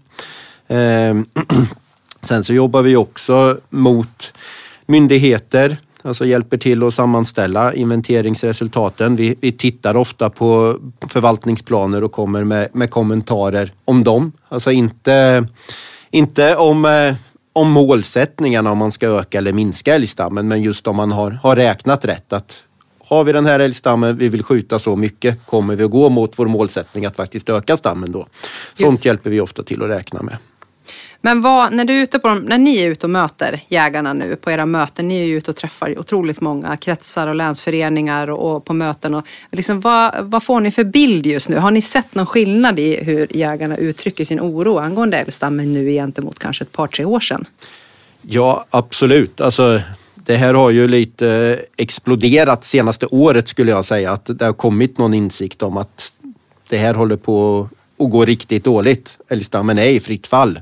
Ehm, 0.68 1.26
sen 2.22 2.44
så 2.44 2.54
jobbar 2.54 2.82
vi 2.82 2.96
också 2.96 3.58
mot 3.70 4.32
myndigheter, 4.86 5.76
alltså 6.02 6.26
hjälper 6.26 6.56
till 6.56 6.82
att 6.82 6.94
sammanställa 6.94 7.74
inventeringsresultaten. 7.74 9.16
Vi, 9.16 9.34
vi 9.40 9.52
tittar 9.52 9.96
ofta 9.96 10.30
på 10.30 10.78
förvaltningsplaner 11.08 12.04
och 12.04 12.12
kommer 12.12 12.44
med, 12.44 12.68
med 12.72 12.90
kommentarer 12.90 13.72
om 13.84 14.04
dem. 14.04 14.32
Alltså 14.48 14.70
inte, 14.70 15.46
inte 16.10 16.56
om, 16.56 16.84
eh, 16.84 17.14
om 17.52 17.70
målsättningarna 17.70 18.72
om 18.72 18.78
man 18.78 18.92
ska 18.92 19.06
öka 19.06 19.38
eller 19.38 19.52
minska 19.52 19.94
älgstammen, 19.94 20.48
men 20.48 20.62
just 20.62 20.86
om 20.86 20.96
man 20.96 21.12
har, 21.12 21.30
har 21.30 21.56
räknat 21.56 22.04
rätt. 22.04 22.32
Att 22.32 22.64
har 23.04 23.24
vi 23.24 23.32
den 23.32 23.46
här 23.46 23.60
älgstammen, 23.60 24.16
vi 24.16 24.28
vill 24.28 24.42
skjuta 24.42 24.78
så 24.78 24.96
mycket, 24.96 25.46
kommer 25.46 25.76
vi 25.76 25.84
att 25.84 25.90
gå 25.90 26.08
mot 26.08 26.32
vår 26.38 26.46
målsättning 26.46 27.06
att 27.06 27.16
faktiskt 27.16 27.48
öka 27.48 27.76
stammen 27.76 28.12
då? 28.12 28.26
Sånt 28.74 28.92
Just. 28.92 29.04
hjälper 29.04 29.30
vi 29.30 29.40
ofta 29.40 29.62
till 29.62 29.82
att 29.82 29.88
räkna 29.88 30.22
med. 30.22 30.36
Men 31.20 31.40
vad, 31.40 31.72
när, 31.72 31.84
du 31.84 31.98
är 31.98 32.02
ute 32.02 32.18
på, 32.18 32.28
de- 32.28 32.38
när 32.38 32.58
ni 32.58 32.78
är 32.78 32.88
ute 32.90 33.06
och 33.06 33.10
möter 33.10 33.60
jägarna 33.68 34.12
nu 34.12 34.36
på 34.36 34.50
era 34.50 34.66
möten, 34.66 35.08
ni 35.08 35.20
är 35.20 35.24
ju 35.24 35.36
ute 35.36 35.50
och 35.50 35.56
träffar 35.56 35.98
otroligt 35.98 36.40
många 36.40 36.76
kretsar 36.76 37.26
och 37.26 37.34
länsföreningar 37.34 38.30
och, 38.30 38.56
och 38.56 38.64
på 38.64 38.72
möten. 38.72 39.14
Och, 39.14 39.26
liksom, 39.52 39.80
vad, 39.80 40.14
vad 40.20 40.42
får 40.42 40.60
ni 40.60 40.70
för 40.70 40.84
bild 40.84 41.26
just 41.26 41.48
nu? 41.48 41.56
Har 41.56 41.70
ni 41.70 41.82
sett 41.82 42.14
någon 42.14 42.26
skillnad 42.26 42.78
i 42.78 43.04
hur 43.04 43.36
jägarna 43.36 43.76
uttrycker 43.76 44.24
sin 44.24 44.40
oro 44.40 44.78
angående 44.78 45.16
älgstammen 45.18 45.72
nu 45.72 45.90
gentemot 45.92 46.38
kanske 46.38 46.64
ett 46.64 46.72
par, 46.72 46.86
tre 46.86 47.04
år 47.04 47.20
sedan? 47.20 47.44
Ja, 48.22 48.64
absolut. 48.70 49.40
Alltså, 49.40 49.80
det 50.14 50.36
här 50.36 50.54
har 50.54 50.70
ju 50.70 50.88
lite 50.88 51.60
exploderat 51.76 52.64
senaste 52.64 53.06
året 53.06 53.48
skulle 53.48 53.70
jag 53.70 53.84
säga. 53.84 54.12
Att 54.12 54.38
det 54.38 54.44
har 54.44 54.52
kommit 54.52 54.98
någon 54.98 55.14
insikt 55.14 55.62
om 55.62 55.76
att 55.76 56.12
det 56.68 56.76
här 56.76 56.94
håller 56.94 57.16
på 57.16 57.68
att 57.98 58.10
gå 58.10 58.24
riktigt 58.24 58.64
dåligt. 58.64 59.18
Älgstammen 59.28 59.78
är 59.78 59.88
i 59.88 60.00
fritt 60.00 60.26
fall. 60.26 60.60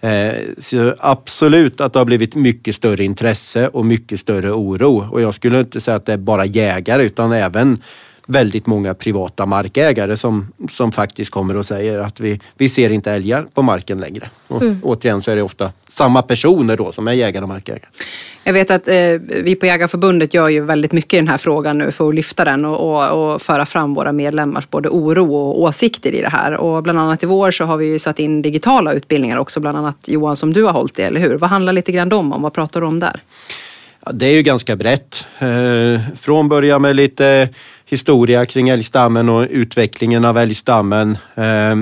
Eh, 0.00 0.34
så 0.58 0.94
absolut 0.98 1.80
att 1.80 1.92
det 1.92 1.98
har 1.98 2.04
blivit 2.06 2.34
mycket 2.34 2.74
större 2.74 3.04
intresse 3.04 3.68
och 3.68 3.86
mycket 3.86 4.20
större 4.20 4.52
oro. 4.52 5.08
Och 5.12 5.20
jag 5.20 5.34
skulle 5.34 5.60
inte 5.60 5.80
säga 5.80 5.96
att 5.96 6.06
det 6.06 6.12
är 6.12 6.16
bara 6.16 6.46
jägare 6.46 7.02
utan 7.02 7.32
även 7.32 7.82
väldigt 8.26 8.66
många 8.66 8.94
privata 8.94 9.46
markägare 9.46 10.16
som, 10.16 10.52
som 10.70 10.92
faktiskt 10.92 11.30
kommer 11.30 11.56
och 11.56 11.66
säger 11.66 11.98
att 11.98 12.20
vi, 12.20 12.40
vi 12.56 12.68
ser 12.68 12.90
inte 12.90 13.12
älgar 13.12 13.46
på 13.54 13.62
marken 13.62 13.98
längre. 13.98 14.28
Och 14.48 14.62
Återigen 14.82 15.22
så 15.22 15.30
är 15.30 15.36
det 15.36 15.42
ofta 15.42 15.72
samma 15.88 16.22
personer 16.22 16.76
då 16.76 16.92
som 16.92 17.08
är 17.08 17.12
jägare 17.12 17.42
och 17.42 17.48
markägare. 17.48 17.84
Jag 18.44 18.52
vet 18.52 18.70
att 18.70 18.88
eh, 18.88 18.94
vi 19.44 19.56
på 19.60 19.66
Jägarförbundet 19.66 20.34
gör 20.34 20.48
ju 20.48 20.64
väldigt 20.64 20.92
mycket 20.92 21.14
i 21.14 21.16
den 21.16 21.28
här 21.28 21.36
frågan 21.36 21.78
nu 21.78 21.90
för 21.92 22.08
att 22.08 22.14
lyfta 22.14 22.44
den 22.44 22.64
och, 22.64 23.12
och, 23.12 23.34
och 23.34 23.42
föra 23.42 23.66
fram 23.66 23.94
våra 23.94 24.12
medlemmars 24.12 24.70
både 24.70 24.88
oro 24.88 25.34
och 25.34 25.60
åsikter 25.62 26.12
i 26.12 26.20
det 26.20 26.28
här. 26.28 26.52
Och 26.52 26.82
bland 26.82 26.98
annat 26.98 27.22
i 27.22 27.26
vår 27.26 27.50
så 27.50 27.64
har 27.64 27.76
vi 27.76 27.86
ju 27.86 27.98
satt 27.98 28.18
in 28.18 28.42
digitala 28.42 28.92
utbildningar 28.92 29.36
också, 29.36 29.60
bland 29.60 29.78
annat 29.78 29.96
Johan 30.06 30.36
som 30.36 30.52
du 30.52 30.62
har 30.62 30.72
hållit 30.72 30.98
i, 30.98 31.02
eller 31.02 31.20
hur? 31.20 31.34
Vad 31.34 31.50
handlar 31.50 31.72
lite 31.72 31.92
grann 31.92 32.12
om? 32.12 32.42
Vad 32.42 32.52
pratar 32.52 32.80
du 32.80 32.86
om 32.86 33.00
där? 33.00 33.20
Ja, 34.06 34.12
det 34.12 34.26
är 34.26 34.32
ju 34.32 34.42
ganska 34.42 34.76
brett. 34.76 35.26
Eh, 35.38 36.00
från 36.20 36.48
början 36.48 36.82
med 36.82 36.96
lite 36.96 37.48
historia 37.86 38.46
kring 38.46 38.68
älgstammen 38.68 39.28
och 39.28 39.46
utvecklingen 39.50 40.24
av 40.24 40.38
älgstammen. 40.38 41.18
Eh, 41.34 41.76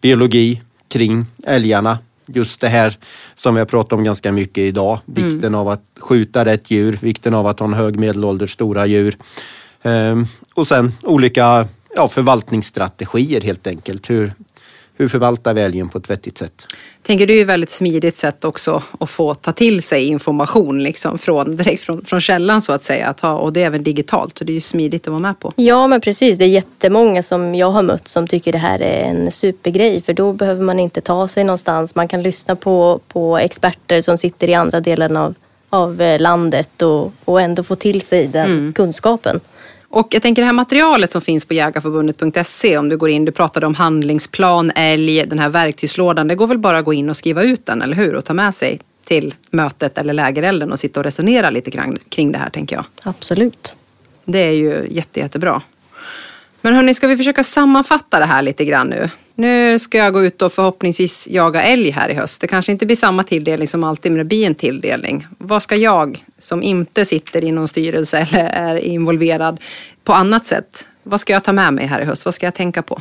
biologi 0.00 0.62
kring 0.88 1.26
älgarna. 1.46 1.98
Just 2.26 2.60
det 2.60 2.68
här 2.68 2.98
som 3.36 3.54
vi 3.54 3.60
har 3.60 3.66
pratat 3.66 3.92
om 3.92 4.04
ganska 4.04 4.32
mycket 4.32 4.58
idag. 4.58 4.98
Vikten 5.04 5.54
av 5.54 5.68
att 5.68 5.82
skjuta 6.00 6.44
rätt 6.44 6.70
djur, 6.70 6.98
vikten 7.00 7.34
av 7.34 7.46
att 7.46 7.58
ha 7.58 7.66
en 7.66 7.72
hög 7.72 7.98
medelålder, 7.98 8.46
stora 8.46 8.86
djur. 8.86 9.16
Eh, 9.82 10.22
och 10.54 10.66
sen 10.66 10.92
olika 11.02 11.68
ja, 11.96 12.08
förvaltningsstrategier 12.08 13.40
helt 13.40 13.66
enkelt. 13.66 14.10
Hur, 14.10 14.32
hur 14.96 15.08
förvaltar 15.08 15.54
vi 15.54 15.60
älgen 15.60 15.88
på 15.88 15.98
ett 15.98 16.10
vettigt 16.10 16.38
sätt? 16.38 16.66
Tänker 17.02 17.26
du 17.26 17.38
är 17.38 17.42
ett 17.42 17.48
väldigt 17.48 17.70
smidigt 17.70 18.16
sätt 18.16 18.44
också 18.44 18.82
att 19.00 19.10
få 19.10 19.34
ta 19.34 19.52
till 19.52 19.82
sig 19.82 20.06
information 20.06 20.82
liksom 20.82 21.18
från, 21.18 21.56
direkt 21.56 21.84
från, 21.84 22.04
från 22.04 22.20
källan 22.20 22.62
så 22.62 22.72
att 22.72 22.82
säga. 22.82 23.08
Att 23.08 23.20
ha, 23.20 23.34
och 23.34 23.52
det 23.52 23.62
är 23.62 23.66
även 23.66 23.82
digitalt 23.82 24.40
och 24.40 24.46
det 24.46 24.52
är 24.52 24.54
ju 24.54 24.60
smidigt 24.60 25.06
att 25.06 25.10
vara 25.10 25.20
med 25.20 25.38
på. 25.40 25.52
Ja, 25.56 25.86
men 25.86 26.00
precis. 26.00 26.38
Det 26.38 26.44
är 26.44 26.48
jättemånga 26.48 27.22
som 27.22 27.54
jag 27.54 27.70
har 27.70 27.82
mött 27.82 28.08
som 28.08 28.26
tycker 28.26 28.52
det 28.52 28.58
här 28.58 28.82
är 28.82 29.04
en 29.04 29.32
supergrej. 29.32 30.00
För 30.02 30.12
då 30.12 30.32
behöver 30.32 30.64
man 30.64 30.78
inte 30.78 31.00
ta 31.00 31.28
sig 31.28 31.44
någonstans. 31.44 31.94
Man 31.94 32.08
kan 32.08 32.22
lyssna 32.22 32.56
på, 32.56 33.00
på 33.08 33.38
experter 33.38 34.00
som 34.00 34.18
sitter 34.18 34.48
i 34.48 34.54
andra 34.54 34.80
delen 34.80 35.16
av, 35.16 35.34
av 35.70 36.00
eh, 36.00 36.20
landet 36.20 36.82
och, 36.82 37.12
och 37.24 37.40
ändå 37.40 37.62
få 37.62 37.74
till 37.74 38.00
sig 38.00 38.26
den 38.26 38.72
kunskapen. 38.72 39.40
Och 39.92 40.14
jag 40.14 40.22
tänker 40.22 40.42
det 40.42 40.46
här 40.46 40.52
materialet 40.52 41.10
som 41.10 41.20
finns 41.20 41.44
på 41.44 41.54
jägarförbundet.se 41.54 42.78
om 42.78 42.88
du 42.88 42.96
går 42.96 43.10
in, 43.10 43.24
du 43.24 43.32
pratade 43.32 43.66
om 43.66 43.74
handlingsplan, 43.74 44.72
älg, 44.74 45.26
den 45.26 45.38
här 45.38 45.48
verktygslådan. 45.48 46.28
Det 46.28 46.34
går 46.34 46.46
väl 46.46 46.58
bara 46.58 46.78
att 46.78 46.84
gå 46.84 46.92
in 46.92 47.10
och 47.10 47.16
skriva 47.16 47.42
ut 47.42 47.66
den, 47.66 47.82
eller 47.82 47.96
hur? 47.96 48.14
Och 48.14 48.24
ta 48.24 48.34
med 48.34 48.54
sig 48.54 48.80
till 49.04 49.34
mötet 49.50 49.98
eller 49.98 50.12
lägerelden 50.12 50.72
och 50.72 50.80
sitta 50.80 51.00
och 51.00 51.04
resonera 51.04 51.50
lite 51.50 51.70
kring, 52.08 52.32
det 52.32 52.38
här 52.38 52.50
tänker 52.50 52.76
jag. 52.76 52.84
Absolut. 53.02 53.76
Det 54.24 54.38
är 54.38 54.52
ju 54.52 54.86
jätte, 54.90 55.20
jättebra. 55.20 55.62
Men 56.64 56.74
hörni, 56.74 56.94
ska 56.94 57.06
vi 57.06 57.16
försöka 57.16 57.44
sammanfatta 57.44 58.18
det 58.18 58.24
här 58.24 58.42
lite 58.42 58.64
grann 58.64 58.88
nu? 58.88 59.10
Nu 59.34 59.78
ska 59.78 59.98
jag 59.98 60.12
gå 60.12 60.24
ut 60.24 60.42
och 60.42 60.52
förhoppningsvis 60.52 61.28
jaga 61.30 61.62
älg 61.62 61.90
här 61.90 62.08
i 62.08 62.14
höst. 62.14 62.40
Det 62.40 62.46
kanske 62.46 62.72
inte 62.72 62.86
blir 62.86 62.96
samma 62.96 63.22
tilldelning 63.22 63.68
som 63.68 63.84
alltid, 63.84 64.12
men 64.12 64.18
det 64.18 64.24
blir 64.24 64.46
en 64.46 64.54
tilldelning. 64.54 65.26
Vad 65.38 65.62
ska 65.62 65.76
jag, 65.76 66.24
som 66.38 66.62
inte 66.62 67.04
sitter 67.04 67.44
i 67.44 67.52
någon 67.52 67.68
styrelse 67.68 68.18
eller 68.18 68.44
är 68.44 68.76
involverad 68.76 69.60
på 70.04 70.12
annat 70.12 70.46
sätt, 70.46 70.88
vad 71.02 71.20
ska 71.20 71.32
jag 71.32 71.44
ta 71.44 71.52
med 71.52 71.74
mig 71.74 71.86
här 71.86 72.00
i 72.00 72.04
höst? 72.04 72.24
Vad 72.24 72.34
ska 72.34 72.46
jag 72.46 72.54
tänka 72.54 72.82
på? 72.82 73.00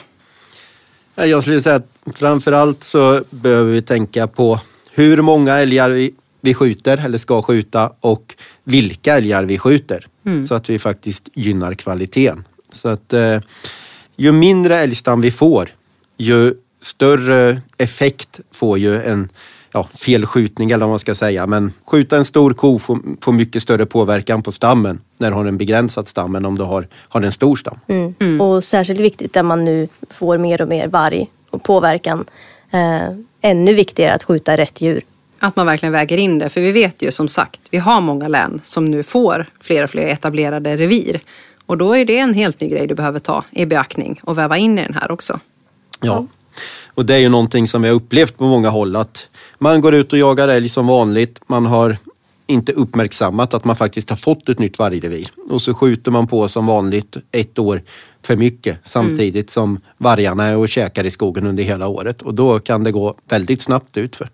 Ja, 1.15 1.25
Jag 1.25 1.41
skulle 1.41 1.61
säga 1.61 1.75
att 1.75 1.87
framförallt 2.15 2.83
så 2.83 3.23
behöver 3.29 3.71
vi 3.71 3.81
tänka 3.81 4.27
på 4.27 4.59
hur 4.91 5.21
många 5.21 5.53
älgar 5.57 5.89
vi, 5.89 6.13
vi 6.41 6.53
skjuter 6.53 7.05
eller 7.05 7.17
ska 7.17 7.41
skjuta 7.41 7.91
och 7.99 8.35
vilka 8.63 9.17
älgar 9.17 9.43
vi 9.43 9.59
skjuter. 9.59 10.05
Så 10.47 10.55
att 10.55 10.69
vi 10.69 10.79
faktiskt 10.79 11.29
gynnar 11.33 11.73
kvaliteten. 11.73 12.43
Så 12.73 12.89
att 12.89 13.13
eh, 13.13 13.39
ju 14.15 14.31
mindre 14.31 14.77
älgstam 14.77 15.21
vi 15.21 15.31
får, 15.31 15.69
ju 16.17 16.53
större 16.81 17.61
effekt 17.77 18.39
får 18.51 18.77
ju 18.77 19.03
en 19.03 19.29
ja, 19.73 19.87
felskjutning 19.99 20.71
eller 20.71 20.85
vad 20.85 20.89
man 20.89 20.99
ska 20.99 21.15
säga. 21.15 21.47
Men 21.47 21.73
skjuta 21.85 22.17
en 22.17 22.25
stor 22.25 22.53
ko 22.53 22.79
får, 22.79 22.99
får 23.21 23.31
mycket 23.31 23.61
större 23.61 23.85
påverkan 23.85 24.43
på 24.43 24.51
stammen 24.51 25.01
när 25.17 25.31
du 25.31 25.35
har 25.35 25.45
en 25.45 25.57
begränsad 25.57 26.07
stam 26.07 26.35
än 26.35 26.45
om 26.45 26.57
du 26.57 26.63
har, 26.63 26.87
har 27.09 27.21
en 27.21 27.31
stor 27.31 27.55
stam. 27.55 27.79
Mm. 27.87 28.41
Och 28.41 28.63
särskilt 28.63 28.99
viktigt 28.99 29.33
där 29.33 29.43
man 29.43 29.65
nu 29.65 29.87
får 30.09 30.37
mer 30.37 30.61
och 30.61 30.67
mer 30.67 30.87
varg 30.87 31.27
och 31.49 31.63
påverkan. 31.63 32.25
Eh, 32.71 33.17
ännu 33.41 33.73
viktigare 33.73 34.13
att 34.13 34.23
skjuta 34.23 34.57
rätt 34.57 34.81
djur. 34.81 35.01
Att 35.39 35.55
man 35.55 35.65
verkligen 35.65 35.93
väger 35.93 36.17
in 36.17 36.39
det. 36.39 36.49
För 36.49 36.61
vi 36.61 36.71
vet 36.71 37.01
ju 37.01 37.11
som 37.11 37.27
sagt, 37.27 37.61
vi 37.71 37.77
har 37.77 38.01
många 38.01 38.27
län 38.27 38.61
som 38.63 38.85
nu 38.85 39.03
får 39.03 39.45
fler 39.61 39.83
och 39.83 39.89
fler 39.89 40.07
etablerade 40.07 40.77
revir. 40.77 41.21
Och 41.71 41.77
då 41.77 41.97
är 41.97 42.05
det 42.05 42.17
en 42.17 42.33
helt 42.33 42.61
ny 42.61 42.69
grej 42.69 42.87
du 42.87 42.95
behöver 42.95 43.19
ta 43.19 43.43
i 43.51 43.65
beaktning 43.65 44.19
och 44.23 44.37
väva 44.37 44.57
in 44.57 44.79
i 44.79 44.83
den 44.83 44.93
här 44.93 45.11
också. 45.11 45.39
Ja. 46.01 46.25
Och 46.87 47.05
det 47.05 47.15
är 47.15 47.19
ju 47.19 47.29
någonting 47.29 47.67
som 47.67 47.81
vi 47.81 47.87
har 47.87 47.95
upplevt 47.95 48.37
på 48.37 48.43
många 48.43 48.69
håll 48.69 48.95
att 48.95 49.27
man 49.59 49.81
går 49.81 49.93
ut 49.93 50.13
och 50.13 50.19
jagar 50.19 50.47
älg 50.47 50.69
som 50.69 50.87
vanligt. 50.87 51.39
Man 51.47 51.65
har 51.65 51.97
inte 52.47 52.71
uppmärksammat 52.71 53.53
att 53.53 53.63
man 53.63 53.75
faktiskt 53.75 54.09
har 54.09 54.17
fått 54.17 54.49
ett 54.49 54.59
nytt 54.59 54.79
vargrevir. 54.79 55.31
Och 55.49 55.61
så 55.61 55.73
skjuter 55.73 56.11
man 56.11 56.27
på 56.27 56.47
som 56.47 56.65
vanligt 56.65 57.17
ett 57.31 57.59
år 57.59 57.81
för 58.23 58.35
mycket 58.35 58.77
samtidigt 58.83 59.49
som 59.49 59.79
vargarna 59.97 60.45
är 60.45 60.57
och 60.57 60.69
käkar 60.69 61.05
i 61.05 61.11
skogen 61.11 61.47
under 61.47 61.63
hela 61.63 61.87
året. 61.87 62.21
Och 62.21 62.33
då 62.33 62.59
kan 62.59 62.83
det 62.83 62.91
gå 62.91 63.15
väldigt 63.29 63.61
snabbt 63.61 63.97
utför. 63.97 64.29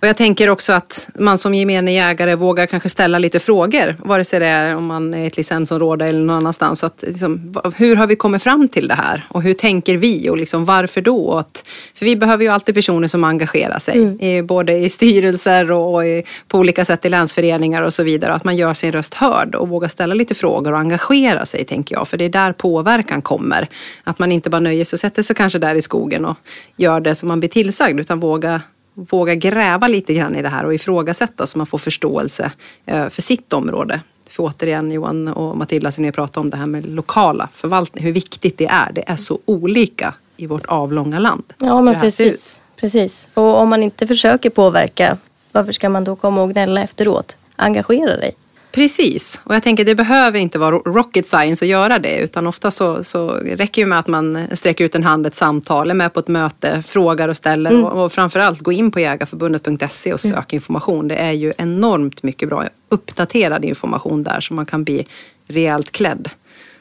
Och 0.00 0.08
jag 0.08 0.16
tänker 0.16 0.48
också 0.50 0.72
att 0.72 1.10
man 1.14 1.38
som 1.38 1.54
gemene 1.54 1.92
jägare 1.92 2.34
vågar 2.34 2.66
kanske 2.66 2.88
ställa 2.88 3.18
lite 3.18 3.38
frågor, 3.38 3.96
vare 3.98 4.24
sig 4.24 4.40
det 4.40 4.46
är 4.46 4.76
om 4.76 4.84
man 4.84 5.14
är 5.14 5.18
i 5.18 5.26
ett 5.26 5.36
licensområde 5.36 6.06
eller 6.06 6.20
någon 6.20 6.36
annanstans. 6.36 6.84
Att, 6.84 7.04
liksom, 7.06 7.54
hur 7.76 7.96
har 7.96 8.06
vi 8.06 8.16
kommit 8.16 8.42
fram 8.42 8.68
till 8.68 8.88
det 8.88 8.94
här? 8.94 9.24
Och 9.28 9.42
hur 9.42 9.54
tänker 9.54 9.96
vi? 9.96 10.30
Och 10.30 10.36
liksom, 10.36 10.64
varför 10.64 11.00
då? 11.00 11.38
Att, 11.38 11.64
för 11.94 12.04
vi 12.04 12.16
behöver 12.16 12.44
ju 12.44 12.50
alltid 12.50 12.74
personer 12.74 13.08
som 13.08 13.24
engagerar 13.24 13.78
sig, 13.78 14.16
i, 14.20 14.42
både 14.42 14.78
i 14.78 14.88
styrelser 14.88 15.72
och, 15.72 15.94
och 15.94 16.06
i, 16.06 16.24
på 16.48 16.58
olika 16.58 16.84
sätt 16.84 17.04
i 17.04 17.08
länsföreningar 17.08 17.82
och 17.82 17.94
så 17.94 18.02
vidare. 18.02 18.32
Att 18.32 18.44
man 18.44 18.56
gör 18.56 18.74
sin 18.74 18.92
röst 18.92 19.14
hörd 19.14 19.54
och 19.54 19.68
vågar 19.68 19.88
ställa 19.88 20.14
lite 20.14 20.34
frågor 20.34 20.72
och 20.72 20.78
engagera 20.78 21.46
sig, 21.46 21.64
tänker 21.64 21.94
jag. 21.94 22.08
För 22.08 22.16
det 22.16 22.24
är 22.24 22.28
där 22.28 22.52
påverkan 22.52 23.22
kommer. 23.22 23.68
Att 24.04 24.18
man 24.18 24.32
inte 24.32 24.50
bara 24.50 24.60
nöjer 24.60 24.84
sig 24.84 24.96
och 24.96 25.00
sätter 25.00 25.22
sig 25.22 25.36
kanske 25.36 25.58
där 25.58 25.74
i 25.74 25.82
skogen 25.82 26.24
och 26.24 26.36
gör 26.76 27.00
det 27.00 27.14
som 27.14 27.28
man 27.28 27.40
blir 27.40 27.50
tillsagd, 27.50 28.00
utan 28.00 28.20
våga 28.20 28.60
våga 28.94 29.34
gräva 29.34 29.88
lite 29.88 30.14
grann 30.14 30.36
i 30.36 30.42
det 30.42 30.48
här 30.48 30.64
och 30.64 30.74
ifrågasätta 30.74 31.46
så 31.46 31.58
man 31.58 31.66
får 31.66 31.78
förståelse 31.78 32.52
eh, 32.86 33.08
för 33.08 33.22
sitt 33.22 33.52
område. 33.52 34.00
För 34.30 34.42
återigen 34.42 34.90
Johan 34.90 35.28
och 35.28 35.56
Matilda 35.56 35.92
som 35.92 36.04
ni 36.04 36.12
pratade 36.12 36.40
om 36.40 36.50
det 36.50 36.56
här 36.56 36.66
med 36.66 36.86
lokala 36.86 37.48
förvaltning, 37.52 38.04
hur 38.04 38.12
viktigt 38.12 38.58
det 38.58 38.66
är. 38.66 38.92
Det 38.92 39.04
är 39.06 39.16
så 39.16 39.38
olika 39.44 40.14
i 40.36 40.46
vårt 40.46 40.66
avlånga 40.66 41.18
land. 41.18 41.44
Ja, 41.58 41.82
men 41.82 42.00
precis. 42.00 42.60
precis. 42.76 43.28
Och 43.34 43.58
om 43.58 43.68
man 43.68 43.82
inte 43.82 44.06
försöker 44.06 44.50
påverka, 44.50 45.16
varför 45.52 45.72
ska 45.72 45.88
man 45.88 46.04
då 46.04 46.16
komma 46.16 46.42
och 46.42 46.50
gnälla 46.50 46.82
efteråt? 46.82 47.36
Engagera 47.56 48.16
dig. 48.16 48.34
Precis, 48.72 49.40
och 49.44 49.54
jag 49.54 49.62
tänker 49.62 49.84
det 49.84 49.94
behöver 49.94 50.38
inte 50.38 50.58
vara 50.58 50.76
rocket 50.76 51.28
science 51.28 51.64
att 51.64 51.68
göra 51.68 51.98
det 51.98 52.18
utan 52.18 52.46
ofta 52.46 52.70
så, 52.70 53.04
så 53.04 53.28
räcker 53.30 53.82
det 53.82 53.86
med 53.86 53.98
att 53.98 54.06
man 54.06 54.46
sträcker 54.52 54.84
ut 54.84 54.94
en 54.94 55.02
hand, 55.02 55.26
ett 55.26 55.36
samtal, 55.36 55.90
är 55.90 55.94
med 55.94 56.12
på 56.12 56.20
ett 56.20 56.28
möte, 56.28 56.82
frågar 56.82 57.28
och 57.28 57.36
ställer 57.36 57.84
och, 57.84 58.04
och 58.04 58.12
framförallt 58.12 58.60
gå 58.60 58.72
in 58.72 58.90
på 58.90 59.00
jägarförbundet.se 59.00 60.12
och 60.12 60.20
sök 60.20 60.52
information. 60.52 61.08
Det 61.08 61.14
är 61.14 61.32
ju 61.32 61.52
enormt 61.58 62.22
mycket 62.22 62.48
bra 62.48 62.68
uppdaterad 62.88 63.64
information 63.64 64.22
där 64.22 64.40
så 64.40 64.54
man 64.54 64.66
kan 64.66 64.84
bli 64.84 65.06
rejält 65.48 65.92
klädd. 65.92 66.30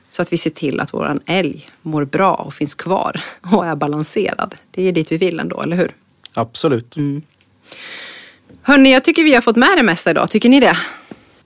Så 0.10 0.22
att 0.22 0.34
vi 0.34 0.38
ser 0.38 0.50
till 0.50 0.80
att 0.80 0.94
våran 0.94 1.20
älg 1.26 1.70
mår 1.82 2.06
bra 2.06 2.34
och 2.34 2.54
finns 2.54 2.76
kvar 2.76 3.22
och 3.52 3.66
är 3.66 3.76
balanserad. 3.76 4.56
Det 4.72 4.82
är 4.82 4.86
ju 4.86 4.92
dit 4.92 5.12
vi 5.12 5.18
vill 5.18 5.40
ändå, 5.40 5.62
eller 5.62 5.78
hur? 5.78 5.92
Absolut. 6.34 6.96
Hörni, 8.62 8.94
jag 8.94 9.04
tycker 9.04 9.24
vi 9.24 9.34
har 9.34 9.42
fått 9.42 9.56
med 9.56 9.78
det 9.78 9.84
mesta 9.84 10.12
idag. 10.12 10.30
Tycker 10.30 10.50
ni 10.50 10.60
det? 10.60 10.78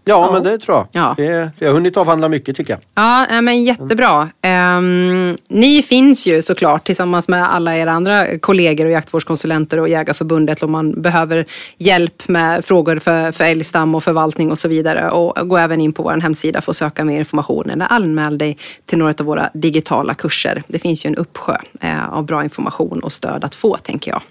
Ja, 0.06 0.30
men 0.32 0.44
det 0.44 0.58
tror 0.58 0.78
jag. 0.78 0.88
Ja. 0.92 1.14
Det, 1.18 1.66
har 1.66 1.74
hunnit 1.74 1.98
avhandla 1.98 2.30
mycket 2.30 2.56
tycker 2.56 2.74
jag. 2.74 2.80
Ja, 2.96 3.42
men 3.42 3.64
jättebra. 3.64 4.30
Ehm, 4.42 5.36
ni 5.48 5.84
finns 5.84 6.28
ju 6.28 6.42
såklart 6.42 6.84
tillsammans 6.84 7.28
med 7.28 7.54
alla 7.54 7.78
era 7.78 7.92
andra 7.92 8.40
kollegor 8.40 8.86
och 8.86 8.92
jaktvårdskonsulenter 8.92 9.80
och 9.80 9.90
Jägarförbundet 9.90 10.64
om 10.64 10.72
man 10.72 11.02
behöver 11.02 11.46
hjälp 11.78 12.28
med 12.28 12.66
frågor 12.66 13.00
för, 13.00 13.32
för 13.32 13.44
älgstam 13.44 13.96
och 13.96 14.04
förvaltning 14.04 14.52
och 14.52 14.60
så 14.60 14.68
vidare. 14.68 15.12
Och 15.12 15.50
gå 15.50 15.58
även 15.58 15.82
in 15.82 15.94
på 15.94 16.04
vår 16.04 16.18
hemsida 16.18 16.62
för 16.62 16.72
att 16.72 16.78
söka 16.78 17.06
mer 17.06 17.20
information 17.20 17.70
eller 17.70 17.88
anmäl 17.90 18.38
dig 18.38 18.58
till 18.86 18.98
några 18.98 19.14
av 19.20 19.26
våra 19.26 19.50
digitala 19.54 20.14
kurser. 20.14 20.64
Det 20.68 20.80
finns 20.80 21.06
ju 21.06 21.08
en 21.08 21.16
uppsjö 21.16 21.58
eh, 21.82 22.14
av 22.14 22.26
bra 22.26 22.44
information 22.44 23.00
och 23.00 23.12
stöd 23.12 23.44
att 23.44 23.56
få, 23.56 23.78
tänker 23.78 24.12
jag. 24.12 24.22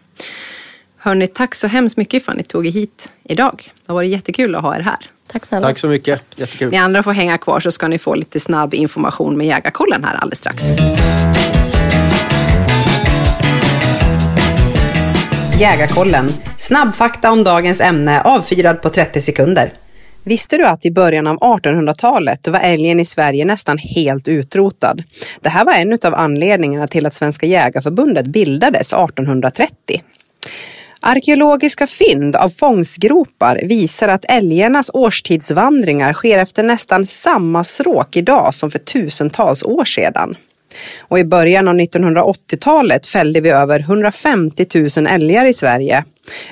Hörni, 0.97 1.27
tack 1.27 1.55
så 1.55 1.67
hemskt 1.67 1.97
mycket 1.97 2.25
för 2.25 2.33
att 2.33 2.39
ni 2.39 2.45
tog 2.45 2.67
er 2.67 2.71
hit 2.71 3.09
idag. 3.25 3.63
Det 3.65 3.93
har 3.93 3.95
varit 3.95 4.11
jättekul 4.11 4.55
att 4.55 4.63
ha 4.63 4.77
er 4.77 4.81
här. 4.81 4.99
Tack 5.33 5.47
snälla. 5.47 5.67
Tack 5.67 5.79
så 5.79 5.89
mycket, 5.89 6.21
jättekul. 6.37 6.71
Ni 6.71 6.77
andra 6.77 7.03
får 7.03 7.13
hänga 7.13 7.39
kvar 7.39 7.61
så 7.61 7.73
ska 7.73 7.89
ni 7.89 7.99
få 7.99 8.15
lite 8.15 8.41
snabb 8.41 8.75
information 8.75 9.37
med 9.37 9.47
Jägarkollen 9.47 10.05
här 10.05 10.15
alldeles 10.15 10.39
strax. 10.39 10.65
Jägarkollen. 15.61 16.33
Snabbfakta 16.59 17.31
om 17.31 17.45
dagens 17.45 17.81
ämne 17.81 18.23
avfyrad 18.23 18.83
på 18.83 18.89
30 18.89 19.21
sekunder. 19.21 19.73
Visste 20.25 20.57
du 20.57 20.67
att 20.67 20.87
i 20.87 20.91
början 20.91 21.27
av 21.27 21.39
1800-talet 21.39 22.49
var 22.49 22.61
älgen 22.61 23.01
i 23.01 23.05
Sverige 23.05 23.45
nästan 23.45 23.79
helt 23.79 24.29
utrotad? 24.29 25.03
Det 25.41 25.49
här 25.49 25.65
var 25.65 25.73
en 25.73 25.99
av 26.03 26.15
anledningarna 26.15 26.87
till 26.87 27.07
att 27.07 27.15
Svenska 27.15 27.47
Jägarförbundet 27.47 28.27
bildades 28.27 28.93
1830. 28.93 30.03
Arkeologiska 31.05 31.87
fynd 31.87 32.37
av 32.37 32.49
fångsgropar 32.49 33.61
visar 33.63 34.09
att 34.09 34.25
älgarnas 34.29 34.91
årstidsvandringar 34.95 36.13
sker 36.13 36.39
efter 36.39 36.63
nästan 36.63 37.07
samma 37.07 37.65
stråk 37.65 38.17
idag 38.17 38.55
som 38.55 38.71
för 38.71 38.79
tusentals 38.79 39.63
år 39.63 39.85
sedan. 39.85 40.37
Och 41.01 41.19
i 41.19 41.25
början 41.25 41.69
av 41.69 41.75
1980-talet 41.75 43.07
fällde 43.07 43.41
vi 43.41 43.51
över 43.51 43.81
150 43.81 44.67
000 44.97 45.07
älgar 45.07 45.47
i 45.47 45.55
Sverige. 45.55 46.05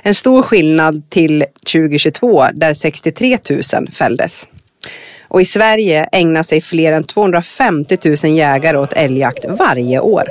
En 0.03 0.15
stor 0.15 0.43
skillnad 0.43 1.11
till 1.11 1.45
2022 1.73 2.47
där 2.55 2.75
63 2.75 3.39
000 3.51 3.93
fälldes. 3.93 4.49
Och 5.29 5.41
i 5.41 5.45
Sverige 5.45 6.05
ägnar 6.13 6.43
sig 6.43 6.61
fler 6.61 6.93
än 6.93 7.05
250 7.05 7.99
000 8.05 8.17
jägare 8.37 8.77
åt 8.77 8.93
älgjakt 8.93 9.45
varje 9.49 10.01
år. 10.01 10.25